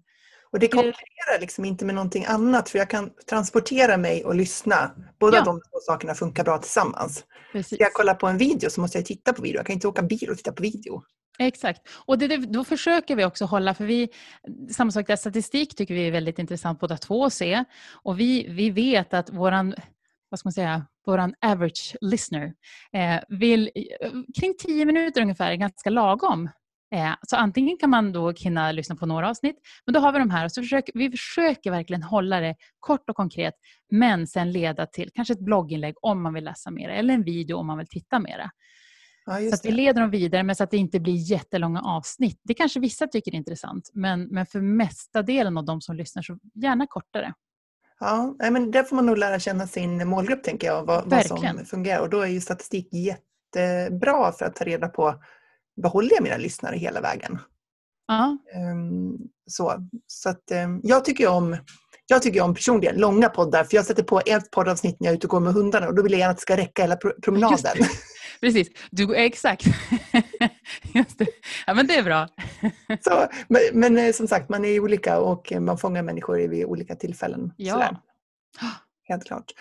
Och 0.52 0.60
det 0.60 0.68
konkurrerar 0.68 1.40
liksom 1.40 1.66
inte 1.66 1.86
med 1.86 1.96
någonting 1.96 2.26
annat 2.26 2.70
för 2.70 2.80
jag 2.80 2.90
kan 2.90 3.10
transportera 3.30 3.98
mig 3.98 4.26
och 4.26 4.36
lyssna. 4.36 4.92
Båda 5.20 5.38
ja. 5.38 5.44
de 5.44 5.60
två 5.60 5.80
sakerna 5.86 6.16
funkar 6.16 6.44
bra 6.44 6.58
tillsammans. 6.58 7.26
Precis. 7.52 7.78
Ska 7.78 7.84
jag 7.84 7.94
kolla 7.94 8.14
på 8.14 8.28
en 8.28 8.38
video 8.38 8.70
så 8.70 8.82
måste 8.82 8.98
jag 8.98 9.06
titta 9.06 9.34
på 9.34 9.42
video. 9.42 9.60
Jag 9.60 9.66
kan 9.66 9.74
inte 9.74 9.88
åka 9.88 10.02
bil 10.02 10.30
och 10.30 10.38
titta 10.38 10.52
på 10.52 10.64
video. 10.64 11.04
Exakt. 11.40 11.82
Och 12.06 12.18
det, 12.18 12.38
då 12.38 12.64
försöker 12.64 13.16
vi 13.16 13.26
också 13.26 13.46
hålla, 13.46 13.74
för 13.74 13.86
vi, 13.86 14.10
samma 14.72 14.92
sak 14.92 15.08
där, 15.08 15.16
statistik 15.16 15.76
tycker 15.76 15.94
vi 15.94 16.08
är 16.08 16.12
väldigt 16.12 16.40
intressant 16.40 16.80
båda 16.80 16.98
två 16.98 17.26
att 17.26 17.34
se. 17.34 17.64
Och 17.94 18.20
vi, 18.20 18.48
vi 18.50 18.70
vet 18.70 19.14
att 19.14 19.30
våran, 19.30 19.76
vad 20.30 20.40
ska 20.40 20.48
man 20.48 20.54
säga, 20.54 20.86
våran 21.06 21.34
average 21.42 21.96
listener 22.02 22.54
eh, 22.94 23.20
vill, 23.30 23.70
eh, 23.76 24.12
kring 24.40 24.54
tio 24.60 24.86
minuter 24.86 25.22
ungefär 25.22 25.52
är 25.52 25.56
ganska 25.56 25.90
lagom. 25.90 26.50
Eh, 26.96 27.14
så 27.28 27.36
antingen 27.36 27.78
kan 27.78 27.90
man 27.90 28.12
då 28.12 28.32
hinna 28.32 28.72
lyssna 28.72 28.96
på 28.96 29.06
några 29.06 29.30
avsnitt, 29.30 29.56
men 29.86 29.94
då 29.94 30.00
har 30.00 30.12
vi 30.12 30.20
de 30.20 30.30
här. 30.30 30.48
Så 30.48 30.62
försöker, 30.62 30.94
vi 30.96 31.12
försöker 31.12 31.72
verkligen 31.72 32.04
hålla 32.04 32.40
det 32.40 32.56
kort 32.80 33.10
och 33.10 33.16
konkret, 33.16 33.54
men 33.92 34.28
sen 34.28 34.52
leda 34.52 34.86
till 34.86 35.10
kanske 35.14 35.34
ett 35.34 35.46
blogginlägg 35.46 35.96
om 36.02 36.22
man 36.22 36.34
vill 36.34 36.44
läsa 36.44 36.72
mer, 36.72 36.90
eller 36.90 37.14
en 37.14 37.24
video 37.24 37.58
om 37.58 37.68
man 37.68 37.78
vill 37.78 37.88
titta 37.88 38.20
mera. 38.20 38.52
Ja, 39.28 39.50
så 39.50 39.56
att 39.56 39.66
vi 39.66 39.72
leder 39.72 40.02
dem 40.02 40.10
vidare 40.10 40.44
men 40.44 40.56
så 40.56 40.64
att 40.64 40.72
det 40.72 40.78
inte 40.78 41.00
blir 41.00 41.32
jättelånga 41.32 41.82
avsnitt. 41.82 42.42
Det 42.44 42.54
kanske 42.54 42.80
vissa 42.80 43.08
tycker 43.08 43.32
är 43.32 43.36
intressant 43.36 43.90
men, 43.94 44.24
men 44.24 44.46
för 44.46 44.62
mesta 44.62 45.22
delen 45.22 45.58
av 45.58 45.66
de 45.66 45.82
som 45.82 45.96
lyssnar 45.96 46.22
så 46.22 46.38
gärna 46.54 46.88
kortare. 46.88 47.34
Ja, 48.00 48.36
men 48.40 48.72
där 48.72 48.84
får 48.84 48.96
man 48.96 49.06
nog 49.06 49.18
lära 49.18 49.40
känna 49.40 49.68
sin 49.68 50.08
målgrupp 50.08 50.44
tänker 50.44 50.68
jag, 50.68 50.86
vad, 50.86 51.10
vad 51.10 51.26
som 51.26 51.66
fungerar. 51.66 52.02
Och 52.02 52.10
då 52.10 52.22
är 52.22 52.28
ju 52.28 52.42
statistik 52.42 52.90
jättebra 52.94 54.32
för 54.32 54.46
att 54.46 54.56
ta 54.56 54.66
reda 54.66 54.88
på, 54.88 55.16
behåller 55.82 56.14
jag 56.14 56.24
mina 56.24 56.38
lyssnare 56.38 56.76
hela 56.76 57.02
vägen? 57.02 57.40
Ja. 58.08 58.38
Um, 58.56 59.18
så 59.48 59.88
så 60.08 60.30
att, 60.30 60.52
um, 60.52 60.82
jag 60.84 61.06
tycker 61.06 61.28
om 61.28 61.58
jag 62.08 62.22
tycker 62.22 62.42
om 62.42 62.54
personligen 62.54 62.96
långa 62.96 63.30
poddar 63.30 63.64
för 63.64 63.76
jag 63.76 63.86
sätter 63.86 64.04
på 64.04 64.22
ett 64.26 64.52
poddavsnitt 64.52 65.00
när 65.00 65.08
jag 65.08 65.12
är 65.12 65.18
ute 65.18 65.28
och 65.28 65.32
går 65.32 65.40
med 65.40 65.54
hundarna 65.54 65.88
och 65.88 65.96
då 65.96 66.04
vill 66.04 66.12
jag 66.12 66.20
gärna 66.20 66.32
att 66.32 66.38
det 66.38 66.42
ska 66.42 66.58
räcka 66.58 66.82
hela 66.82 66.96
promenaden. 66.96 67.78
Precis, 68.42 68.68
du, 68.92 69.16
exakt. 69.16 69.66
Just 70.94 71.20
det. 71.20 71.28
Ja, 71.68 71.74
men 71.74 71.88
det 71.88 71.96
är 71.96 72.04
bra. 72.04 72.28
Så, 73.02 73.28
men, 73.48 73.62
men, 73.74 73.98
eh, 73.98 74.12
som 74.12 74.28
sagt, 74.28 74.50
man 74.50 74.66
är 74.66 74.80
olika 74.80 75.20
och 75.20 75.54
man 75.60 75.78
fångar 75.78 76.04
människor 76.04 76.38
vid 76.48 76.66
olika 76.66 76.96
tillfällen. 76.96 77.54
Ja. 77.58 77.74
Sådär. 77.74 77.98
Helt 79.04 79.26
klart. 79.26 79.52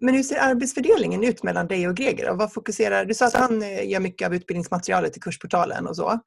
Men 0.00 0.14
hur 0.14 0.22
ser 0.22 0.38
arbetsfördelningen 0.40 1.24
ut 1.24 1.42
mellan 1.42 1.66
dig 1.66 1.88
och 1.88 1.96
Greger? 1.96 2.32
Vad 2.34 2.52
fokuserar, 2.52 3.04
du 3.04 3.14
sa 3.14 3.26
att 3.26 3.34
han 3.34 3.62
eh, 3.62 3.88
gör 3.90 4.00
mycket 4.00 4.26
av 4.26 4.34
utbildningsmaterialet 4.34 5.16
i 5.16 5.20
kursportalen 5.20 5.86
och 5.86 5.96
så. 5.96 6.20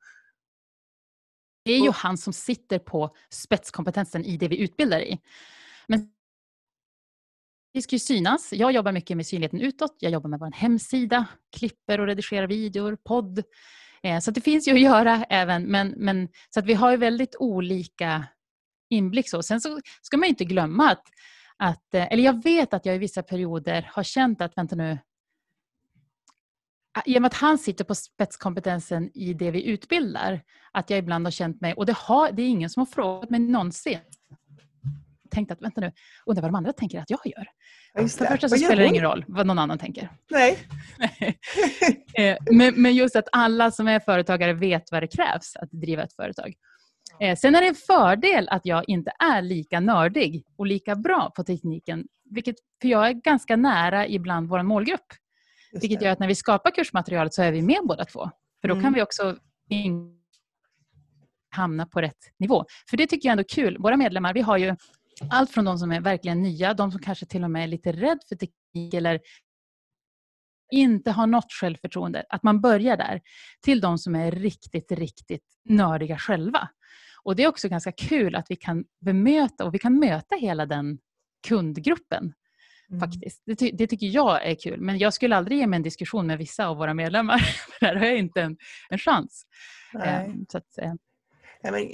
Det 1.67 1.73
är 1.73 1.83
ju 1.83 1.91
han 1.91 2.17
som 2.17 2.33
sitter 2.33 2.79
på 2.79 3.15
spetskompetensen 3.29 4.25
i 4.25 4.37
det 4.37 4.47
vi 4.47 4.57
utbildar 4.57 4.99
i. 4.99 5.19
Men 5.87 6.09
vi 7.73 7.81
ska 7.81 7.95
ju 7.95 7.99
synas. 7.99 8.53
Jag 8.53 8.71
jobbar 8.71 8.91
mycket 8.91 9.17
med 9.17 9.27
synligheten 9.27 9.61
utåt. 9.61 9.95
Jag 9.99 10.11
jobbar 10.11 10.29
med 10.29 10.39
vår 10.39 10.51
hemsida, 10.51 11.25
klipper 11.57 11.99
och 11.99 12.07
redigerar 12.07 12.47
videor, 12.47 12.97
podd. 13.03 13.43
Eh, 14.03 14.19
så 14.19 14.31
det 14.31 14.41
finns 14.41 14.67
ju 14.67 14.73
att 14.73 14.79
göra 14.79 15.23
även. 15.29 15.63
Men, 15.63 15.93
men, 15.97 16.29
så 16.49 16.59
att 16.59 16.65
vi 16.65 16.73
har 16.73 16.91
ju 16.91 16.97
väldigt 16.97 17.35
olika 17.39 18.27
inblick. 18.89 19.29
Så. 19.29 19.43
Sen 19.43 19.61
så 19.61 19.79
ska 20.01 20.17
man 20.17 20.29
inte 20.29 20.45
glömma 20.45 20.91
att, 20.91 21.03
att, 21.57 21.93
eh, 21.93 22.07
eller 22.11 22.23
jag 22.23 22.43
vet 22.43 22.73
att 22.73 22.85
jag 22.85 22.95
i 22.95 22.99
vissa 22.99 23.23
perioder 23.23 23.89
har 23.91 24.03
känt 24.03 24.41
att, 24.41 24.57
vänta 24.57 24.75
nu, 24.75 24.97
i 27.05 27.17
och 27.17 27.21
med 27.21 27.27
att 27.27 27.33
han 27.33 27.57
sitter 27.57 27.83
på 27.83 27.95
spetskompetensen 27.95 29.11
i 29.13 29.33
det 29.33 29.51
vi 29.51 29.67
utbildar, 29.67 30.41
att 30.71 30.89
jag 30.89 30.99
ibland 30.99 31.25
har 31.25 31.31
känt 31.31 31.61
mig, 31.61 31.73
och 31.73 31.85
det, 31.85 31.97
har, 31.97 32.31
det 32.31 32.41
är 32.41 32.47
ingen 32.47 32.69
som 32.69 32.81
har 32.81 32.85
frågat 32.85 33.29
mig 33.29 33.39
någonsin, 33.39 33.99
tänkt 35.31 35.51
att 35.51 35.61
vänta 35.61 35.81
nu, 35.81 35.91
undrar 36.25 36.41
vad 36.41 36.51
de 36.51 36.55
andra 36.55 36.73
tänker 36.73 36.99
att 36.99 37.09
jag 37.09 37.19
gör. 37.25 37.47
För 37.93 38.23
det 38.23 38.31
första 38.31 38.49
så 38.49 38.57
spelar 38.57 38.75
det 38.75 38.87
ingen 38.87 39.03
roll 39.03 39.25
vad 39.27 39.47
någon 39.47 39.59
annan 39.59 39.77
tänker. 39.77 40.09
Nej. 40.31 40.57
Eh, 42.17 42.37
men, 42.51 42.81
men 42.81 42.95
just 42.95 43.15
att 43.15 43.27
alla 43.31 43.71
som 43.71 43.87
är 43.87 43.99
företagare 43.99 44.53
vet 44.53 44.91
vad 44.91 45.03
det 45.03 45.07
krävs 45.07 45.55
att 45.55 45.71
driva 45.71 46.03
ett 46.03 46.13
företag. 46.13 46.53
Eh, 47.19 47.35
sen 47.35 47.55
är 47.55 47.61
det 47.61 47.67
en 47.67 47.75
fördel 47.75 48.49
att 48.49 48.65
jag 48.65 48.83
inte 48.87 49.11
är 49.19 49.41
lika 49.41 49.79
nördig 49.79 50.45
och 50.57 50.65
lika 50.65 50.95
bra 50.95 51.31
på 51.35 51.43
tekniken. 51.43 52.07
Vilket, 52.29 52.55
för 52.81 52.87
jag 52.87 53.07
är 53.07 53.13
ganska 53.13 53.55
nära 53.55 54.07
ibland 54.07 54.49
vår 54.49 54.63
målgrupp. 54.63 55.05
Vilket 55.71 56.01
gör 56.01 56.11
att 56.11 56.19
när 56.19 56.27
vi 56.27 56.35
skapar 56.35 56.71
kursmaterialet 56.71 57.33
så 57.33 57.41
är 57.41 57.51
vi 57.51 57.61
med 57.61 57.79
båda 57.83 58.05
två. 58.05 58.29
För 58.61 58.67
då 58.67 58.73
mm. 58.73 58.83
kan 58.83 58.93
vi 58.93 59.01
också 59.01 59.37
hamna 61.49 61.85
på 61.85 62.01
rätt 62.01 62.33
nivå. 62.39 62.65
För 62.89 62.97
det 62.97 63.07
tycker 63.07 63.27
jag 63.29 63.31
ändå 63.31 63.41
är 63.41 63.55
kul. 63.55 63.77
Våra 63.79 63.97
medlemmar, 63.97 64.33
vi 64.33 64.41
har 64.41 64.57
ju 64.57 64.75
allt 65.31 65.51
från 65.51 65.65
de 65.65 65.77
som 65.77 65.91
är 65.91 66.01
verkligen 66.01 66.41
nya, 66.41 66.73
de 66.73 66.91
som 66.91 67.01
kanske 67.01 67.25
till 67.25 67.43
och 67.43 67.51
med 67.51 67.63
är 67.63 67.67
lite 67.67 67.91
rädd 67.91 68.19
för 68.29 68.35
teknik 68.35 68.93
eller 68.93 69.19
inte 70.71 71.11
har 71.11 71.27
något 71.27 71.51
självförtroende, 71.51 72.25
att 72.29 72.43
man 72.43 72.61
börjar 72.61 72.97
där, 72.97 73.21
till 73.61 73.81
de 73.81 73.97
som 73.97 74.15
är 74.15 74.31
riktigt, 74.31 74.91
riktigt 74.91 75.45
nördiga 75.65 76.17
själva. 76.17 76.69
Och 77.23 77.35
Det 77.35 77.43
är 77.43 77.47
också 77.47 77.69
ganska 77.69 77.91
kul 77.91 78.35
att 78.35 78.45
vi 78.49 78.55
kan 78.55 78.85
bemöta 79.01 79.65
och 79.65 79.73
vi 79.73 79.79
kan 79.79 79.99
möta 79.99 80.35
hela 80.35 80.65
den 80.65 80.97
kundgruppen. 81.47 82.33
Mm. 82.89 82.99
faktiskt. 82.99 83.41
Det, 83.45 83.55
ty 83.55 83.71
det, 83.71 83.87
tycker 83.87 84.07
jag 84.07 84.45
är 84.45 84.55
kul. 84.55 84.81
Men 84.81 84.97
jag 84.97 85.13
skulle 85.13 85.35
aldrig 85.35 85.57
ge 85.57 85.67
mig 85.67 85.77
en 85.77 85.83
diskussion 85.83 86.27
med 86.27 86.37
vissa 86.37 86.67
av 86.67 86.77
våra 86.77 86.93
medlemmar. 86.93 87.37
För 87.79 87.85
där 87.85 87.95
har 87.95 88.05
jag 88.05 88.17
inte 88.17 88.41
en, 88.41 88.57
en 88.89 88.97
chans. 88.97 89.45
Eh, 90.03 90.33
så 90.51 90.57
att, 90.57 90.77
eh, 90.77 90.93
Ja, 91.61 91.71
men 91.71 91.89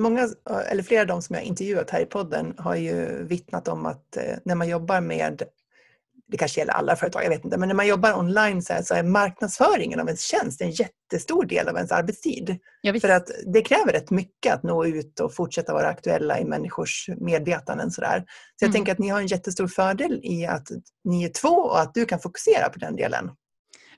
många, 0.00 0.28
eller 0.70 0.82
flera 0.82 1.00
av 1.00 1.06
de 1.06 1.22
som 1.22 1.34
jag 1.34 1.44
intervjuat 1.44 1.90
här 1.90 2.00
i 2.00 2.06
podden 2.06 2.54
har 2.58 2.76
ju 2.76 3.24
vittnat 3.24 3.68
om 3.68 3.86
att 3.86 4.16
eh, 4.16 4.36
när 4.44 4.54
man 4.54 4.68
jobbar 4.68 5.00
med, 5.00 5.42
det 6.30 6.36
kanske 6.36 6.60
gäller 6.60 6.72
alla 6.72 6.96
företag, 6.96 7.24
jag 7.24 7.30
vet 7.30 7.44
inte, 7.44 7.58
men 7.58 7.68
när 7.68 7.76
man 7.76 7.86
jobbar 7.86 8.18
online 8.18 8.62
så, 8.62 8.72
här, 8.72 8.82
så 8.82 8.94
är 8.94 9.02
marknadsföringen 9.02 10.00
av 10.00 10.06
ens 10.06 10.22
tjänst 10.22 10.60
en 10.60 10.70
jättestor 10.70 11.44
del 11.44 11.68
av 11.68 11.76
ens 11.76 11.92
arbetstid. 11.92 12.58
För 13.00 13.08
att 13.08 13.30
det 13.46 13.62
kräver 13.62 13.92
rätt 13.92 14.10
mycket 14.10 14.54
att 14.54 14.62
nå 14.62 14.86
ut 14.86 15.20
och 15.20 15.34
fortsätta 15.34 15.72
vara 15.72 15.88
aktuella 15.88 16.40
i 16.40 16.44
människors 16.44 17.08
medvetanden. 17.20 17.90
Så, 17.90 18.00
där. 18.00 18.18
så 18.18 18.64
jag 18.64 18.66
mm. 18.66 18.72
tänker 18.72 18.92
att 18.92 18.98
ni 18.98 19.08
har 19.08 19.20
en 19.20 19.26
jättestor 19.26 19.66
fördel 19.66 20.20
i 20.22 20.46
att 20.46 20.68
ni 21.04 21.24
är 21.24 21.28
två 21.28 21.48
och 21.48 21.80
att 21.80 21.94
du 21.94 22.04
kan 22.04 22.20
fokusera 22.20 22.68
på 22.68 22.78
den 22.78 22.96
delen. 22.96 23.30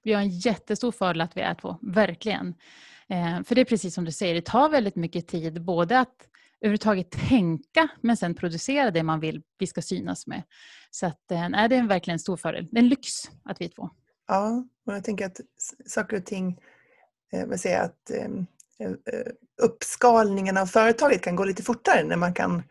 Vi 0.03 0.13
har 0.13 0.21
en 0.21 0.31
jättestor 0.31 0.93
fördel 0.93 1.21
att 1.21 1.37
vi 1.37 1.41
är 1.41 1.55
två, 1.55 1.77
verkligen. 1.83 2.55
Eh, 3.09 3.45
för 3.45 3.55
det 3.55 3.61
är 3.61 3.65
precis 3.65 3.95
som 3.95 4.05
du 4.05 4.13
säger, 4.13 4.35
det 4.35 4.45
tar 4.45 4.69
väldigt 4.69 4.97
mycket 4.97 5.29
tid 5.29 5.65
både 5.65 5.99
att 5.99 6.17
överhuvudtaget 6.63 7.11
tänka 7.11 7.89
men 8.01 8.17
sen 8.17 8.35
producera 8.35 8.91
det 8.91 9.03
man 9.03 9.21
vill 9.21 9.43
vi 9.59 9.67
ska 9.67 9.83
synas 9.83 10.27
med. 10.27 10.43
Så 10.91 11.07
att, 11.07 11.31
eh, 11.31 11.49
nej, 11.49 11.69
det 11.69 11.77
är 11.77 11.89
verkligen 11.89 12.15
en 12.15 12.19
stor 12.19 12.37
fördel. 12.37 12.69
Det 12.71 12.79
är 12.79 12.83
en 12.83 12.89
lyx 12.89 13.11
att 13.45 13.61
vi 13.61 13.65
är 13.65 13.69
två. 13.69 13.91
Ja, 14.29 14.65
och 14.87 14.95
jag 14.95 15.05
tänker 15.05 15.27
att 15.27 15.41
saker 15.87 16.17
och 16.17 16.25
ting, 16.25 16.59
eh, 17.33 17.47
vad 17.47 17.61
säger 17.61 17.77
jag 17.77 17.85
att 17.85 18.11
ehm, 18.11 18.47
eh, 18.79 18.91
eh, 18.91 19.33
uppskalningen 19.63 20.57
av 20.57 20.67
företaget 20.67 21.23
kan 21.23 21.37
gå 21.37 21.45
lite 21.45 21.63
fortare 21.63 22.05
när 22.05 22.17
man 22.17 22.35
kan 22.35 22.63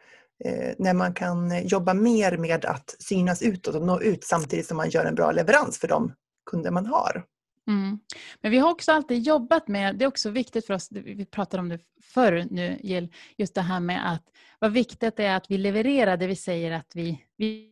när 0.78 0.94
man 0.94 1.14
kan 1.14 1.68
jobba 1.68 1.94
mer 1.94 2.38
med 2.38 2.66
att 2.66 2.96
synas 3.00 3.42
utåt 3.42 3.76
och 3.76 3.82
nå 3.82 4.02
ut 4.02 4.24
samtidigt 4.24 4.68
som 4.68 4.78
man 4.78 4.90
gör 4.90 5.06
en 5.06 5.16
bra 5.16 5.32
leverans 5.32 5.78
för 5.78 5.88
de 5.88 6.14
kunder 6.52 6.72
man 6.72 6.86
har. 6.86 7.26
Mm. 7.68 8.00
Men 8.42 8.52
vi 8.52 8.58
har 8.58 8.72
också 8.72 8.92
alltid 8.92 9.22
jobbat 9.22 9.68
med, 9.68 9.96
det 9.96 10.06
är 10.06 10.08
också 10.08 10.30
viktigt 10.30 10.66
för 10.66 10.74
oss, 10.74 10.88
vi 10.92 11.26
pratade 11.26 11.62
om 11.62 11.70
det 11.70 11.80
förr 12.02 12.48
nu 12.50 12.80
Jill, 12.84 13.14
just 13.38 13.56
det 13.56 13.62
här 13.62 13.80
med 13.80 14.12
att 14.12 14.24
vad 14.60 14.72
viktigt 14.72 15.18
det 15.18 15.26
är 15.26 15.36
att 15.36 15.52
vi 15.52 15.58
levererar 15.58 16.18
det 16.18 16.28
vi 16.28 16.36
säger 16.36 16.72
att 16.72 16.92
vi, 16.96 17.26
vi 17.38 17.70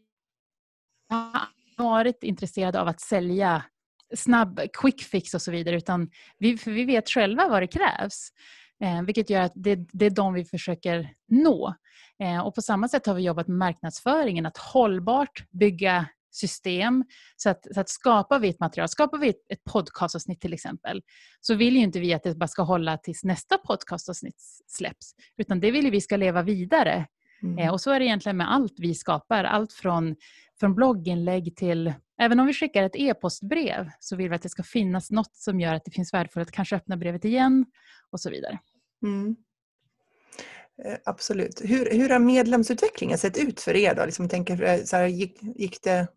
har 1.09 1.47
varit 1.77 2.23
intresserade 2.23 2.81
av 2.81 2.87
att 2.87 3.01
sälja 3.01 3.63
snabb 4.15 4.59
quick 4.73 5.01
fix 5.03 5.33
och 5.33 5.41
så 5.41 5.51
vidare 5.51 5.75
utan 5.75 6.09
vi, 6.37 6.57
för 6.57 6.71
vi 6.71 6.85
vet 6.85 7.09
själva 7.09 7.47
vad 7.49 7.61
det 7.61 7.67
krävs. 7.67 8.29
Eh, 8.83 9.01
vilket 9.01 9.29
gör 9.29 9.41
att 9.41 9.51
det, 9.55 9.75
det, 9.75 10.05
är 10.05 10.09
de 10.09 10.33
vi 10.33 10.45
försöker 10.45 11.13
nå. 11.27 11.75
Eh, 12.19 12.39
och 12.39 12.55
på 12.55 12.61
samma 12.61 12.87
sätt 12.87 13.05
har 13.05 13.13
vi 13.13 13.23
jobbat 13.23 13.47
med 13.47 13.57
marknadsföringen, 13.57 14.45
att 14.45 14.57
hållbart 14.57 15.43
bygga 15.51 16.05
system. 16.31 17.03
Så 17.37 17.49
att, 17.49 17.73
så 17.73 17.79
att 17.81 17.89
skapar 17.89 18.39
vi 18.39 18.49
ett 18.49 18.59
material, 18.59 18.89
skapar 18.89 19.17
vi 19.17 19.29
ett, 19.29 19.41
ett 19.49 19.63
podcastavsnitt 19.63 20.41
till 20.41 20.53
exempel, 20.53 21.01
så 21.41 21.55
vill 21.55 21.75
ju 21.75 21.81
inte 21.81 21.99
vi 21.99 22.13
att 22.13 22.23
det 22.23 22.35
bara 22.35 22.47
ska 22.47 22.61
hålla 22.61 22.97
tills 22.97 23.23
nästa 23.23 23.57
podcastavsnitt 23.57 24.41
släpps, 24.67 25.13
utan 25.37 25.59
det 25.59 25.71
vill 25.71 25.91
vi 25.91 26.01
ska 26.01 26.17
leva 26.17 26.41
vidare. 26.41 27.07
Mm. 27.43 27.57
Eh, 27.57 27.73
och 27.73 27.81
så 27.81 27.91
är 27.91 27.99
det 27.99 28.05
egentligen 28.05 28.37
med 28.37 28.53
allt 28.53 28.73
vi 28.77 28.95
skapar, 28.95 29.43
allt 29.43 29.73
från, 29.73 30.15
från 30.59 30.75
blogginlägg 30.75 31.55
till 31.55 31.93
Även 32.21 32.39
om 32.39 32.47
vi 32.47 32.53
skickar 32.53 32.83
ett 32.83 32.95
e-postbrev 32.95 33.89
så 33.99 34.15
vill 34.15 34.29
vi 34.29 34.35
att 34.35 34.41
det 34.41 34.49
ska 34.49 34.63
finnas 34.63 35.11
något 35.11 35.35
som 35.35 35.59
gör 35.59 35.73
att 35.73 35.85
det 35.85 35.91
finns 35.91 36.13
värde 36.13 36.29
för 36.29 36.41
att 36.41 36.51
kanske 36.51 36.75
öppna 36.75 36.97
brevet 36.97 37.25
igen 37.25 37.65
och 38.11 38.19
så 38.21 38.29
vidare. 38.29 38.59
Mm. 39.03 39.35
Eh, 40.85 40.97
absolut. 41.05 41.61
Hur, 41.63 41.91
hur 41.91 42.09
har 42.09 42.19
medlemsutvecklingen 42.19 43.17
sett 43.17 43.37
ut 43.37 43.59
för 43.59 43.75
er? 43.75 43.95
Då? 43.95 44.05
Liksom, 44.05 44.29
tänker, 44.29 44.63
eh, 44.63 44.83
så 44.83 44.95
här, 44.95 45.07
gick, 45.07 45.37
gick 45.41 45.81
det 45.83 46.07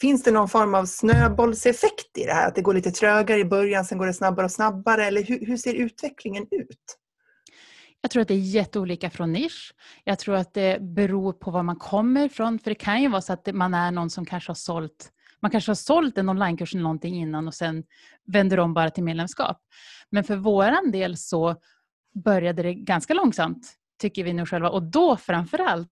Finns 0.00 0.22
det 0.22 0.30
någon 0.30 0.48
form 0.48 0.74
av 0.74 0.84
snöbollseffekt 0.84 2.18
i 2.18 2.24
det 2.24 2.32
här? 2.32 2.48
Att 2.48 2.54
det 2.54 2.62
går 2.62 2.74
lite 2.74 2.90
trögare 2.90 3.40
i 3.40 3.44
början, 3.44 3.84
sen 3.84 3.98
går 3.98 4.06
det 4.06 4.14
snabbare 4.14 4.44
och 4.44 4.52
snabbare? 4.52 5.06
Eller 5.06 5.22
hur, 5.22 5.46
hur 5.46 5.56
ser 5.56 5.74
utvecklingen 5.74 6.46
ut? 6.50 6.96
Jag 8.00 8.10
tror 8.10 8.22
att 8.22 8.28
det 8.28 8.34
är 8.34 8.38
jätteolika 8.38 9.10
från 9.10 9.32
nisch. 9.32 9.74
Jag 10.04 10.18
tror 10.18 10.34
att 10.34 10.54
det 10.54 10.82
beror 10.82 11.32
på 11.32 11.50
var 11.50 11.62
man 11.62 11.76
kommer 11.76 12.26
ifrån. 12.26 12.58
För 12.58 12.70
det 12.70 12.74
kan 12.74 13.02
ju 13.02 13.08
vara 13.08 13.22
så 13.22 13.32
att 13.32 13.54
man 13.54 13.74
är 13.74 13.90
någon 13.90 14.10
som 14.10 14.26
kanske 14.26 14.50
har 14.50 14.54
sålt 14.54 15.10
man 15.42 15.50
kanske 15.50 15.70
har 15.70 15.74
sålt 15.74 16.18
en 16.18 16.28
onlinekurs 16.28 16.74
eller 16.74 16.82
någonting 16.82 17.14
innan 17.14 17.48
och 17.48 17.54
sen 17.54 17.84
vänder 18.26 18.60
om 18.60 18.74
bara 18.74 18.90
till 18.90 19.04
medlemskap. 19.04 19.58
Men 20.10 20.24
för 20.24 20.36
våran 20.36 20.90
del 20.90 21.16
så 21.16 21.56
började 22.24 22.62
det 22.62 22.74
ganska 22.74 23.14
långsamt, 23.14 23.72
tycker 24.00 24.24
vi 24.24 24.32
nu 24.32 24.46
själva. 24.46 24.70
Och 24.70 24.82
då 24.82 25.16
framförallt 25.16 25.88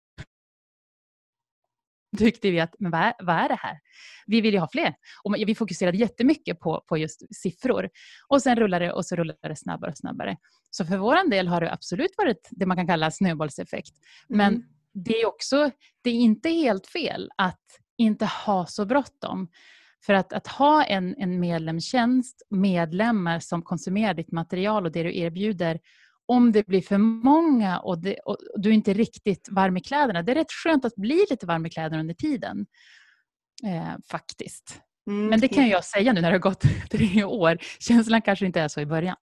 tyckte 2.18 2.50
vi 2.50 2.60
att, 2.60 2.74
men 2.78 2.90
vad 2.90 3.00
är, 3.00 3.14
vad 3.18 3.36
är 3.36 3.48
det 3.48 3.58
här? 3.60 3.78
Vi 4.26 4.40
vill 4.40 4.54
ju 4.54 4.60
ha 4.60 4.68
fler. 4.72 4.94
Och 5.24 5.34
vi 5.46 5.54
fokuserade 5.54 5.98
jättemycket 5.98 6.60
på, 6.60 6.84
på 6.88 6.98
just 6.98 7.36
siffror. 7.36 7.88
Och 8.28 8.42
sen 8.42 8.56
rullade 8.56 8.84
det 8.84 8.92
och 8.92 9.06
så 9.06 9.16
rullade 9.16 9.48
det 9.48 9.56
snabbare 9.56 9.90
och 9.90 9.96
snabbare. 9.96 10.36
Så 10.70 10.84
för 10.84 10.96
vår 10.96 11.30
del 11.30 11.48
har 11.48 11.60
det 11.60 11.72
absolut 11.72 12.14
varit 12.16 12.48
det 12.50 12.66
man 12.66 12.76
kan 12.76 12.86
kalla 12.86 13.10
snöbollseffekt. 13.10 13.92
Men 14.28 14.54
mm. 14.54 14.66
det 14.94 15.20
är 15.20 15.26
också, 15.26 15.70
det 16.02 16.10
är 16.10 16.14
inte 16.14 16.48
helt 16.48 16.86
fel 16.86 17.30
att 17.36 17.64
inte 17.98 18.26
ha 18.26 18.66
så 18.66 18.86
bråttom. 18.86 19.48
För 20.06 20.14
att, 20.14 20.32
att 20.32 20.46
ha 20.46 20.84
en, 20.84 21.14
en 21.18 21.40
medlemstjänst, 21.40 22.42
medlemmar 22.50 23.40
som 23.40 23.62
konsumerar 23.62 24.14
ditt 24.14 24.32
material 24.32 24.86
och 24.86 24.92
det 24.92 25.02
du 25.02 25.16
erbjuder, 25.18 25.80
om 26.28 26.52
det 26.52 26.66
blir 26.66 26.82
för 26.82 26.98
många 26.98 27.78
och, 27.78 27.98
det, 27.98 28.18
och, 28.18 28.36
du 28.56 28.68
är 28.68 28.72
inte 28.72 28.92
riktigt 28.92 29.48
varm 29.50 29.76
i 29.76 29.80
kläderna. 29.80 30.22
Det 30.22 30.32
är 30.32 30.36
rätt 30.36 30.52
skönt 30.52 30.84
att 30.84 30.94
bli 30.94 31.26
lite 31.30 31.46
varm 31.46 31.66
i 31.66 31.70
kläderna 31.70 32.00
under 32.00 32.14
tiden. 32.14 32.66
Eh, 33.64 33.94
faktiskt. 34.10 34.80
Mm. 35.06 35.26
Men 35.26 35.40
det 35.40 35.48
kan 35.48 35.68
jag 35.68 35.84
säga 35.84 36.12
nu 36.12 36.20
när 36.20 36.30
det 36.30 36.34
har 36.34 36.40
gått 36.40 36.62
tre 36.90 37.24
år. 37.24 37.58
Känslan 37.78 38.22
kanske 38.22 38.46
inte 38.46 38.60
är 38.60 38.68
så 38.68 38.80
i 38.80 38.86
början. 38.86 39.16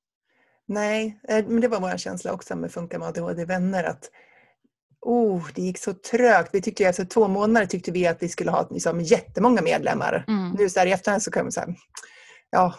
Nej, 0.69 1.21
eh, 1.29 1.47
men 1.47 1.61
det 1.61 1.69
var 1.69 1.81
vår 1.81 1.97
känsla 1.97 2.33
också 2.33 2.57
med 2.57 2.73
Funka 2.73 2.99
med 2.99 3.09
ADHD-vänner 3.09 3.85
att 3.85 4.11
oh, 5.01 5.47
det 5.55 5.63
gick 5.63 5.79
så 5.79 5.95
trögt. 5.95 6.51
Vi 6.53 6.63
tyckte 6.63 6.85
efter 6.85 7.05
två 7.05 7.29
månader 7.29 7.67
tyckte 7.67 7.91
vi 7.91 8.07
att 8.07 8.23
vi 8.23 8.29
skulle 8.29 8.51
ha 8.51 8.69
liksom, 8.71 9.01
jättemånga 9.01 9.63
medlemmar. 9.63 10.25
Mm. 10.29 10.51
Nu 10.59 10.69
så 10.69 10.81
här, 10.81 10.87
i 10.87 10.93
efterhand 10.93 11.23
så 11.23 11.31
kan 11.31 11.45
man 11.45 11.53
säga 11.53 11.67
ja, 12.57 12.75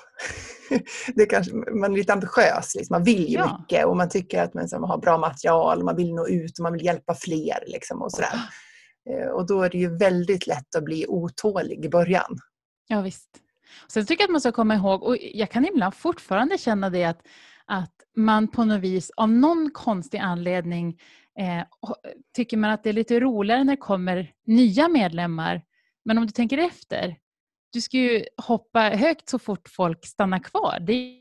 det 1.15 1.25
kanske, 1.25 1.53
man 1.53 1.91
är 1.91 1.97
lite 1.97 2.13
ambitiös. 2.13 2.75
Liksom. 2.75 2.93
Man 2.93 3.03
vill 3.03 3.27
ju 3.27 3.37
ja. 3.37 3.57
mycket 3.59 3.85
och 3.85 3.97
man 3.97 4.09
tycker 4.09 4.43
att 4.43 4.53
man, 4.53 4.69
så, 4.69 4.79
man 4.79 4.89
har 4.89 4.97
bra 4.97 5.17
material 5.17 5.79
och 5.79 5.85
man 5.85 5.95
vill 5.95 6.13
nå 6.13 6.27
ut 6.27 6.59
och 6.59 6.63
man 6.63 6.73
vill 6.73 6.85
hjälpa 6.85 7.15
fler. 7.15 7.63
Liksom, 7.67 8.01
och, 8.01 8.11
sådär. 8.11 8.39
Eh, 9.09 9.27
och 9.27 9.47
då 9.47 9.61
är 9.61 9.69
det 9.69 9.77
ju 9.77 9.97
väldigt 9.97 10.47
lätt 10.47 10.75
att 10.75 10.83
bli 10.83 11.05
otålig 11.07 11.85
i 11.85 11.89
början. 11.89 12.37
Ja, 12.87 13.01
visst. 13.01 13.29
Sen 13.87 14.05
tycker 14.05 14.23
jag 14.23 14.27
att 14.27 14.31
man 14.31 14.41
ska 14.41 14.51
komma 14.51 14.75
ihåg, 14.75 15.03
och 15.03 15.17
jag 15.21 15.51
kan 15.51 15.65
ibland 15.65 15.95
fortfarande 15.95 16.57
känna 16.57 16.89
det 16.89 17.03
att, 17.03 17.21
att 17.65 17.93
man 18.15 18.47
på 18.47 18.65
något 18.65 18.81
vis 18.81 19.11
av 19.17 19.29
någon 19.29 19.71
konstig 19.73 20.17
anledning 20.17 20.99
eh, 21.39 21.63
tycker 22.35 22.57
man 22.57 22.71
att 22.71 22.83
det 22.83 22.89
är 22.89 22.93
lite 22.93 23.19
roligare 23.19 23.63
när 23.63 23.73
det 23.73 23.81
kommer 23.81 24.31
nya 24.45 24.87
medlemmar. 24.87 25.61
Men 26.05 26.17
om 26.17 26.25
du 26.25 26.31
tänker 26.31 26.57
efter, 26.57 27.15
du 27.77 27.81
ska 27.81 27.97
ju 27.97 28.25
hoppa 28.37 28.79
högt 28.79 29.29
så 29.29 29.39
fort 29.39 29.69
folk 29.69 30.05
stannar 30.05 30.39
kvar. 30.39 30.79
Det 30.79 30.93
är 30.93 31.19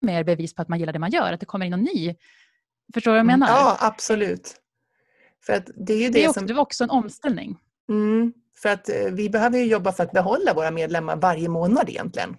mer 0.00 0.24
bevis 0.24 0.54
på 0.54 0.62
att 0.62 0.68
man 0.68 0.78
gillar 0.78 0.92
det 0.92 0.98
man 0.98 1.10
gör, 1.10 1.32
att 1.32 1.40
det 1.40 1.46
kommer 1.46 1.66
in 1.66 1.70
någon 1.70 1.82
ny. 1.82 2.14
Förstår 2.94 3.10
du 3.10 3.12
vad 3.12 3.18
jag 3.18 3.24
mm. 3.24 3.40
menar? 3.40 3.52
Ja, 3.52 3.76
absolut. 3.80 4.54
För 5.46 5.52
att 5.52 5.70
det 5.76 5.92
är 5.92 5.98
ju 5.98 6.06
det, 6.06 6.12
det, 6.12 6.24
är 6.24 6.28
också, 6.28 6.40
som... 6.40 6.46
det 6.46 6.54
var 6.54 6.62
också 6.62 6.84
en 6.84 6.90
omställning. 6.90 7.58
Mm, 7.88 8.32
för 8.62 8.68
att 8.68 8.88
eh, 8.88 9.12
vi 9.12 9.30
behöver 9.30 9.58
jobba 9.58 9.92
för 9.92 10.02
att 10.02 10.12
behålla 10.12 10.54
våra 10.54 10.70
medlemmar 10.70 11.16
varje 11.16 11.48
månad 11.48 11.88
egentligen. 11.88 12.36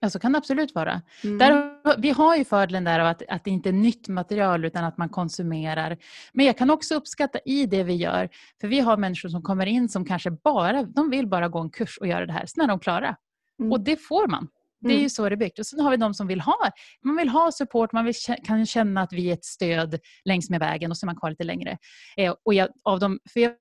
Ja, 0.00 0.10
så 0.10 0.18
kan 0.18 0.32
det 0.32 0.38
absolut 0.38 0.74
vara. 0.74 1.02
Mm. 1.24 1.38
Där, 1.38 2.00
vi 2.00 2.10
har 2.10 2.36
ju 2.36 2.44
fördelen 2.44 2.84
där 2.84 3.00
av 3.00 3.06
att, 3.06 3.22
att 3.28 3.44
det 3.44 3.50
inte 3.50 3.68
är 3.68 3.72
nytt 3.72 4.08
material 4.08 4.64
utan 4.64 4.84
att 4.84 4.98
man 4.98 5.08
konsumerar. 5.08 5.96
Men 6.32 6.46
jag 6.46 6.58
kan 6.58 6.70
också 6.70 6.94
uppskatta 6.94 7.38
i 7.44 7.66
det 7.66 7.82
vi 7.82 7.94
gör, 7.94 8.28
för 8.60 8.68
vi 8.68 8.80
har 8.80 8.96
människor 8.96 9.28
som 9.28 9.42
kommer 9.42 9.66
in 9.66 9.88
som 9.88 10.04
kanske 10.04 10.30
bara 10.30 10.82
de 10.82 11.10
vill 11.10 11.26
bara 11.26 11.48
gå 11.48 11.58
en 11.58 11.70
kurs 11.70 11.98
och 11.98 12.06
göra 12.06 12.26
det 12.26 12.32
här, 12.32 12.46
sen 12.46 12.64
är 12.64 12.68
de 12.68 12.80
klara. 12.80 13.16
Mm. 13.58 13.72
Och 13.72 13.80
det 13.80 13.96
får 13.96 14.28
man. 14.28 14.48
Det 14.80 14.88
är 14.88 14.92
ju 14.92 14.98
mm. 14.98 15.10
så 15.10 15.28
det 15.28 15.34
är 15.34 15.36
byggt. 15.36 15.58
Och 15.58 15.66
sen 15.66 15.80
har 15.80 15.90
vi 15.90 15.96
de 15.96 16.14
som 16.14 16.26
vill 16.26 16.40
ha, 16.40 16.70
man 17.04 17.16
vill 17.16 17.28
ha 17.28 17.52
support, 17.52 17.92
man 17.92 18.04
vill, 18.04 18.14
kan 18.44 18.66
känna 18.66 19.02
att 19.02 19.12
vi 19.12 19.28
är 19.28 19.32
ett 19.32 19.44
stöd 19.44 20.00
längs 20.24 20.50
med 20.50 20.60
vägen 20.60 20.90
och 20.90 20.96
så 20.96 21.04
är 21.04 21.06
man 21.06 21.16
kvar 21.16 21.30
lite 21.30 21.44
längre. 21.44 21.78
Eh, 22.16 22.34
och 22.44 22.54
jag, 22.54 22.68
av 22.82 23.00
dem, 23.00 23.18
för 23.32 23.40
jag, 23.40 23.52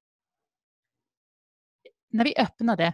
när 2.12 2.24
vi 2.24 2.34
öppnade 2.38 2.94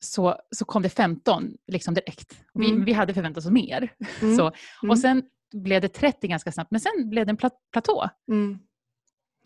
så, 0.00 0.36
så 0.50 0.64
kom 0.64 0.82
det 0.82 0.88
15 0.88 1.56
liksom 1.66 1.94
direkt. 1.94 2.40
Vi, 2.54 2.70
mm. 2.70 2.84
vi 2.84 2.92
hade 2.92 3.14
förväntat 3.14 3.44
oss 3.44 3.50
mer. 3.50 3.92
Mm. 4.22 4.36
Så, 4.36 4.46
och 4.46 4.84
mm. 4.84 4.96
sen 4.96 5.22
blev 5.52 5.80
det 5.80 5.88
30 5.88 6.28
ganska 6.28 6.52
snabbt, 6.52 6.70
men 6.70 6.80
sen 6.80 7.10
blev 7.10 7.26
det 7.26 7.30
en 7.30 7.36
plat 7.36 7.54
platå. 7.72 8.08
Mm. 8.28 8.58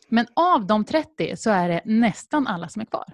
Men 0.09 0.26
av 0.34 0.66
de 0.66 0.84
30 0.84 1.36
så 1.36 1.50
är 1.50 1.68
det 1.68 1.82
nästan 1.84 2.46
alla 2.46 2.68
som 2.68 2.82
är 2.82 2.86
kvar. 2.86 3.05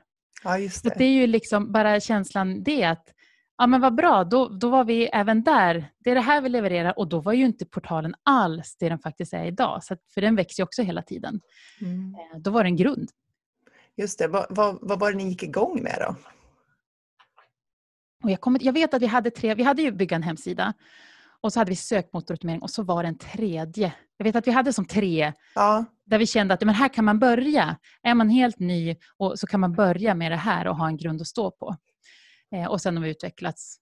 Ja, 0.45 0.59
just 0.59 0.83
det. 0.83 0.91
Så 0.91 0.99
det 0.99 1.05
är 1.05 1.13
ju 1.13 1.27
liksom 1.27 1.73
bara 1.73 2.01
känslan 2.01 2.63
det 2.63 2.85
att 2.85 3.15
ja 3.59 3.67
men 3.67 3.81
vad 3.81 3.95
bra, 3.95 4.25
då, 4.25 4.49
då 4.49 4.69
var 4.69 4.85
vi 4.85 5.07
även 5.07 5.43
där. 5.43 5.91
Det 5.99 6.11
är 6.11 6.15
det 6.15 6.21
här 6.21 6.41
vi 6.41 6.49
levererar 6.49 6.99
och 6.99 7.09
då 7.09 7.21
var 7.21 7.33
ju 7.33 7.45
inte 7.45 7.67
portalen 7.67 8.15
alls 8.23 8.77
det 8.77 8.89
den 8.89 8.99
faktiskt 8.99 9.33
är 9.33 9.45
idag. 9.45 9.85
Så 9.85 9.95
att, 9.95 10.01
för 10.15 10.21
den 10.21 10.37
växer 10.37 10.61
ju 10.61 10.65
också 10.65 10.83
hela 10.83 11.03
tiden. 11.03 11.41
Mm. 11.81 12.15
Eh, 12.15 12.39
då 12.39 12.51
var 12.51 12.65
det 12.65 12.69
en 12.69 12.77
grund. 12.77 13.11
Just 13.97 14.19
det, 14.19 14.29
vad, 14.29 14.47
vad, 14.51 14.79
vad 14.83 15.01
var 15.01 15.11
det 15.11 15.17
ni 15.17 15.29
gick 15.29 15.43
igång 15.43 15.83
med 15.83 15.97
då? 16.01 16.17
Och 18.23 18.31
jag, 18.31 18.41
kommer, 18.41 18.63
jag 18.63 18.73
vet 18.73 18.95
att 18.95 19.03
vi 19.03 19.07
hade 19.07 19.31
tre, 19.31 19.55
vi 19.55 19.63
hade 19.63 19.83
ju 19.83 19.93
bygga 19.93 20.17
en 20.17 20.23
hemsida 20.23 20.75
och 21.41 21.53
så 21.53 21.61
hade 21.61 21.71
vi 21.71 21.77
sökmotoroptimering 21.77 22.63
och 22.63 22.71
så 22.71 22.83
var 22.83 23.03
det 23.03 23.09
en 23.09 23.19
tredje. 23.19 23.93
Jag 24.17 24.25
vet 24.25 24.37
att 24.37 24.47
vi 24.47 24.51
hade 24.51 24.73
som 24.73 24.85
tre 24.85 25.33
ja. 25.55 25.85
där 26.05 26.19
vi 26.19 26.27
kände 26.27 26.55
att 26.55 26.61
men 26.61 26.75
här 26.75 26.89
kan 26.89 27.05
man 27.05 27.19
börja. 27.19 27.77
Är 28.03 28.15
man 28.15 28.29
helt 28.29 28.59
ny 28.59 28.97
och 29.17 29.39
så 29.39 29.47
kan 29.47 29.61
man 29.61 29.73
börja 29.73 30.15
med 30.15 30.33
det 30.33 30.37
här 30.37 30.67
och 30.67 30.77
ha 30.77 30.87
en 30.87 30.97
grund 30.97 31.21
att 31.21 31.27
stå 31.27 31.51
på. 31.51 31.77
Eh, 32.55 32.67
och 32.67 32.81
sen 32.81 32.97
har 32.97 33.05
vi 33.05 33.11
utvecklats 33.11 33.77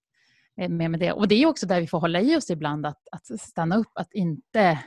eh, 0.61 0.69
med, 0.69 0.91
med 0.91 1.01
det. 1.01 1.13
Och 1.13 1.29
det 1.29 1.43
är 1.43 1.47
också 1.47 1.67
där 1.67 1.81
vi 1.81 1.87
får 1.87 2.01
hålla 2.01 2.21
i 2.21 2.37
oss 2.37 2.51
ibland 2.51 2.87
att, 2.87 3.09
att 3.13 3.41
stanna 3.41 3.77
upp, 3.77 3.93
att 3.95 4.13
inte 4.13 4.79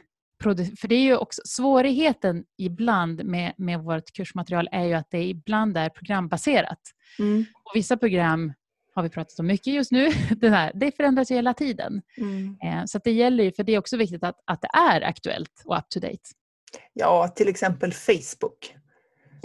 för 0.44 0.88
det 0.88 0.96
är 0.96 1.02
ju 1.02 1.18
också 1.18 1.42
svårigheten 1.46 2.44
ibland 2.58 3.26
med, 3.26 3.54
med 3.58 3.80
vårt 3.80 4.12
kursmaterial 4.12 4.70
är 4.72 4.86
ju 4.86 4.94
att 4.94 5.12
det 5.12 5.24
ibland 5.24 5.78
är 5.78 5.90
programbaserat. 5.90 6.80
Mm. 7.20 7.46
Och 7.64 7.72
vissa 7.76 7.98
program 7.98 8.54
har 8.94 9.04
vi 9.04 9.10
pratat 9.10 9.40
om 9.40 9.48
mycket 9.48 9.74
just 9.74 9.92
nu. 9.92 10.10
Det, 10.38 10.50
här, 10.50 10.72
det 10.76 10.96
förändras 10.96 11.32
ju 11.32 11.36
hela 11.36 11.54
tiden. 11.54 12.02
Mm. 12.18 12.58
Eh, 12.64 12.86
så 12.86 13.00
det 13.04 13.12
gäller 13.12 13.44
ju, 13.44 13.52
för 13.52 13.64
det 13.64 13.72
är 13.72 13.80
också 13.80 13.98
viktigt 13.98 14.24
att, 14.24 14.36
att 14.46 14.62
det 14.62 14.70
är 14.74 15.02
aktuellt 15.02 15.64
och 15.66 15.78
up 15.78 15.90
to 15.90 16.00
date. 16.00 16.18
Ja, 16.94 17.28
till 17.28 17.48
exempel 17.48 17.94
Facebook. 17.94 18.76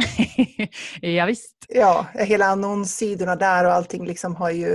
ja, 1.00 1.26
visst. 1.26 1.56
Ja, 1.68 2.06
hela 2.14 2.46
annonssidorna 2.46 3.36
där 3.36 3.64
och 3.64 3.72
allting 3.72 4.06
liksom 4.06 4.36
har 4.36 4.50
ju 4.50 4.68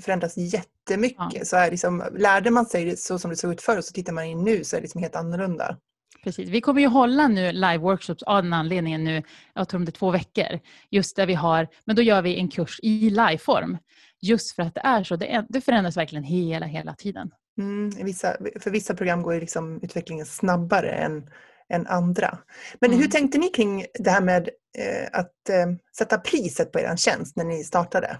förändrats 0.00 0.36
jättemycket. 0.36 1.32
Ja. 1.34 1.44
Så 1.44 1.56
här 1.56 1.70
liksom, 1.70 2.04
lärde 2.12 2.50
man 2.50 2.66
sig 2.66 2.96
så 2.96 3.18
som 3.18 3.30
det 3.30 3.36
såg 3.36 3.52
ut 3.52 3.62
förr 3.62 3.78
och 3.78 3.84
så 3.84 3.92
tittar 3.92 4.12
man 4.12 4.24
in 4.24 4.44
nu 4.44 4.64
så 4.64 4.76
är 4.76 4.80
det 4.80 4.82
liksom 4.82 5.02
helt 5.02 5.16
annorlunda. 5.16 5.76
Precis. 6.24 6.48
Vi 6.48 6.60
kommer 6.60 6.80
ju 6.80 6.86
hålla 6.86 7.28
nu 7.28 7.52
live-workshops 7.52 8.22
av 8.22 8.42
den 8.42 8.52
anledningen 8.52 9.04
nu, 9.04 9.22
jag 9.54 9.68
tror 9.68 9.78
om 9.78 9.84
det 9.84 9.90
är 9.90 9.92
två 9.92 10.10
veckor, 10.10 10.60
just 10.90 11.16
där 11.16 11.26
vi 11.26 11.34
har, 11.34 11.68
men 11.84 11.96
då 11.96 12.02
gör 12.02 12.22
vi 12.22 12.36
en 12.36 12.48
kurs 12.48 12.80
i 12.82 13.10
liveform. 13.10 13.78
Just 14.22 14.54
för 14.54 14.62
att 14.62 14.74
det 14.74 14.80
är 14.84 15.04
så, 15.04 15.16
det, 15.16 15.46
det 15.48 15.60
förändras 15.60 15.96
verkligen 15.96 16.24
hela, 16.24 16.66
hela 16.66 16.94
tiden. 16.94 17.30
Mm, 17.58 17.90
vissa, 17.90 18.36
för 18.60 18.70
vissa 18.70 18.94
program 18.94 19.22
går 19.22 19.34
liksom 19.34 19.80
utvecklingen 19.82 20.26
snabbare 20.26 20.90
än, 20.90 21.30
än 21.68 21.86
andra. 21.86 22.38
Men 22.80 22.90
mm. 22.90 23.00
hur 23.00 23.08
tänkte 23.08 23.38
ni 23.38 23.48
kring 23.48 23.84
det 23.98 24.10
här 24.10 24.20
med 24.20 24.48
eh, 24.78 25.08
att 25.20 25.48
eh, 25.48 25.66
sätta 25.98 26.18
priset 26.18 26.72
på 26.72 26.80
er 26.80 26.96
tjänst 26.96 27.36
när 27.36 27.44
ni 27.44 27.64
startade? 27.64 28.18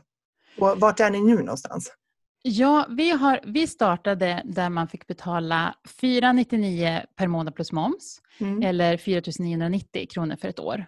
Och 0.58 0.80
vart 0.80 1.00
är 1.00 1.10
ni 1.10 1.20
nu 1.20 1.36
någonstans? 1.36 1.92
Ja, 2.42 2.86
vi, 2.90 3.10
har, 3.10 3.40
vi 3.44 3.66
startade 3.66 4.42
där 4.44 4.70
man 4.70 4.88
fick 4.88 5.06
betala 5.06 5.74
499 6.00 7.02
per 7.16 7.26
månad 7.26 7.54
plus 7.54 7.72
moms 7.72 8.20
mm. 8.40 8.62
eller 8.62 8.96
4 8.96 9.22
990 9.38 10.06
kronor 10.10 10.36
för 10.36 10.48
ett 10.48 10.60
år. 10.60 10.86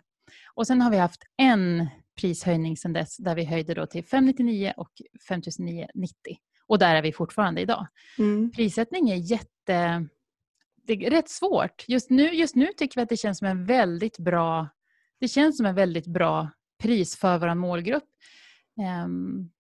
Och 0.55 0.67
sen 0.67 0.81
har 0.81 0.91
vi 0.91 0.97
haft 0.97 1.23
en 1.37 1.89
prishöjning 2.21 2.77
sedan 2.77 2.93
dess 2.93 3.17
där 3.17 3.35
vi 3.35 3.45
höjde 3.45 3.75
då 3.75 3.87
till 3.87 4.05
599 4.05 4.73
och 4.77 4.91
5990. 5.29 6.37
Och 6.67 6.79
där 6.79 6.95
är 6.95 7.03
vi 7.03 7.13
fortfarande 7.13 7.61
idag. 7.61 7.87
Mm. 8.19 8.53
Prissättning 8.53 9.11
är 9.11 9.17
jätte... 9.17 10.07
Det 10.87 10.93
är 10.93 11.11
rätt 11.11 11.29
svårt. 11.29 11.85
Just 11.89 12.11
nu, 12.11 12.35
just 12.35 12.57
nu 12.57 12.67
tycker 12.77 13.01
vi 13.01 13.03
att 13.03 13.09
det 13.09 13.17
känns 13.17 13.39
som 13.39 13.49
en 13.49 13.67
väldigt 13.67 14.19
bra 14.19 14.69
det 15.21 15.29
känns 15.29 15.57
som 15.57 15.67
en 15.67 15.75
väldigt 15.75 16.07
bra 16.07 16.51
pris 16.83 17.17
för 17.17 17.39
vår 17.39 17.55
målgrupp. 17.55 18.05
Um, 19.05 19.51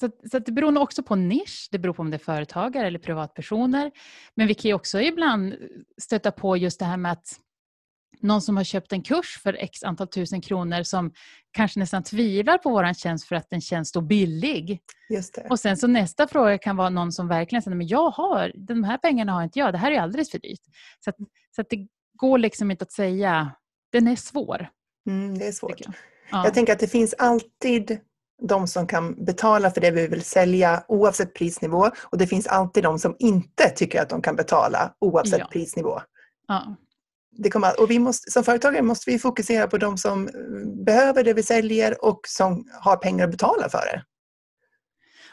så, 0.00 0.10
så 0.30 0.38
det 0.38 0.52
beror 0.52 0.70
nog 0.70 0.82
också 0.82 1.02
på 1.02 1.16
nisch. 1.16 1.68
Det 1.70 1.78
beror 1.78 1.92
på 1.92 2.02
om 2.02 2.10
det 2.10 2.16
är 2.16 2.18
företagare 2.18 2.86
eller 2.86 2.98
privatpersoner. 2.98 3.90
Men 4.34 4.46
vi 4.46 4.54
kan 4.54 4.68
ju 4.68 4.74
också 4.74 5.00
ibland 5.00 5.54
stöta 5.98 6.32
på 6.32 6.56
just 6.56 6.78
det 6.78 6.84
här 6.84 6.96
med 6.96 7.12
att 7.12 7.40
någon 8.24 8.42
som 8.42 8.56
har 8.56 8.64
köpt 8.64 8.92
en 8.92 9.02
kurs 9.02 9.40
för 9.42 9.56
x 9.60 9.82
antal 9.82 10.08
tusen 10.08 10.40
kronor 10.40 10.82
som 10.82 11.12
kanske 11.50 11.80
nästan 11.80 12.02
tvivlar 12.02 12.58
på 12.58 12.70
vår 12.70 12.94
tjänst 12.94 13.28
för 13.28 13.36
att 13.36 13.50
den 13.50 13.60
känns 13.60 13.90
så 13.90 14.00
billig. 14.00 14.80
Och 15.50 15.60
sen 15.60 15.76
så 15.76 15.86
nästa 15.86 16.28
fråga 16.28 16.58
kan 16.58 16.76
vara 16.76 16.90
någon 16.90 17.12
som 17.12 17.28
verkligen 17.28 17.62
säger 17.62 17.76
men 17.76 17.86
jag 17.86 18.10
har, 18.10 18.52
de 18.54 18.84
här 18.84 18.98
pengarna 18.98 19.32
har 19.32 19.42
inte 19.42 19.58
jag, 19.58 19.74
det 19.74 19.78
här 19.78 19.92
är 19.92 20.00
alldeles 20.00 20.30
för 20.30 20.38
dyrt. 20.38 20.60
Så, 21.00 21.10
att, 21.10 21.16
så 21.56 21.60
att 21.60 21.70
det 21.70 21.86
går 22.18 22.38
liksom 22.38 22.70
inte 22.70 22.82
att 22.82 22.92
säga, 22.92 23.52
den 23.92 24.08
är 24.08 24.16
svår. 24.16 24.68
Mm, 25.06 25.38
det 25.38 25.46
är 25.46 25.52
svårt. 25.52 25.80
Jag. 25.80 25.94
Ja. 26.30 26.44
jag 26.44 26.54
tänker 26.54 26.72
att 26.72 26.78
det 26.78 26.88
finns 26.88 27.14
alltid 27.18 27.98
de 28.42 28.66
som 28.66 28.86
kan 28.86 29.24
betala 29.24 29.70
för 29.70 29.80
det 29.80 29.90
vi 29.90 30.06
vill 30.06 30.22
sälja 30.22 30.84
oavsett 30.88 31.34
prisnivå 31.34 31.90
och 32.02 32.18
det 32.18 32.26
finns 32.26 32.46
alltid 32.46 32.82
de 32.82 32.98
som 32.98 33.16
inte 33.18 33.68
tycker 33.68 34.02
att 34.02 34.08
de 34.08 34.22
kan 34.22 34.36
betala 34.36 34.94
oavsett 35.00 35.40
ja. 35.40 35.48
prisnivå. 35.52 36.00
Ja 36.48 36.76
det 37.36 37.50
kommer, 37.50 37.80
och 37.80 37.90
vi 37.90 37.98
måste, 37.98 38.30
som 38.30 38.44
företagare 38.44 38.82
måste 38.82 39.10
vi 39.10 39.18
fokusera 39.18 39.66
på 39.66 39.78
de 39.78 39.98
som 39.98 40.28
eh, 40.28 40.84
behöver 40.84 41.24
det 41.24 41.34
vi 41.34 41.42
säljer 41.42 42.04
och 42.04 42.20
som 42.28 42.68
har 42.80 42.96
pengar 42.96 43.24
att 43.24 43.30
betala 43.30 43.68
för 43.68 43.78
det. 43.78 44.02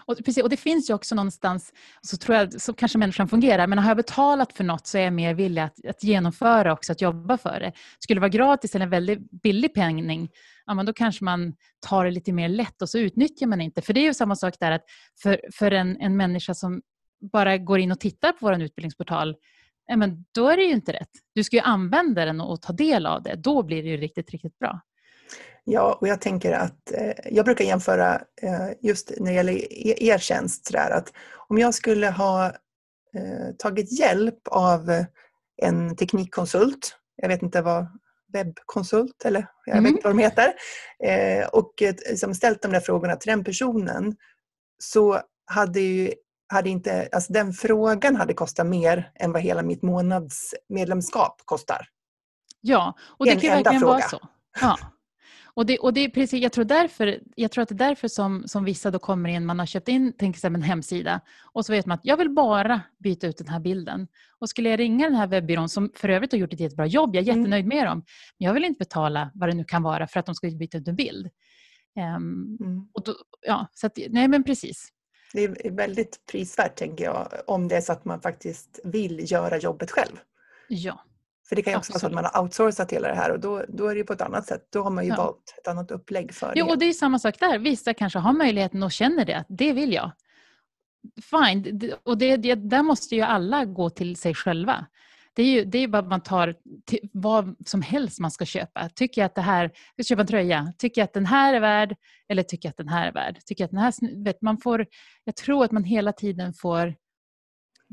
Och, 0.06 0.18
precis, 0.26 0.44
och 0.44 0.50
det 0.50 0.58
finns 0.58 0.90
ju 0.90 0.94
också 0.94 1.16
någonstans, 1.16 1.74
så 2.02 2.18
tror 2.18 2.38
jag, 2.38 2.62
så 2.62 2.74
kanske 2.74 2.98
människan 2.98 3.28
fungerar, 3.28 3.68
men 3.68 3.80
har 3.80 3.90
jag 3.90 3.98
betalat 3.98 4.54
för 4.54 4.64
något 4.64 4.88
så 4.88 4.98
är 4.98 5.02
jag 5.02 5.14
mer 5.14 5.34
villig 5.34 5.62
att, 5.62 5.86
att 5.86 6.04
genomföra 6.04 6.74
också, 6.74 6.92
att 6.92 7.02
jobba 7.02 7.38
för 7.38 7.60
det. 7.60 7.72
Skulle 8.00 8.18
det 8.18 8.22
vara 8.22 8.30
gratis 8.30 8.76
eller 8.76 8.86
en 8.86 8.90
väldigt 8.90 9.32
billig 9.32 9.74
penning, 9.74 10.30
ja, 10.66 10.74
men 10.74 10.86
då 10.86 10.94
kanske 10.94 11.24
man 11.24 11.54
tar 11.80 12.06
det 12.06 12.12
lite 12.12 12.34
mer 12.34 12.50
lätt 12.50 12.82
och 12.82 12.90
så 12.90 12.98
utnyttjar 12.98 13.48
man 13.48 13.62
inte. 13.62 13.82
För 13.82 13.94
det 13.94 14.00
är 14.00 14.06
ju 14.06 14.14
samma 14.14 14.36
sak 14.36 14.54
där 14.60 14.72
att 14.72 14.84
för, 15.24 15.42
för 15.54 15.72
en, 15.72 15.98
en 16.02 16.18
människa 16.18 16.54
som 16.54 16.82
bara 17.32 17.58
går 17.58 17.80
in 17.80 17.92
och 17.92 18.00
tittar 18.00 18.32
på 18.32 18.38
vår 18.42 18.62
utbildningsportal, 18.62 19.36
ja, 19.92 19.98
men 19.98 20.26
då 20.32 20.50
är 20.50 20.58
det 20.58 20.64
ju 20.64 20.72
inte 20.72 20.94
rätt. 20.94 21.10
Du 21.36 21.44
ska 21.44 21.56
ju 21.56 21.62
använda 21.62 22.26
den 22.26 22.42
och 22.42 22.62
ta 22.62 22.74
del 22.74 23.06
av 23.06 23.24
det. 23.24 23.36
Då 23.36 23.64
blir 23.64 23.84
det 23.84 23.90
ju 23.90 23.98
riktigt, 23.98 24.30
riktigt 24.30 24.60
bra. 24.60 24.82
Ja, 25.64 25.98
och 26.02 26.08
jag 26.08 26.22
tänker 26.22 26.52
att 26.52 26.92
eh, 26.94 27.14
jag 27.32 27.46
brukar 27.46 27.66
jämföra 27.66 28.16
eh, 28.42 28.70
just 28.82 29.12
när 29.18 29.32
det 29.32 29.36
gäller 29.36 29.54
e-, 29.54 30.06
er 30.06 30.18
tjänst 30.18 30.68
så 30.68 30.74
där, 30.74 30.92
att 30.92 31.14
om 31.48 31.58
jag 31.58 31.74
skulle 31.74 32.10
ha 32.10 32.46
eh, 33.16 33.56
tagit 33.58 34.00
hjälp 34.00 34.48
av 34.48 35.06
en 35.62 35.96
teknikkonsult, 35.96 36.96
jag 37.16 37.30
vet 37.30 37.42
inte 37.42 37.62
vad 37.62 37.88
webbkonsult 38.34 39.26
eller 39.26 39.48
jag 39.66 39.78
mm. 39.78 39.84
vet 39.84 39.92
inte 39.92 40.08
vad 40.08 40.18
de 40.18 40.24
heter, 40.24 40.54
eh, 41.04 41.48
och 41.48 41.82
eh, 41.82 41.96
liksom 42.10 42.36
ställt 42.36 42.62
de 42.62 42.72
där 42.72 42.80
frågorna 42.80 43.16
till 43.16 43.30
den 43.30 43.44
personen 43.44 44.16
så 44.78 45.22
hade 45.46 45.80
ju 45.80 46.14
hade 46.52 46.70
inte, 46.70 47.10
alltså 47.12 47.34
den 47.34 47.54
frågan 47.54 48.16
hade 48.16 48.34
kostat 48.34 48.68
mer 48.68 49.12
än 49.16 49.32
vad 49.32 49.42
hela 49.42 49.62
mitt 49.62 49.82
månadsmedlemskap 49.82 51.42
kostar. 51.46 51.88
Ja, 52.62 52.94
och 53.02 53.26
det 53.26 53.32
en 53.32 53.40
kan 53.40 53.50
verkligen 53.50 53.80
fråga. 53.80 53.94
vara 53.94 54.02
så. 54.02 54.20
Ja. 54.62 54.78
Och 55.54 55.66
det, 55.66 55.78
och 55.78 55.94
det 55.94 56.02
är 56.02 56.10
precis, 56.10 56.42
jag, 56.42 56.52
tror 56.52 56.66
därför, 56.66 57.20
jag 57.36 57.52
tror 57.52 57.62
att 57.62 57.70
det 57.70 57.76
är 57.76 57.88
därför 57.90 58.08
som, 58.08 58.44
som 58.48 58.64
vissa 58.64 58.92
då 58.92 59.00
kommer 59.00 59.30
in, 59.30 59.46
man 59.46 59.60
har 59.60 59.66
köpt 59.66 59.88
in 59.88 60.14
till 60.18 60.30
exempel 60.30 60.62
en 60.62 60.68
hemsida 60.68 61.22
och 61.54 61.66
så 61.66 61.72
vet 61.72 61.86
man 61.86 61.96
att 61.96 62.06
jag 62.06 62.18
vill 62.18 62.30
bara 62.30 62.82
byta 63.00 63.28
ut 63.28 63.38
den 63.38 63.48
här 63.48 63.60
bilden. 63.60 64.08
Och 64.40 64.50
skulle 64.50 64.70
jag 64.70 64.80
ringa 64.80 65.06
den 65.06 65.16
här 65.16 65.28
webbyrån 65.28 65.70
som 65.70 65.92
för 65.96 66.10
övrigt 66.10 66.32
har 66.32 66.40
gjort 66.40 66.54
ett 66.54 66.60
jättebra 66.60 66.86
jobb, 66.86 67.16
jag 67.16 67.28
är 67.28 67.32
mm. 67.32 67.42
jättenöjd 67.42 67.66
med 67.66 67.88
dem, 67.88 67.98
men 68.40 68.46
jag 68.46 68.54
vill 68.54 68.66
inte 68.66 68.80
betala 68.80 69.32
vad 69.34 69.50
det 69.50 69.54
nu 69.54 69.64
kan 69.64 69.84
vara 69.84 70.08
för 70.08 70.20
att 70.20 70.26
de 70.26 70.36
ska 70.36 70.48
byta 70.48 70.78
ut 70.78 70.88
en 70.88 70.96
bild. 70.96 71.30
Um, 72.18 72.58
mm. 72.62 72.90
och 72.94 73.04
då, 73.04 73.14
ja, 73.48 73.68
så 73.74 73.88
att, 73.88 73.98
nej 74.10 74.28
men 74.28 74.44
precis. 74.44 74.90
Det 75.34 75.44
är 75.44 75.72
väldigt 75.72 76.26
prisvärt 76.32 76.76
tänker 76.76 77.04
jag, 77.04 77.28
om 77.48 77.68
det 77.68 77.76
är 77.76 77.82
så 77.82 77.94
att 77.94 78.06
man 78.06 78.22
faktiskt 78.22 78.80
vill 78.84 79.32
göra 79.32 79.58
jobbet 79.58 79.92
själv. 79.92 80.16
Ja. 80.68 81.06
För 81.50 81.56
det 81.56 81.62
kan 81.62 81.74
ju 81.74 81.78
också 81.78 81.94
Absolut. 81.94 82.14
vara 82.14 82.24
så 82.24 82.28
att 82.28 82.34
man 82.34 82.42
har 82.42 82.44
outsourcat 82.44 82.92
hela 82.92 83.08
det 83.08 83.16
här 83.16 83.32
och 83.32 83.40
då, 83.40 83.66
då 83.68 83.88
är 83.88 83.96
det 83.96 84.04
på 84.04 84.14
ett 84.14 84.22
annat 84.22 84.48
sätt. 84.48 84.68
Då 84.70 84.84
har 84.84 84.90
man 84.90 85.04
ju 85.04 85.10
ja. 85.10 85.16
valt 85.16 85.56
ett 85.58 85.68
annat 85.68 85.92
upplägg 85.92 86.34
för 86.34 86.54
jo, 86.56 86.66
det. 86.66 86.72
Och 86.72 86.78
det 86.78 86.86
är 86.86 86.94
samma 86.94 87.20
sak 87.20 87.40
där. 87.40 87.60
Vissa 87.60 87.94
kanske 87.94 88.20
har 88.20 88.34
möjligheten 88.34 88.84
och 88.84 88.92
känner 88.92 89.26
det, 89.26 89.46
det 89.50 89.74
vill 89.74 89.94
jag. 89.94 90.12
Fine, 91.22 91.94
och 92.04 92.18
det, 92.18 92.38
det, 92.38 92.56
där 92.56 92.84
måste 92.84 93.16
ju 93.16 93.22
alla 93.22 93.66
gå 93.66 93.90
till 93.90 94.16
sig 94.16 94.36
själva. 94.36 94.86
Det 95.34 95.44
är 95.44 95.48
ju 95.48 95.66
det 95.66 95.78
är 95.78 95.88
bara 95.88 96.02
man 96.02 96.22
tar 96.22 96.56
vad 97.14 97.56
som 97.66 97.82
helst 97.82 98.20
man 98.20 98.32
ska 98.32 98.46
köpa. 98.46 98.90
Tycker 98.90 99.22
jag 99.22 99.26
att 99.26 99.36
det 99.36 99.42
här, 99.42 99.72
jag 99.96 100.06
ska 100.06 100.12
köpa 100.12 100.22
en 100.22 100.28
tröja, 100.28 100.74
tycker 100.78 101.02
jag 101.02 101.06
att 101.06 101.14
den 101.14 101.26
här 101.26 101.54
är 101.54 101.60
värd 101.60 101.96
eller 102.30 102.44
tycker 102.44 102.68
jag 102.68 102.72
att 102.72 102.78
den 102.78 102.88
här 102.88 103.08
är 103.08 103.12
värd? 103.12 103.40
Tycker 103.46 103.64
jag 103.64 103.66
att 103.66 103.72
den 103.72 103.80
här, 103.80 104.24
vet, 104.24 104.42
man 104.42 104.58
får, 104.58 104.86
jag 105.24 105.36
tror 105.36 105.66
att 105.66 105.72
man 105.72 105.84
hela 105.84 106.14
tiden 106.14 106.54
får 106.54 106.96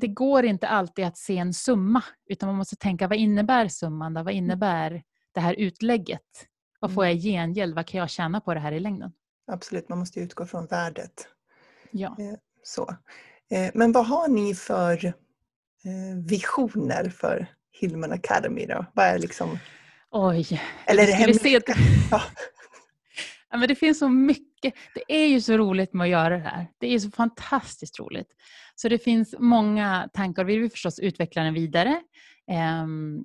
det 0.00 0.08
går 0.08 0.44
inte 0.44 0.68
alltid 0.68 1.04
att 1.04 1.16
se 1.16 1.38
en 1.38 1.54
summa 1.54 2.02
utan 2.26 2.46
man 2.46 2.56
måste 2.56 2.76
tänka 2.76 3.08
vad 3.08 3.18
innebär 3.18 3.68
summan? 3.68 4.14
Då? 4.14 4.22
Vad 4.22 4.32
mm. 4.32 4.44
innebär 4.44 5.02
det 5.32 5.40
här 5.40 5.54
utlägget? 5.54 6.46
Vad 6.80 6.94
får 6.94 7.04
jag 7.04 7.14
i 7.14 7.18
mm. 7.18 7.22
gengäld? 7.22 7.74
Vad 7.74 7.86
kan 7.86 8.00
jag 8.00 8.10
tjäna 8.10 8.40
på 8.40 8.54
det 8.54 8.60
här 8.60 8.72
i 8.72 8.80
längden? 8.80 9.12
Absolut, 9.46 9.88
man 9.88 9.98
måste 9.98 10.20
utgå 10.20 10.46
från 10.46 10.66
värdet. 10.66 11.28
Ja. 11.90 12.16
Eh, 12.18 12.34
så. 12.62 12.96
Eh, 13.50 13.70
men 13.74 13.92
vad 13.92 14.06
har 14.06 14.28
ni 14.28 14.54
för 14.54 15.12
visioner 16.26 17.10
för 17.10 17.46
Hillman 17.80 18.12
Academy 18.12 18.66
då? 18.66 18.86
Vad 18.94 19.06
är 19.06 19.18
liksom... 19.18 19.58
Oj. 20.10 20.62
Eller 20.86 21.02
är 21.02 21.06
det 21.06 21.12
hemligt? 21.12 21.68
Ja. 22.10 22.22
Ja, 23.50 23.58
men 23.58 23.68
det 23.68 23.74
finns 23.74 23.98
så 23.98 24.08
mycket. 24.08 24.74
Det 24.94 25.02
är 25.08 25.26
ju 25.26 25.40
så 25.40 25.56
roligt 25.56 25.92
med 25.92 26.04
att 26.04 26.10
göra 26.10 26.36
det 26.36 26.42
här. 26.42 26.66
Det 26.78 26.94
är 26.94 26.98
så 26.98 27.10
fantastiskt 27.10 28.00
roligt. 28.00 28.28
Så 28.74 28.88
det 28.88 28.98
finns 28.98 29.34
många 29.38 30.08
tankar. 30.12 30.44
Vi 30.44 30.56
vill 30.56 30.70
förstås 30.70 30.98
utveckla 30.98 31.42
den 31.42 31.54
vidare. 31.54 32.00
Um, 32.82 33.24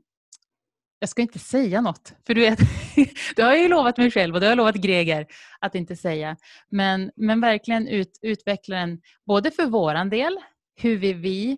jag 0.99 1.10
ska 1.10 1.22
inte 1.22 1.39
säga 1.39 1.82
något, 1.82 2.14
för 2.28 2.34
du 2.34 2.41
vet, 2.41 2.60
det 3.36 3.41
har 3.41 3.51
jag 3.51 3.62
ju 3.62 3.68
lovat 3.68 3.97
mig 3.97 4.12
själv 4.12 4.36
och 4.36 4.39
det 4.39 4.45
har 4.45 4.51
jag 4.51 4.58
lovat 4.58 4.76
Greger 4.76 5.28
att 5.60 5.76
inte 5.76 5.95
säga. 5.95 6.38
Men, 6.70 7.12
men 7.16 7.41
verkligen 7.41 7.88
ut, 7.88 8.20
utveckla 8.22 8.76
den 8.76 9.01
både 9.26 9.51
för 9.51 9.66
våran 9.66 10.10
del, 10.10 10.38
hur 10.76 10.97
vill 10.97 11.16
vi, 11.16 11.51
eh, 11.51 11.58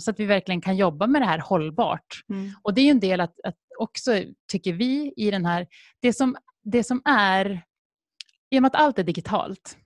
så 0.00 0.10
att 0.10 0.20
vi 0.20 0.24
verkligen 0.24 0.60
kan 0.60 0.76
jobba 0.76 1.06
med 1.06 1.22
det 1.22 1.26
här 1.26 1.38
hållbart. 1.38 2.24
Mm. 2.30 2.52
Och 2.62 2.74
det 2.74 2.80
är 2.80 2.84
ju 2.84 2.90
en 2.90 3.00
del 3.00 3.20
att, 3.20 3.40
att 3.44 3.56
också, 3.78 4.22
tycker 4.52 4.72
vi, 4.72 5.12
i 5.16 5.30
den 5.30 5.46
här, 5.46 5.66
det 6.00 6.12
som, 6.12 6.36
det 6.64 6.84
som 6.84 7.02
är 7.04 7.62
i 8.50 8.58
och 8.58 8.62
med 8.62 8.66
att 8.68 8.82
allt 8.82 8.98
är 8.98 9.04
digitalt, 9.04 9.76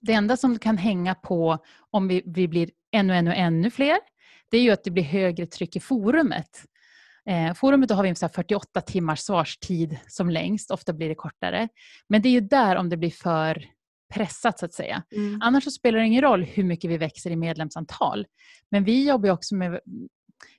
det 0.00 0.12
enda 0.12 0.36
som 0.36 0.58
kan 0.58 0.78
hänga 0.78 1.14
på 1.14 1.58
om 1.90 2.08
vi, 2.08 2.22
vi 2.26 2.48
blir 2.48 2.70
ännu, 2.92 3.14
ännu, 3.14 3.34
ännu 3.34 3.70
fler, 3.70 3.98
det 4.50 4.56
är 4.56 4.62
ju 4.62 4.70
att 4.70 4.84
det 4.84 4.90
blir 4.90 5.02
högre 5.02 5.46
tryck 5.46 5.76
i 5.76 5.80
forumet. 5.80 6.64
Eh, 7.26 7.54
forumet 7.54 7.88
då 7.88 7.94
har 7.94 8.02
vi 8.02 8.14
48 8.14 8.80
timmars 8.80 9.20
svarstid 9.20 9.98
som 10.08 10.30
längst, 10.30 10.70
ofta 10.70 10.92
blir 10.92 11.08
det 11.08 11.14
kortare. 11.14 11.68
Men 12.08 12.22
det 12.22 12.28
är 12.28 12.30
ju 12.30 12.40
där 12.40 12.76
om 12.76 12.88
det 12.88 12.96
blir 12.96 13.10
för 13.10 13.64
pressat 14.14 14.58
så 14.58 14.66
att 14.66 14.74
säga. 14.74 15.02
Mm. 15.12 15.38
Annars 15.42 15.64
så 15.64 15.70
spelar 15.70 15.98
det 15.98 16.06
ingen 16.06 16.22
roll 16.22 16.42
hur 16.44 16.64
mycket 16.64 16.90
vi 16.90 16.96
växer 16.96 17.30
i 17.30 17.36
medlemsantal. 17.36 18.26
Men 18.70 18.84
vi 18.84 19.08
jobbar 19.08 19.30
också 19.30 19.54
med 19.54 19.80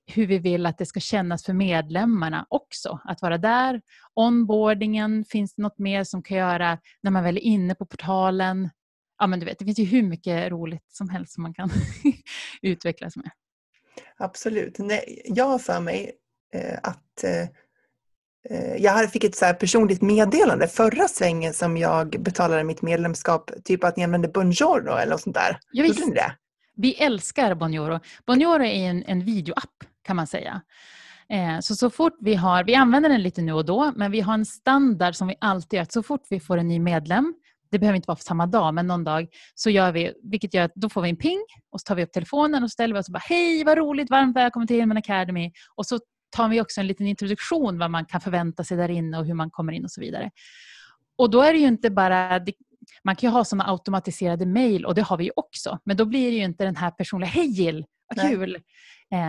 hur 0.06 0.28
vi 0.28 0.38
vill 0.38 0.66
att 0.66 0.78
det 0.78 0.86
ska 0.86 1.00
kännas 1.00 1.46
för 1.46 1.54
medlemmarna 1.54 2.46
också. 2.50 3.00
Att 3.04 3.22
vara 3.22 3.38
där. 3.38 3.82
Onboardingen, 4.14 5.26
finns 5.26 5.56
det 5.56 5.62
något 5.62 5.80
mer 5.80 6.04
som 6.04 6.24
kan 6.24 6.38
göra 6.38 6.80
när 7.04 7.12
man 7.12 7.24
väl 7.24 7.38
är 7.38 7.42
inne 7.42 7.76
på 7.76 7.86
portalen? 7.86 8.70
Ja, 9.18 9.28
men 9.28 9.40
du 9.40 9.46
vet, 9.46 9.60
det 9.60 9.66
finns 9.66 9.80
ju 9.80 9.86
hur 9.86 10.04
mycket 10.04 10.52
roligt 10.52 10.86
som 10.88 11.10
helst 11.10 11.34
som 11.34 11.44
man 11.44 11.54
kan 11.54 11.70
utvecklas 12.62 13.16
med. 13.16 13.32
Absolut. 14.18 14.80
Nej, 14.80 15.22
jag 15.26 15.46
har 15.46 15.60
för 15.60 15.80
mig 15.80 16.12
eh, 16.54 16.80
att 16.84 17.24
eh, 17.24 17.48
jag 18.78 19.12
fick 19.12 19.24
ett 19.24 19.36
så 19.36 19.54
personligt 19.60 20.02
meddelande 20.02 20.68
förra 20.68 21.08
svängen 21.08 21.54
som 21.54 21.78
jag 21.78 22.10
betalade 22.10 22.64
mitt 22.64 22.82
medlemskap, 22.82 23.52
typ 23.64 23.84
att 23.84 23.98
ni 23.98 24.04
använde 24.04 24.28
Bonjoro 24.28 24.98
eller 24.98 25.12
något 25.12 25.22
sånt 25.22 25.36
där. 25.36 25.60
Ja, 25.72 25.86
Gjorde 25.86 26.06
ni 26.06 26.14
det? 26.14 26.36
Vi 26.76 26.94
älskar 26.94 27.56
Bonjoro. 27.56 28.00
Bonjoro 28.26 28.64
är 28.64 28.90
en, 28.90 29.04
en 29.04 29.26
videoapp 29.26 29.84
kan 30.04 30.16
man 30.16 30.28
säga. 30.28 30.62
Eh, 31.30 31.60
så, 31.60 31.76
så 31.76 31.90
fort 31.90 32.18
vi 32.20 32.36
har, 32.36 32.64
vi 32.64 32.76
använder 32.76 33.10
den 33.10 33.22
lite 33.22 33.42
nu 33.42 33.54
och 33.54 33.66
då, 33.66 33.92
men 33.96 34.12
vi 34.12 34.22
har 34.22 34.34
en 34.34 34.46
standard 34.46 35.16
som 35.16 35.28
vi 35.28 35.36
alltid 35.42 35.78
gör. 35.78 35.88
Så 35.90 36.04
fort 36.04 36.22
vi 36.30 36.40
får 36.40 36.58
en 36.58 36.68
ny 36.68 36.80
medlem, 36.80 37.34
det 37.72 37.80
behöver 37.80 37.96
inte 37.96 38.08
vara 38.08 38.16
för 38.16 38.24
samma 38.24 38.46
dag, 38.46 38.74
men 38.74 38.88
någon 38.88 39.04
dag, 39.04 39.28
så 39.56 39.70
gör 39.70 39.92
vi, 39.92 40.14
vilket 40.24 40.54
gör 40.54 40.64
att 40.64 40.76
då 40.76 40.90
får 40.90 41.02
vi 41.02 41.10
en 41.10 41.18
ping 41.18 41.44
och 41.72 41.82
så 41.82 41.86
tar 41.86 41.96
vi 41.96 42.04
upp 42.04 42.12
telefonen 42.12 42.64
och 42.64 42.72
ställer 42.72 42.94
vi 42.94 43.00
oss 43.00 43.08
och 43.08 43.14
bara 43.14 43.24
Hej, 43.30 43.64
vad 43.64 43.78
roligt, 43.78 44.10
varmt 44.10 44.36
välkommen 44.36 44.68
till 44.68 44.76
Hillman 44.76 44.98
Academy. 44.98 45.52
Och 45.76 45.86
så 45.86 46.00
tar 46.30 46.50
vi 46.50 46.62
också 46.62 46.82
en 46.82 46.88
liten 46.88 47.08
introduktion 47.08 47.78
vad 47.78 47.92
man 47.92 48.06
kan 48.06 48.22
förvänta 48.22 48.64
sig 48.64 48.78
där 48.78 48.90
inne 48.90 49.18
och 49.20 49.26
hur 49.26 49.34
man 49.34 49.52
kommer 49.52 49.74
in 49.74 49.84
och 49.84 49.92
så 49.92 50.02
vidare. 50.02 50.32
Och 51.18 51.30
då 51.30 51.42
är 51.42 51.54
det 51.54 51.60
ju 51.60 51.68
inte 51.68 51.90
bara, 51.90 52.42
man 53.04 53.16
kan 53.16 53.30
ju 53.30 53.34
ha 53.34 53.44
sådana 53.46 53.70
automatiserade 53.70 54.46
mejl 54.46 54.86
och 54.86 54.96
det 54.96 55.02
har 55.02 55.18
vi 55.18 55.24
ju 55.24 55.32
också. 55.36 55.80
Men 55.84 55.98
då 55.98 56.06
blir 56.06 56.32
det 56.32 56.38
ju 56.38 56.44
inte 56.44 56.66
den 56.66 56.76
här 56.76 56.92
personliga, 56.92 57.30
hej 57.30 57.48
Jill, 57.48 57.86
vad 58.16 58.30
kul. 58.30 58.58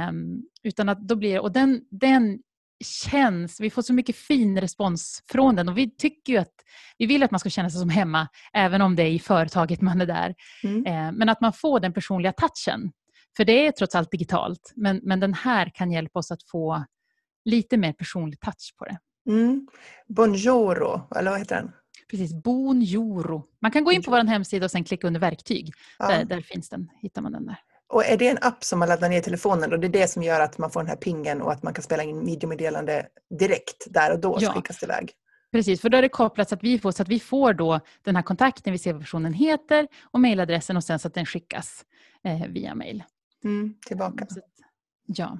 Um, 0.09 0.43
utan 0.63 0.89
att 0.89 1.01
då 1.01 1.17
blir 1.17 1.41
och 1.41 1.53
den, 1.53 1.81
den 1.91 2.39
känns, 2.85 3.61
vi 3.61 3.71
får 3.71 3.83
så 3.83 3.93
mycket 3.93 4.17
fin 4.17 4.61
respons 4.61 5.23
från 5.33 5.57
den 5.57 5.69
och 5.69 5.79
vi 5.79 5.97
tycker 5.97 6.33
ju 6.33 6.39
att 6.39 6.55
vi 6.99 7.07
vill 7.07 7.23
att 7.23 7.31
man 7.31 7.41
ska 7.41 7.51
känna 7.51 7.71
sig 7.71 7.81
som 7.81 7.91
hemma 7.91 8.29
även 8.53 8.83
om 8.83 8.97
det 8.97 9.03
är 9.03 9.11
i 9.11 9.19
företaget 9.19 9.81
man 9.81 10.01
är 10.01 10.07
där. 10.07 10.35
Mm. 10.65 10.77
Uh, 10.77 11.19
men 11.19 11.29
att 11.29 11.41
man 11.41 11.53
får 11.53 11.81
den 11.81 11.93
personliga 11.93 12.33
touchen. 12.33 12.93
För 13.39 13.45
det 13.45 13.67
är 13.67 13.73
trots 13.73 13.95
allt 13.95 14.11
digitalt 14.11 14.73
men, 14.77 15.01
men 15.03 15.21
den 15.21 15.35
här 15.35 15.71
kan 15.75 15.93
hjälpa 15.93 16.19
oss 16.19 16.31
att 16.31 16.43
få 16.43 16.85
lite 17.45 17.77
mer 17.77 17.93
personlig 17.93 18.41
touch 18.41 18.75
på 18.79 18.85
det. 18.85 18.99
Mm. 19.29 19.69
Bonjoro, 20.09 21.09
eller 21.17 21.31
vad 21.31 21.39
heter 21.39 21.57
den? 21.57 21.71
Precis, 22.11 22.43
Bonjoro. 22.43 23.45
Man 23.61 23.71
kan 23.71 23.85
gå 23.85 23.93
in 23.93 24.03
på 24.03 24.11
vår 24.11 24.25
hemsida 24.25 24.65
och 24.65 24.71
sen 24.71 24.85
klicka 24.85 25.07
under 25.07 25.21
verktyg. 25.21 25.73
Ja. 25.99 26.09
Där, 26.09 26.25
där, 26.25 26.41
finns 26.41 26.69
den, 26.69 26.89
hittar 27.03 27.23
man 27.23 27.33
den 27.33 27.47
där. 27.47 27.59
Och 27.89 28.05
är 28.05 28.17
det 28.17 28.29
en 28.29 28.39
app 28.41 28.65
som 28.65 28.79
man 28.79 28.89
laddar 28.89 29.09
ner 29.09 29.19
i 29.19 29.23
telefonen 29.23 29.73
och 29.73 29.81
det 29.81 29.87
är 29.87 29.93
det 29.93 30.11
som 30.11 30.23
gör 30.23 30.41
att 30.41 30.59
man 30.59 30.71
får 30.71 30.81
den 30.81 30.89
här 30.89 30.97
pingen 30.97 31.43
och 31.43 31.53
att 31.53 31.63
man 31.63 31.75
kan 31.75 31.83
spela 31.83 32.03
in 32.03 32.27
videomeddelande 32.27 33.07
direkt 33.39 33.87
där 33.91 34.13
och 34.13 34.21
då 34.21 34.39
ja. 34.41 34.53
skickas 34.53 34.79
det 34.79 34.87
iväg? 34.87 35.13
Precis, 35.53 35.81
för 35.81 35.89
då 35.89 35.99
är 35.99 36.03
det 36.03 36.09
kopplat 36.09 36.49
så 36.49 36.55
att 36.55 36.65
vi 36.65 36.79
får, 36.79 36.93
så 36.93 37.03
att 37.03 37.09
vi 37.09 37.21
får 37.21 37.53
då 37.53 37.81
den 38.03 38.17
här 38.17 38.23
kontakten, 38.23 38.73
vi 38.73 38.79
ser 38.79 38.93
vad 38.93 39.03
personen 39.03 39.33
heter 39.33 39.89
och 40.11 40.21
mejladressen 40.21 40.77
och 40.77 40.85
sen 40.85 40.99
så 40.99 41.09
att 41.09 41.15
den 41.15 41.27
skickas 41.27 41.85
eh, 42.25 42.47
via 42.49 42.75
mejl. 42.75 43.05
Mm, 43.45 43.75
tillbaka. 43.87 44.27
Så, 44.31 44.41
ja. 45.07 45.39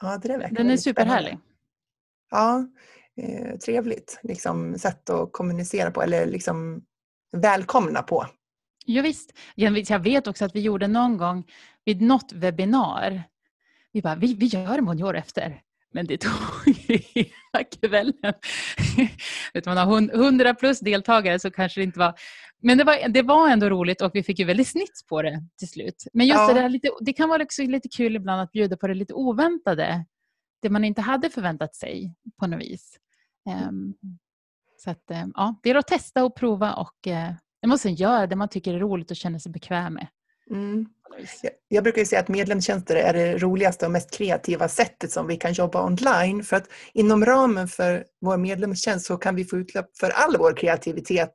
ja 0.00 0.18
det 0.18 0.32
är 0.32 0.50
den 0.50 0.70
är 0.70 0.76
superhärlig. 0.76 1.38
Ja, 2.30 2.66
eh, 3.16 3.58
trevligt 3.58 4.20
liksom, 4.22 4.78
sätt 4.78 5.10
att 5.10 5.32
kommunicera 5.32 5.90
på 5.90 6.02
eller 6.02 6.26
liksom 6.26 6.84
välkomna 7.32 8.02
på. 8.02 8.26
Ja, 8.86 9.02
visst. 9.02 9.32
Jag 9.54 9.98
vet 9.98 10.26
också 10.26 10.44
att 10.44 10.54
vi 10.54 10.60
gjorde 10.60 10.88
någon 10.88 11.16
gång 11.16 11.44
vid 11.84 12.00
något 12.00 12.32
webbinar, 12.32 13.22
vi 13.92 14.02
bara, 14.02 14.14
vi, 14.14 14.34
vi 14.34 14.46
gör 14.46 14.80
Monjor 14.80 15.16
efter. 15.16 15.62
Men 15.92 16.06
det 16.06 16.16
tog 16.20 16.76
hela 16.86 17.64
kvällen. 17.80 18.34
Man 19.66 19.76
har 19.76 20.16
hundra 20.16 20.54
plus 20.54 20.80
deltagare 20.80 21.38
så 21.38 21.50
kanske 21.50 21.80
det 21.80 21.84
inte 21.84 21.98
var... 21.98 22.14
Men 22.62 22.78
det 22.78 22.84
var, 22.84 23.08
det 23.08 23.22
var 23.22 23.48
ändå 23.48 23.68
roligt 23.68 24.02
och 24.02 24.10
vi 24.14 24.22
fick 24.22 24.38
ju 24.38 24.44
väldigt 24.44 24.68
snitt 24.68 25.04
på 25.08 25.22
det 25.22 25.42
till 25.58 25.68
slut. 25.68 26.06
Men 26.12 26.26
just 26.26 26.38
ja. 26.38 26.46
det 26.46 26.60
där, 26.60 26.68
lite, 26.68 26.88
det 27.00 27.12
kan 27.12 27.28
vara 27.28 27.42
också 27.42 27.62
lite 27.62 27.88
kul 27.88 28.16
ibland 28.16 28.40
att 28.40 28.52
bjuda 28.52 28.76
på 28.76 28.86
det 28.86 28.94
lite 28.94 29.14
oväntade. 29.14 30.04
Det 30.62 30.70
man 30.70 30.84
inte 30.84 31.00
hade 31.00 31.30
förväntat 31.30 31.76
sig 31.76 32.14
på 32.40 32.46
något 32.46 32.60
vis. 32.60 32.98
Um, 33.68 33.94
så 34.76 34.90
att, 34.90 35.10
um, 35.10 35.32
ja, 35.34 35.60
det 35.62 35.70
är 35.70 35.74
att 35.74 35.86
testa 35.86 36.24
och 36.24 36.36
prova 36.36 36.74
och 36.74 37.06
uh, 37.06 37.68
måste 37.68 37.88
göra 37.88 38.26
det 38.26 38.36
man 38.36 38.48
tycker 38.48 38.74
är 38.74 38.78
roligt 38.78 39.10
och 39.10 39.16
känner 39.16 39.38
sig 39.38 39.52
bekväm 39.52 39.94
med. 39.94 40.06
Mm. 40.50 40.86
Jag 41.68 41.84
brukar 41.84 42.04
säga 42.04 42.20
att 42.20 42.28
medlemstjänster 42.28 42.96
är 42.96 43.12
det 43.12 43.38
roligaste 43.38 43.86
och 43.86 43.92
mest 43.92 44.10
kreativa 44.10 44.68
sättet 44.68 45.12
som 45.12 45.26
vi 45.26 45.36
kan 45.36 45.52
jobba 45.52 45.86
online. 45.86 46.44
För 46.44 46.56
att 46.56 46.68
inom 46.94 47.24
ramen 47.24 47.68
för 47.68 48.04
vår 48.20 48.36
medlemstjänst 48.36 49.06
så 49.06 49.16
kan 49.16 49.34
vi 49.34 49.44
få 49.44 49.56
utlopp 49.56 49.96
för 50.00 50.10
all 50.10 50.36
vår 50.38 50.56
kreativitet 50.56 51.32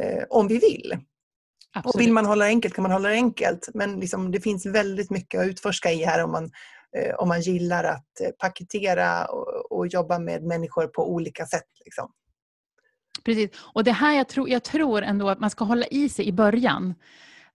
eh, 0.00 0.24
om 0.30 0.48
vi 0.48 0.58
vill. 0.58 0.98
Absolut. 1.76 1.94
Och 1.94 2.00
vill 2.00 2.12
man 2.12 2.26
hålla 2.26 2.44
det 2.44 2.50
enkelt 2.50 2.74
kan 2.74 2.82
man 2.82 2.92
hålla 2.92 3.08
det 3.08 3.14
enkelt. 3.14 3.68
Men 3.74 4.00
liksom, 4.00 4.30
det 4.30 4.40
finns 4.40 4.66
väldigt 4.66 5.10
mycket 5.10 5.40
att 5.40 5.46
utforska 5.46 5.92
i 5.92 6.04
här 6.04 6.24
om 6.24 6.32
man, 6.32 6.50
eh, 6.96 7.14
om 7.14 7.28
man 7.28 7.40
gillar 7.40 7.84
att 7.84 8.20
eh, 8.20 8.30
paketera 8.38 9.24
och, 9.24 9.72
och, 9.72 9.86
jobba 9.86 10.18
med 10.18 10.42
människor 10.42 10.86
på 10.86 11.12
olika 11.12 11.46
sätt. 11.46 11.68
Liksom. 11.84 12.10
Precis. 13.24 13.50
Och 13.74 13.84
det 13.84 13.92
här 13.92 14.16
jag 14.16 14.28
tror, 14.28 14.48
jag 14.48 14.62
tror 14.62 15.02
ändå 15.02 15.28
att 15.28 15.40
man 15.40 15.50
ska 15.50 15.64
hålla 15.64 15.86
i 15.86 16.08
sig 16.08 16.28
i 16.28 16.32
början. 16.32 16.94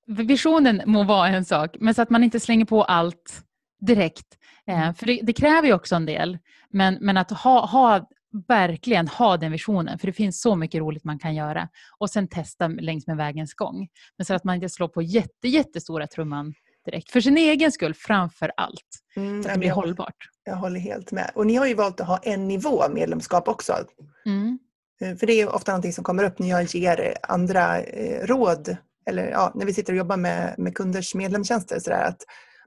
Visionen 0.08 0.82
må 0.86 1.04
vara 1.04 1.28
en 1.28 1.46
sak, 1.46 1.76
men 1.80 1.94
så 1.94 2.02
att 2.02 2.10
man 2.10 2.24
inte 2.24 2.40
slänger 2.40 2.66
på 2.66 2.84
allt 2.84 3.44
direkt. 3.80 4.38
Eh, 4.68 4.82
mm. 4.82 4.94
för 4.94 5.06
det, 5.06 5.20
det, 5.24 5.34
kräver 5.34 5.68
ju 5.68 5.74
också 5.74 5.96
en 5.96 6.06
del. 6.06 6.38
Men, 6.70 6.98
men 7.02 7.18
att 7.18 7.32
ha, 7.32 7.66
ha, 7.66 8.10
verkligen 8.48 9.08
ha 9.08 9.38
den 9.38 9.52
visionen, 9.52 10.00
för 10.00 10.08
det 10.08 10.14
finns 10.14 10.42
så 10.42 10.56
mycket 10.56 10.80
roligt 10.80 11.04
man 11.04 11.20
kan 11.20 11.36
göra. 11.36 11.70
Och 12.00 12.10
sen 12.10 12.28
testa 12.28 12.68
längs 12.68 13.08
med 13.08 13.18
vägens 13.18 13.54
gång. 13.54 13.88
Men 14.18 14.26
så 14.26 14.34
att 14.34 14.44
man 14.44 14.56
inte 14.56 14.70
slår 14.70 14.88
på 14.88 15.02
jätte, 15.02 15.48
jättestora 15.48 16.08
trumman 16.08 16.54
direkt. 16.86 17.12
För 17.12 17.22
sin 17.22 17.38
egen 17.38 17.72
skull 17.72 17.94
framför 17.94 18.52
allt. 18.58 18.86
Mm, 19.16 19.44
så 19.44 19.50
att 19.50 19.54
det 19.54 19.60
blir 19.60 19.70
jag, 19.70 19.76
hållbart. 19.76 20.16
Jag 20.44 20.56
håller 20.56 20.80
helt 20.80 21.12
med. 21.12 21.32
Och 21.36 21.48
ni 21.48 21.56
har 21.56 21.68
ju 21.68 21.74
valt 21.74 22.02
att 22.02 22.08
ha 22.08 22.18
en 22.18 22.48
nivå 22.48 22.84
medlemskap 22.90 23.48
också. 23.48 23.74
Mm. 24.26 24.60
Eh, 25.02 25.16
för 25.16 25.28
det 25.28 25.34
är 25.34 25.56
ofta 25.56 25.72
någonting 25.72 25.94
som 25.94 26.04
kommer 26.04 26.24
upp 26.24 26.40
när 26.40 26.50
jag 26.50 26.64
ger 26.64 27.16
andra 27.24 27.82
eh, 27.82 28.28
råd 28.28 28.78
eller 29.10 29.28
ja, 29.28 29.52
när 29.56 29.66
vi 29.66 29.74
sitter 29.74 29.94
och 29.94 29.98
jobbar 29.98 30.18
med, 30.18 30.56
med 30.58 30.76
kunders 30.76 31.16
medlemstjänster. 31.16 31.80
Så 31.80 31.90
där, 31.90 32.04
att 32.04 32.22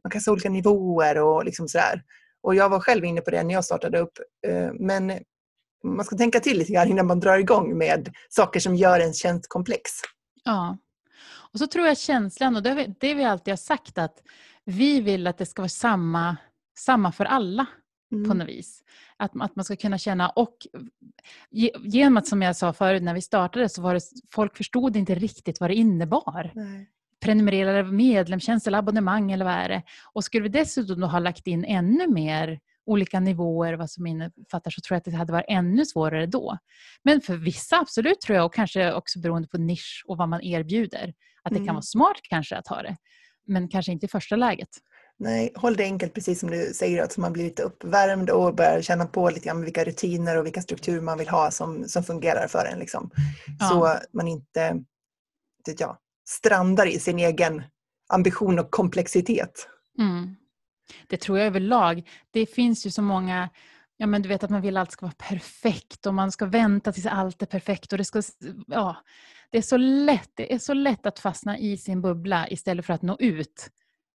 man 0.05 0.11
kan 0.11 0.21
se 0.21 0.31
olika 0.31 0.51
nivåer 0.51 1.19
och 1.19 1.45
liksom 1.45 1.69
sådär. 1.69 2.03
Och 2.43 2.55
jag 2.55 2.69
var 2.69 2.81
själv 2.81 3.05
inne 3.05 3.21
på 3.21 3.31
det 3.31 3.43
när 3.43 3.55
jag 3.55 3.65
startade 3.65 3.99
upp. 3.99 4.19
Eh, 4.47 4.73
men 4.81 5.13
man 5.85 6.05
ska 6.05 6.17
tänka 6.17 6.41
till 6.41 6.59
lite 6.59 6.73
grann 6.73 6.89
innan 6.89 7.07
man 7.07 7.21
drar 7.21 7.39
igång 7.39 7.79
med 7.79 8.15
saker 8.29 8.61
som 8.61 8.77
gör 8.77 9.01
en 9.01 9.13
tjänst 9.13 9.49
komplex. 9.49 9.91
Ja. 10.45 10.79
Och 11.53 11.59
så 11.59 11.67
tror 11.67 11.87
jag 11.87 11.99
känslan, 11.99 12.57
och 12.57 12.63
det 12.63 12.75
vi, 12.75 12.95
det 13.01 13.15
vi 13.15 13.25
alltid 13.25 13.53
har 13.53 13.57
sagt, 13.57 13.99
att 13.99 14.23
vi 14.65 15.01
vill 15.01 15.27
att 15.27 15.39
det 15.39 15.47
ska 15.47 15.63
vara 15.63 15.69
samma, 15.69 16.37
samma 16.79 17.13
för 17.13 17.25
alla 17.25 17.67
mm. 18.13 18.29
på 18.29 18.35
något 18.35 18.49
vis. 18.49 18.83
Att, 19.17 19.33
att 19.41 19.57
man 19.57 19.65
ska 19.65 19.77
kunna 19.77 19.99
känna 19.99 20.29
och 20.29 20.57
genom 21.85 22.17
att 22.17 22.27
som 22.27 22.43
jag 22.43 22.57
sa 22.57 22.73
förut 22.73 23.03
när 23.03 23.15
vi 23.15 23.23
startade 23.23 23.69
så 23.69 23.83
var 23.83 23.95
det 23.95 24.01
folk 24.31 24.57
förstod 24.57 24.97
inte 24.97 25.15
riktigt 25.15 25.61
vad 25.61 25.71
det 25.71 25.75
innebar. 25.75 26.53
Nej. 26.55 26.89
Prenumererade 27.21 27.85
medlemstjänst 27.85 28.67
eller 28.67 28.79
abonnemang 28.79 29.33
eller 29.33 29.45
vad 29.45 29.55
är 29.55 29.69
det? 29.69 29.83
Och 30.13 30.25
skulle 30.25 30.43
vi 30.43 30.49
dessutom 30.49 31.01
då 31.01 31.07
ha 31.07 31.19
lagt 31.19 31.47
in 31.47 31.65
ännu 31.65 32.09
mer 32.09 32.61
olika 32.87 33.21
nivåer 33.21 33.75
vad 33.75 33.91
som 33.91 34.07
innefattar 34.07 34.71
så 34.71 34.81
tror 34.81 34.95
jag 34.95 34.99
att 34.99 35.05
det 35.05 35.17
hade 35.17 35.33
varit 35.33 35.47
ännu 35.49 35.87
svårare 35.87 36.27
då. 36.27 36.59
Men 37.05 37.21
för 37.21 37.37
vissa 37.37 37.81
absolut 37.81 38.21
tror 38.21 38.37
jag 38.37 38.47
och 38.47 38.55
kanske 38.55 38.93
också 38.93 39.21
beroende 39.21 39.49
på 39.49 39.59
nisch 39.59 40.05
och 40.09 40.17
vad 40.17 40.29
man 40.29 40.43
erbjuder 40.43 41.15
att 41.43 41.51
det 41.51 41.57
mm. 41.57 41.67
kan 41.67 41.75
vara 41.75 41.83
smart 41.83 42.21
kanske 42.23 42.57
att 42.57 42.69
ha 42.69 42.83
det. 42.83 42.97
Men 43.47 43.69
kanske 43.69 43.93
inte 43.93 44.07
i 44.07 44.09
första 44.09 44.37
läget. 44.37 44.69
Nej, 45.19 45.53
håll 45.55 45.77
det 45.77 45.85
enkelt 45.85 46.15
precis 46.15 46.41
som 46.41 46.51
du 46.51 46.73
säger, 46.75 47.03
att 47.03 47.17
man 47.17 47.33
blir 47.33 47.45
lite 47.45 47.63
uppvärmd 47.63 48.31
och 48.31 48.55
börjar 48.55 48.83
känna 48.83 49.07
på 49.07 49.31
lite 49.31 49.47
grann 49.47 49.65
vilka 49.65 49.85
rutiner 49.85 50.39
och 50.39 50.47
vilka 50.47 50.63
strukturer 50.63 51.01
man 51.01 51.19
vill 51.19 51.29
ha 51.29 51.51
som, 51.51 51.89
som 51.89 52.03
fungerar 52.03 52.49
för 52.49 52.69
en. 52.73 52.79
Liksom. 52.79 53.11
Ja. 53.59 53.69
Så 53.69 53.99
man 54.17 54.29
inte 54.29 54.75
det, 55.65 55.81
ja, 55.81 55.99
strandar 56.29 56.87
i 56.87 56.99
sin 56.99 57.19
egen 57.19 57.63
ambition 58.09 58.59
och 58.59 58.71
komplexitet. 58.71 59.69
Mm. 59.99 60.37
Det 61.07 61.17
tror 61.17 61.39
jag 61.39 61.47
överlag. 61.47 62.09
Det 62.31 62.47
finns 62.47 62.87
ju 62.87 62.91
så 62.91 63.03
många 63.03 63.49
Ja, 64.03 64.07
men 64.07 64.23
du 64.23 64.29
vet 64.29 64.45
att 64.45 64.51
man 64.51 64.61
vill 64.61 64.77
att 64.77 64.81
allt 64.81 64.93
ska 64.93 65.07
vara 65.07 65.15
perfekt 65.29 66.07
och 66.07 66.15
man 66.15 66.33
ska 66.33 66.47
vänta 66.47 66.93
tills 66.93 67.07
allt 67.07 67.43
är 67.43 67.47
perfekt. 67.47 67.93
Och 67.93 67.99
det, 67.99 68.05
ska, 68.05 68.23
ja, 68.67 68.97
det, 69.51 69.59
är 69.59 69.63
så 69.63 69.77
lätt, 69.77 70.31
det 70.35 70.55
är 70.55 70.59
så 70.59 70.75
lätt 70.75 71.07
att 71.07 71.19
fastna 71.19 71.59
i 71.59 71.77
sin 71.77 72.03
bubbla 72.03 72.49
istället 72.49 72.87
för 72.87 72.93
att 72.93 73.03
nå 73.03 73.17
ut 73.21 73.69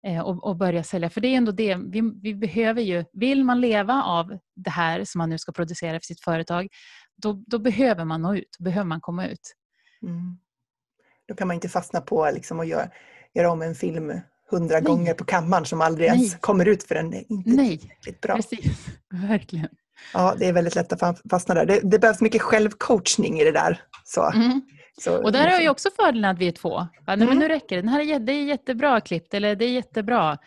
eh, 0.06 0.20
och, 0.20 0.44
och, 0.44 0.56
börja 0.56 0.84
sälja. 0.84 1.10
För 1.10 1.20
det 1.20 1.28
är 1.28 1.36
ändå 1.36 1.52
det, 1.52 1.76
vi, 1.76 2.12
vi, 2.22 2.34
behöver 2.34 2.82
ju, 2.82 3.04
vill 3.12 3.44
man 3.44 3.60
leva 3.60 4.02
av 4.02 4.38
det 4.56 4.70
här 4.70 5.04
som 5.04 5.18
man 5.18 5.30
nu 5.30 5.38
ska 5.38 5.52
producera 5.52 6.00
för 6.00 6.06
sitt 6.06 6.20
företag, 6.20 6.68
då, 7.16 7.44
då 7.46 7.58
behöver 7.58 8.04
man 8.04 8.22
nå 8.22 8.36
ut, 8.36 8.56
då 8.58 8.64
behöver 8.64 8.86
man 8.86 9.00
komma 9.00 9.26
ut. 9.26 9.54
Mm. 10.02 10.38
Då 11.28 11.34
kan 11.34 11.48
man 11.48 11.54
inte 11.54 11.68
fastna 11.68 12.00
på 12.00 12.30
liksom 12.34 12.60
att 12.60 12.68
göra, 12.68 12.88
göra 13.34 13.50
om 13.50 13.62
en 13.62 13.74
film 13.74 14.20
hundra 14.50 14.80
gånger 14.80 15.14
på 15.14 15.24
kammaren 15.24 15.64
som 15.64 15.80
aldrig 15.80 16.10
Nej. 16.10 16.18
ens 16.18 16.36
kommer 16.40 16.68
ut 16.68 16.82
för 16.84 16.94
den 16.94 17.14
är 17.14 17.32
inte 17.32 17.50
Nej. 17.50 17.78
tillräckligt 17.78 18.20
bra. 18.20 18.36
Precis, 18.36 18.86
verkligen. 19.28 19.68
Ja, 20.12 20.34
det 20.38 20.46
är 20.46 20.52
väldigt 20.52 20.74
lätt 20.74 21.02
att 21.02 21.20
fastna 21.30 21.54
där. 21.54 21.66
Det, 21.66 21.80
det 21.82 21.98
behövs 21.98 22.20
mycket 22.20 22.42
självcoachning 22.42 23.40
i 23.40 23.44
det 23.44 23.52
där. 23.52 23.82
Så. 24.04 24.30
Mm. 24.30 24.62
Så, 25.00 25.22
och 25.22 25.32
där 25.32 25.48
har 25.48 25.60
ju 25.60 25.68
också 25.68 25.88
fördelen 25.96 26.30
att 26.30 26.38
vi 26.38 26.48
är 26.48 26.52
två. 26.52 26.70
Ja, 26.78 26.88
nej, 27.06 27.14
mm. 27.14 27.28
men 27.28 27.38
nu 27.38 27.48
räcker 27.48 27.76
det. 27.76 27.82
Den 27.82 27.88
här 27.88 28.00
är, 28.00 28.18
det 28.18 28.32
är 28.32 28.44
jättebra 28.44 29.00
klippt 29.00 29.34
eller 29.34 29.56
det 29.56 29.64
är 29.64 29.70
jättebra. 29.70 30.38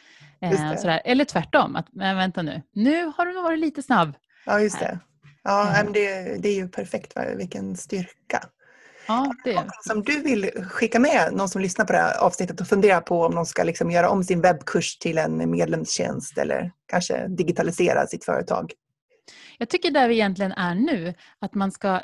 Eh, 0.42 0.76
sådär. 0.76 1.02
Eller 1.06 1.26
tvärtom, 1.26 1.76
att 1.76 1.88
men 1.92 2.18
vänta 2.18 2.42
nu, 2.42 2.62
nu 2.74 3.12
har 3.18 3.26
du 3.26 3.34
varit 3.34 3.60
lite 3.60 3.84
snabb. 3.84 4.14
Ja, 4.46 4.60
just 4.60 4.80
det. 4.80 5.00
Ja, 5.44 5.76
mm. 5.76 5.94
det, 5.94 6.38
det 6.42 6.50
är 6.50 6.56
ju 6.56 6.70
perfekt, 6.70 7.14
vilken 7.38 7.76
styrka. 7.76 8.44
Ja, 9.08 9.34
det. 9.44 9.68
Som 9.82 10.04
du 10.04 10.22
vill 10.22 10.52
skicka 10.70 11.00
med 11.00 11.34
någon 11.34 11.50
som 11.50 11.62
lyssnar 11.62 11.86
på 11.86 11.94
det 11.94 12.00
här 12.00 12.18
avsnittet 12.18 12.62
och 12.62 12.68
funderar 12.68 13.02
på 13.02 13.24
om 13.24 13.36
de 13.36 13.46
ska 13.46 13.64
liksom 13.64 13.92
göra 13.92 14.10
om 14.10 14.24
sin 14.24 14.42
webbkurs 14.42 14.98
till 14.98 15.18
en 15.18 15.52
medlemstjänst 15.52 16.38
eller 16.38 16.72
kanske 16.86 17.28
digitalisera 17.28 18.08
sitt 18.08 18.26
företag? 18.26 18.74
Jag 19.58 19.70
tycker 19.70 19.92
där 19.92 20.08
vi 20.08 20.16
egentligen 20.16 20.52
är 20.52 20.76
nu, 20.76 21.14
att 21.40 21.54
man 21.54 21.72
ska 21.72 22.02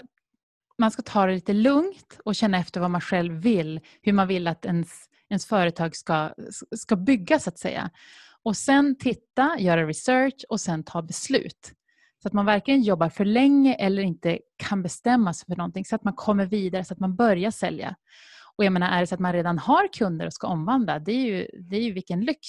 man 0.78 0.92
ska 0.92 1.02
ta 1.02 1.26
det 1.26 1.34
lite 1.34 1.54
lugnt 1.54 2.20
och 2.26 2.36
känna 2.36 2.58
efter 2.58 2.80
vad 2.80 2.92
man 2.92 3.02
själv 3.02 3.34
vill, 3.34 3.80
hur 4.02 4.14
man 4.14 4.28
vill 4.28 4.48
att 4.48 4.66
ens, 4.66 4.90
ens 5.30 5.46
företag 5.46 5.96
ska, 5.96 6.34
ska 6.76 6.96
byggas 6.96 7.44
så 7.44 7.50
att 7.50 7.60
säga. 7.60 7.90
Och 8.44 8.58
sen 8.58 8.96
titta, 8.98 9.56
göra 9.60 9.88
research 9.88 10.46
och 10.50 10.62
sen 10.62 10.84
ta 10.84 11.02
beslut. 11.02 11.74
Så 12.24 12.28
att 12.28 12.34
man 12.34 12.46
varken 12.46 12.82
jobbar 12.82 13.10
för 13.10 13.26
länge 13.26 13.74
eller 13.74 14.02
inte 14.02 14.40
kan 14.58 14.84
bestämma 14.84 15.34
sig 15.34 15.46
för 15.46 15.56
någonting 15.56 15.86
så 15.86 15.96
att 15.96 16.04
man 16.04 16.14
kommer 16.14 16.46
vidare, 16.46 16.86
så 16.86 16.94
att 16.94 17.00
man 17.00 17.16
börjar 17.16 17.52
sälja. 17.52 17.96
Och 18.56 18.66
jag 18.66 18.74
menar, 18.74 18.88
är 18.92 19.02
det 19.02 19.08
så 19.08 19.16
att 19.16 19.22
man 19.22 19.34
redan 19.34 19.60
har 19.60 19.94
kunder 19.94 20.26
och 20.26 20.34
ska 20.34 20.48
omvandla, 20.48 21.00
det 21.00 21.12
är 21.12 21.26
ju, 21.26 21.48
det 21.70 21.76
är 21.76 21.82
ju 21.82 21.92
vilken 21.94 22.22
lyx. 22.22 22.48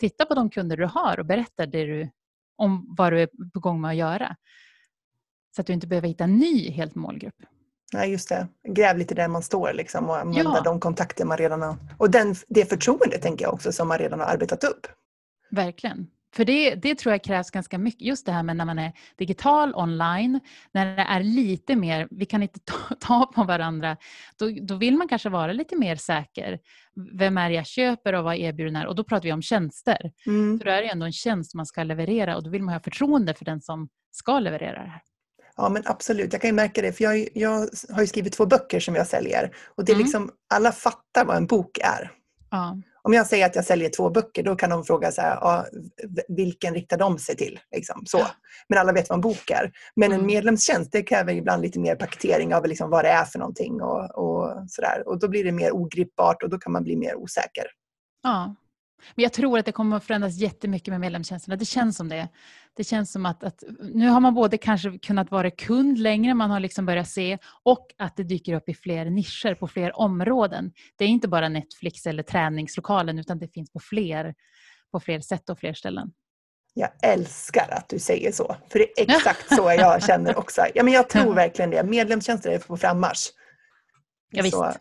Titta 0.00 0.24
på 0.24 0.34
de 0.34 0.50
kunder 0.50 0.76
du 0.76 0.86
har 0.86 1.20
och 1.20 1.26
berätta 1.26 1.66
det 1.66 1.84
du, 1.84 2.10
om 2.56 2.94
vad 2.98 3.12
du 3.12 3.20
är 3.20 3.28
på 3.54 3.60
gång 3.60 3.80
med 3.80 3.90
att 3.90 3.96
göra. 3.96 4.36
Så 5.56 5.60
att 5.60 5.66
du 5.66 5.72
inte 5.72 5.86
behöver 5.86 6.08
hitta 6.08 6.24
en 6.24 6.36
ny 6.38 6.70
helt 6.70 6.94
målgrupp. 6.94 7.42
Nej, 7.92 8.10
just 8.10 8.28
det. 8.28 8.48
Gräv 8.68 8.98
lite 8.98 9.14
där 9.14 9.28
man 9.28 9.42
står 9.42 9.72
liksom 9.72 10.10
och 10.10 10.18
använda 10.18 10.52
ja. 10.54 10.62
de 10.64 10.80
kontakter 10.80 11.24
man 11.24 11.38
redan 11.38 11.62
har. 11.62 11.76
Och 11.98 12.10
den, 12.10 12.34
det 12.48 12.64
förtroende 12.64 13.18
tänker 13.18 13.44
jag 13.44 13.54
också 13.54 13.72
som 13.72 13.88
man 13.88 13.98
redan 13.98 14.20
har 14.20 14.26
arbetat 14.26 14.64
upp. 14.64 14.86
Verkligen. 15.50 16.06
För 16.36 16.44
det, 16.44 16.74
det 16.74 16.94
tror 16.94 17.12
jag 17.12 17.24
krävs 17.24 17.50
ganska 17.50 17.78
mycket. 17.78 18.02
Just 18.02 18.26
det 18.26 18.32
här 18.32 18.42
med 18.42 18.56
när 18.56 18.64
man 18.64 18.78
är 18.78 18.92
digital 19.18 19.74
online, 19.74 20.40
när 20.72 20.96
det 20.96 21.02
är 21.02 21.20
lite 21.20 21.76
mer, 21.76 22.08
vi 22.10 22.26
kan 22.26 22.42
inte 22.42 22.60
ta, 22.64 22.94
ta 23.00 23.26
på 23.34 23.44
varandra, 23.44 23.96
då, 24.38 24.50
då 24.62 24.76
vill 24.76 24.96
man 24.96 25.08
kanske 25.08 25.28
vara 25.28 25.52
lite 25.52 25.76
mer 25.76 25.96
säker. 25.96 26.58
Vem 27.18 27.38
är 27.38 27.48
det 27.48 27.54
jag 27.54 27.66
köper 27.66 28.12
och 28.12 28.24
vad 28.24 28.36
erbjuder 28.36 28.64
den 28.64 28.76
här? 28.76 28.86
Och 28.86 28.94
då 28.94 29.04
pratar 29.04 29.24
vi 29.24 29.32
om 29.32 29.42
tjänster. 29.42 30.12
Mm. 30.26 30.58
För 30.58 30.64
då 30.64 30.70
är 30.70 30.82
det 30.82 30.88
ändå 30.88 31.06
en 31.06 31.12
tjänst 31.12 31.54
man 31.54 31.66
ska 31.66 31.82
leverera 31.82 32.36
och 32.36 32.42
då 32.42 32.50
vill 32.50 32.62
man 32.62 32.74
ha 32.74 32.80
förtroende 32.80 33.34
för 33.34 33.44
den 33.44 33.60
som 33.60 33.88
ska 34.10 34.38
leverera 34.38 34.82
det 34.82 34.90
här. 34.90 35.02
Ja 35.56 35.68
men 35.68 35.82
absolut, 35.86 36.32
jag 36.32 36.42
kan 36.42 36.48
ju 36.48 36.54
märka 36.54 36.82
det 36.82 36.92
för 36.92 37.04
jag, 37.04 37.28
jag 37.34 37.68
har 37.90 38.00
ju 38.00 38.06
skrivit 38.06 38.32
två 38.32 38.46
böcker 38.46 38.80
som 38.80 38.94
jag 38.94 39.06
säljer 39.06 39.50
och 39.76 39.84
det 39.84 39.92
är 39.92 39.94
mm. 39.94 40.04
liksom, 40.04 40.30
alla 40.54 40.72
fattar 40.72 41.24
vad 41.24 41.36
en 41.36 41.46
bok 41.46 41.78
är. 41.78 42.12
Ja. 42.50 42.76
Om 43.06 43.12
jag 43.12 43.26
säger 43.26 43.46
att 43.46 43.54
jag 43.54 43.64
säljer 43.64 43.88
två 43.88 44.10
böcker, 44.10 44.42
då 44.42 44.56
kan 44.56 44.70
de 44.70 44.84
fråga 44.84 45.12
så 45.12 45.20
här, 45.20 45.38
ja, 45.40 45.66
vilken 46.28 46.74
riktar 46.74 46.98
de 46.98 47.18
sig 47.18 47.36
till? 47.36 47.58
Liksom, 47.74 48.02
så. 48.06 48.26
Men 48.68 48.78
alla 48.78 48.92
vet 48.92 49.08
vad 49.08 49.16
en 49.16 49.20
bok 49.20 49.50
är. 49.50 49.72
Men 49.96 50.12
en 50.12 50.14
mm. 50.14 50.26
medlemstjänst, 50.26 50.92
det 50.92 51.02
kräver 51.02 51.32
ibland 51.32 51.62
lite 51.62 51.78
mer 51.80 51.96
paketering 51.96 52.54
av 52.54 52.66
liksom 52.66 52.90
vad 52.90 53.04
det 53.04 53.08
är 53.08 53.24
för 53.24 53.38
någonting 53.38 53.82
och, 53.82 54.18
och 54.18 54.70
sådär. 54.70 55.02
Och 55.06 55.18
då 55.18 55.28
blir 55.28 55.44
det 55.44 55.52
mer 55.52 55.72
ogripbart 55.72 56.42
och 56.42 56.50
då 56.50 56.58
kan 56.58 56.72
man 56.72 56.84
bli 56.84 56.96
mer 56.96 57.16
osäker. 57.16 57.64
Ja, 58.22 58.54
men 59.14 59.22
jag 59.22 59.32
tror 59.32 59.58
att 59.58 59.64
det 59.64 59.72
kommer 59.72 59.96
att 59.96 60.04
förändras 60.04 60.36
jättemycket 60.36 60.92
med 60.92 61.00
medlemstjänsterna. 61.00 61.56
Det 61.56 61.64
känns 61.64 61.96
som 61.96 62.08
det. 62.08 62.28
Det 62.76 62.84
känns 62.84 63.12
som 63.12 63.26
att, 63.26 63.44
att, 63.44 63.64
nu 63.80 64.08
har 64.08 64.20
man 64.20 64.34
både 64.34 64.58
kanske 64.58 64.98
kunnat 64.98 65.30
vara 65.30 65.50
kund 65.50 65.98
längre, 65.98 66.34
man 66.34 66.50
har 66.50 66.60
liksom 66.60 66.86
börjat 66.86 67.08
se, 67.08 67.38
och 67.62 67.86
att 67.98 68.16
det 68.16 68.22
dyker 68.22 68.54
upp 68.54 68.68
i 68.68 68.74
fler 68.74 69.04
nischer 69.04 69.54
på 69.54 69.68
fler 69.68 69.98
områden. 69.98 70.72
Det 70.96 71.04
är 71.04 71.08
inte 71.08 71.28
bara 71.28 71.48
Netflix 71.48 72.06
eller 72.06 72.22
träningslokalen, 72.22 73.18
utan 73.18 73.38
det 73.38 73.48
finns 73.48 73.72
på 73.72 73.80
fler, 73.80 74.34
på 74.92 75.00
fler 75.00 75.20
sätt 75.20 75.50
och 75.50 75.58
fler 75.58 75.74
ställen. 75.74 76.12
Jag 76.74 76.90
älskar 77.02 77.68
att 77.70 77.88
du 77.88 77.98
säger 77.98 78.32
så, 78.32 78.56
för 78.68 78.78
det 78.78 79.00
är 79.00 79.04
exakt 79.16 79.54
så 79.56 79.72
jag 79.78 80.02
känner 80.02 80.38
också. 80.38 80.62
Ja, 80.74 80.82
men 80.82 80.92
jag 80.92 81.08
tror 81.08 81.34
verkligen 81.34 81.70
det. 81.70 81.82
Medlemstjänster 81.84 82.50
är 82.50 82.58
på 82.58 82.76
frammarsch. 82.76 83.28
Ja, 84.30 84.42
visst. 84.42 84.56
Så, 84.56 84.72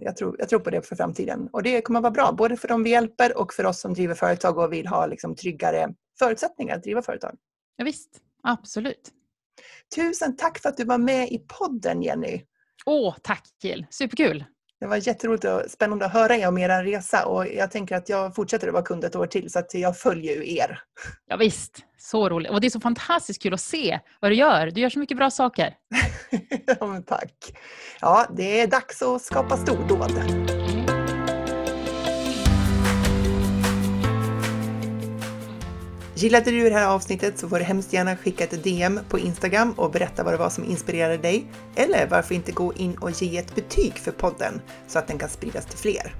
jag, 0.00 0.16
tror, 0.16 0.36
jag 0.38 0.48
tror 0.48 0.60
på 0.60 0.70
det 0.70 0.82
för 0.86 0.96
framtiden. 0.96 1.48
Och 1.52 1.62
det 1.62 1.82
kommer 1.82 1.98
att 1.98 2.02
vara 2.02 2.12
bra, 2.12 2.32
både 2.32 2.56
för 2.56 2.68
de 2.68 2.82
vi 2.82 2.90
hjälper 2.90 3.38
och 3.38 3.54
för 3.54 3.66
oss 3.66 3.80
som 3.80 3.94
driver 3.94 4.14
företag 4.14 4.58
och 4.58 4.72
vill 4.72 4.86
ha 4.86 5.06
liksom 5.06 5.34
tryggare 5.36 5.94
förutsättningar 6.18 6.76
att 6.76 6.82
driva 6.82 7.02
företag. 7.02 7.36
Ja, 7.76 7.84
visst, 7.84 8.10
absolut. 8.42 9.10
Tusen 9.96 10.36
tack 10.36 10.58
för 10.58 10.68
att 10.68 10.76
du 10.76 10.84
var 10.84 10.98
med 10.98 11.28
i 11.28 11.38
podden 11.38 12.02
Jenny. 12.02 12.42
Åh, 12.86 13.16
tack 13.22 13.48
Jill, 13.62 13.86
superkul. 13.90 14.44
Det 14.80 14.86
var 14.86 15.08
jätteroligt 15.08 15.44
och 15.44 15.62
spännande 15.68 16.06
att 16.06 16.12
höra 16.12 16.36
er 16.36 16.48
om 16.48 16.58
er 16.58 16.84
resa 16.84 17.26
och 17.26 17.46
jag 17.46 17.70
tänker 17.70 17.96
att 17.96 18.08
jag 18.08 18.34
fortsätter 18.34 18.66
att 18.66 18.72
vara 18.72 18.84
kund 18.84 19.04
ett 19.04 19.16
år 19.16 19.26
till 19.26 19.50
så 19.50 19.58
att 19.58 19.74
jag 19.74 19.98
följer 19.98 20.36
ju 20.36 20.56
er. 20.56 20.80
Ja, 21.26 21.36
visst, 21.36 21.78
så 21.98 22.28
roligt. 22.28 22.50
Och 22.50 22.60
det 22.60 22.66
är 22.66 22.70
så 22.70 22.80
fantastiskt 22.80 23.42
kul 23.42 23.54
att 23.54 23.60
se 23.60 23.98
vad 24.20 24.30
du 24.30 24.34
gör. 24.34 24.70
Du 24.70 24.80
gör 24.80 24.90
så 24.90 24.98
mycket 24.98 25.16
bra 25.16 25.30
saker. 25.30 25.74
ja, 26.66 26.86
men 26.86 27.02
tack. 27.02 27.34
Ja, 28.00 28.26
det 28.36 28.60
är 28.60 28.66
dags 28.66 29.02
att 29.02 29.22
skapa 29.22 29.56
stordåd. 29.56 30.12
Gillade 36.20 36.50
du 36.50 36.68
det 36.68 36.74
här 36.74 36.88
avsnittet 36.88 37.38
så 37.38 37.48
får 37.48 37.58
du 37.58 37.64
hemskt 37.64 37.92
gärna 37.92 38.16
skicka 38.16 38.44
ett 38.44 38.64
DM 38.64 39.00
på 39.08 39.18
Instagram 39.18 39.72
och 39.72 39.90
berätta 39.90 40.24
vad 40.24 40.34
det 40.34 40.38
var 40.38 40.50
som 40.50 40.64
inspirerade 40.64 41.16
dig. 41.16 41.46
Eller 41.76 42.06
varför 42.06 42.34
inte 42.34 42.52
gå 42.52 42.74
in 42.74 42.94
och 42.94 43.22
ge 43.22 43.38
ett 43.38 43.54
betyg 43.54 43.92
för 43.98 44.12
podden 44.12 44.60
så 44.88 44.98
att 44.98 45.08
den 45.08 45.18
kan 45.18 45.28
spridas 45.28 45.66
till 45.66 45.78
fler. 45.78 46.14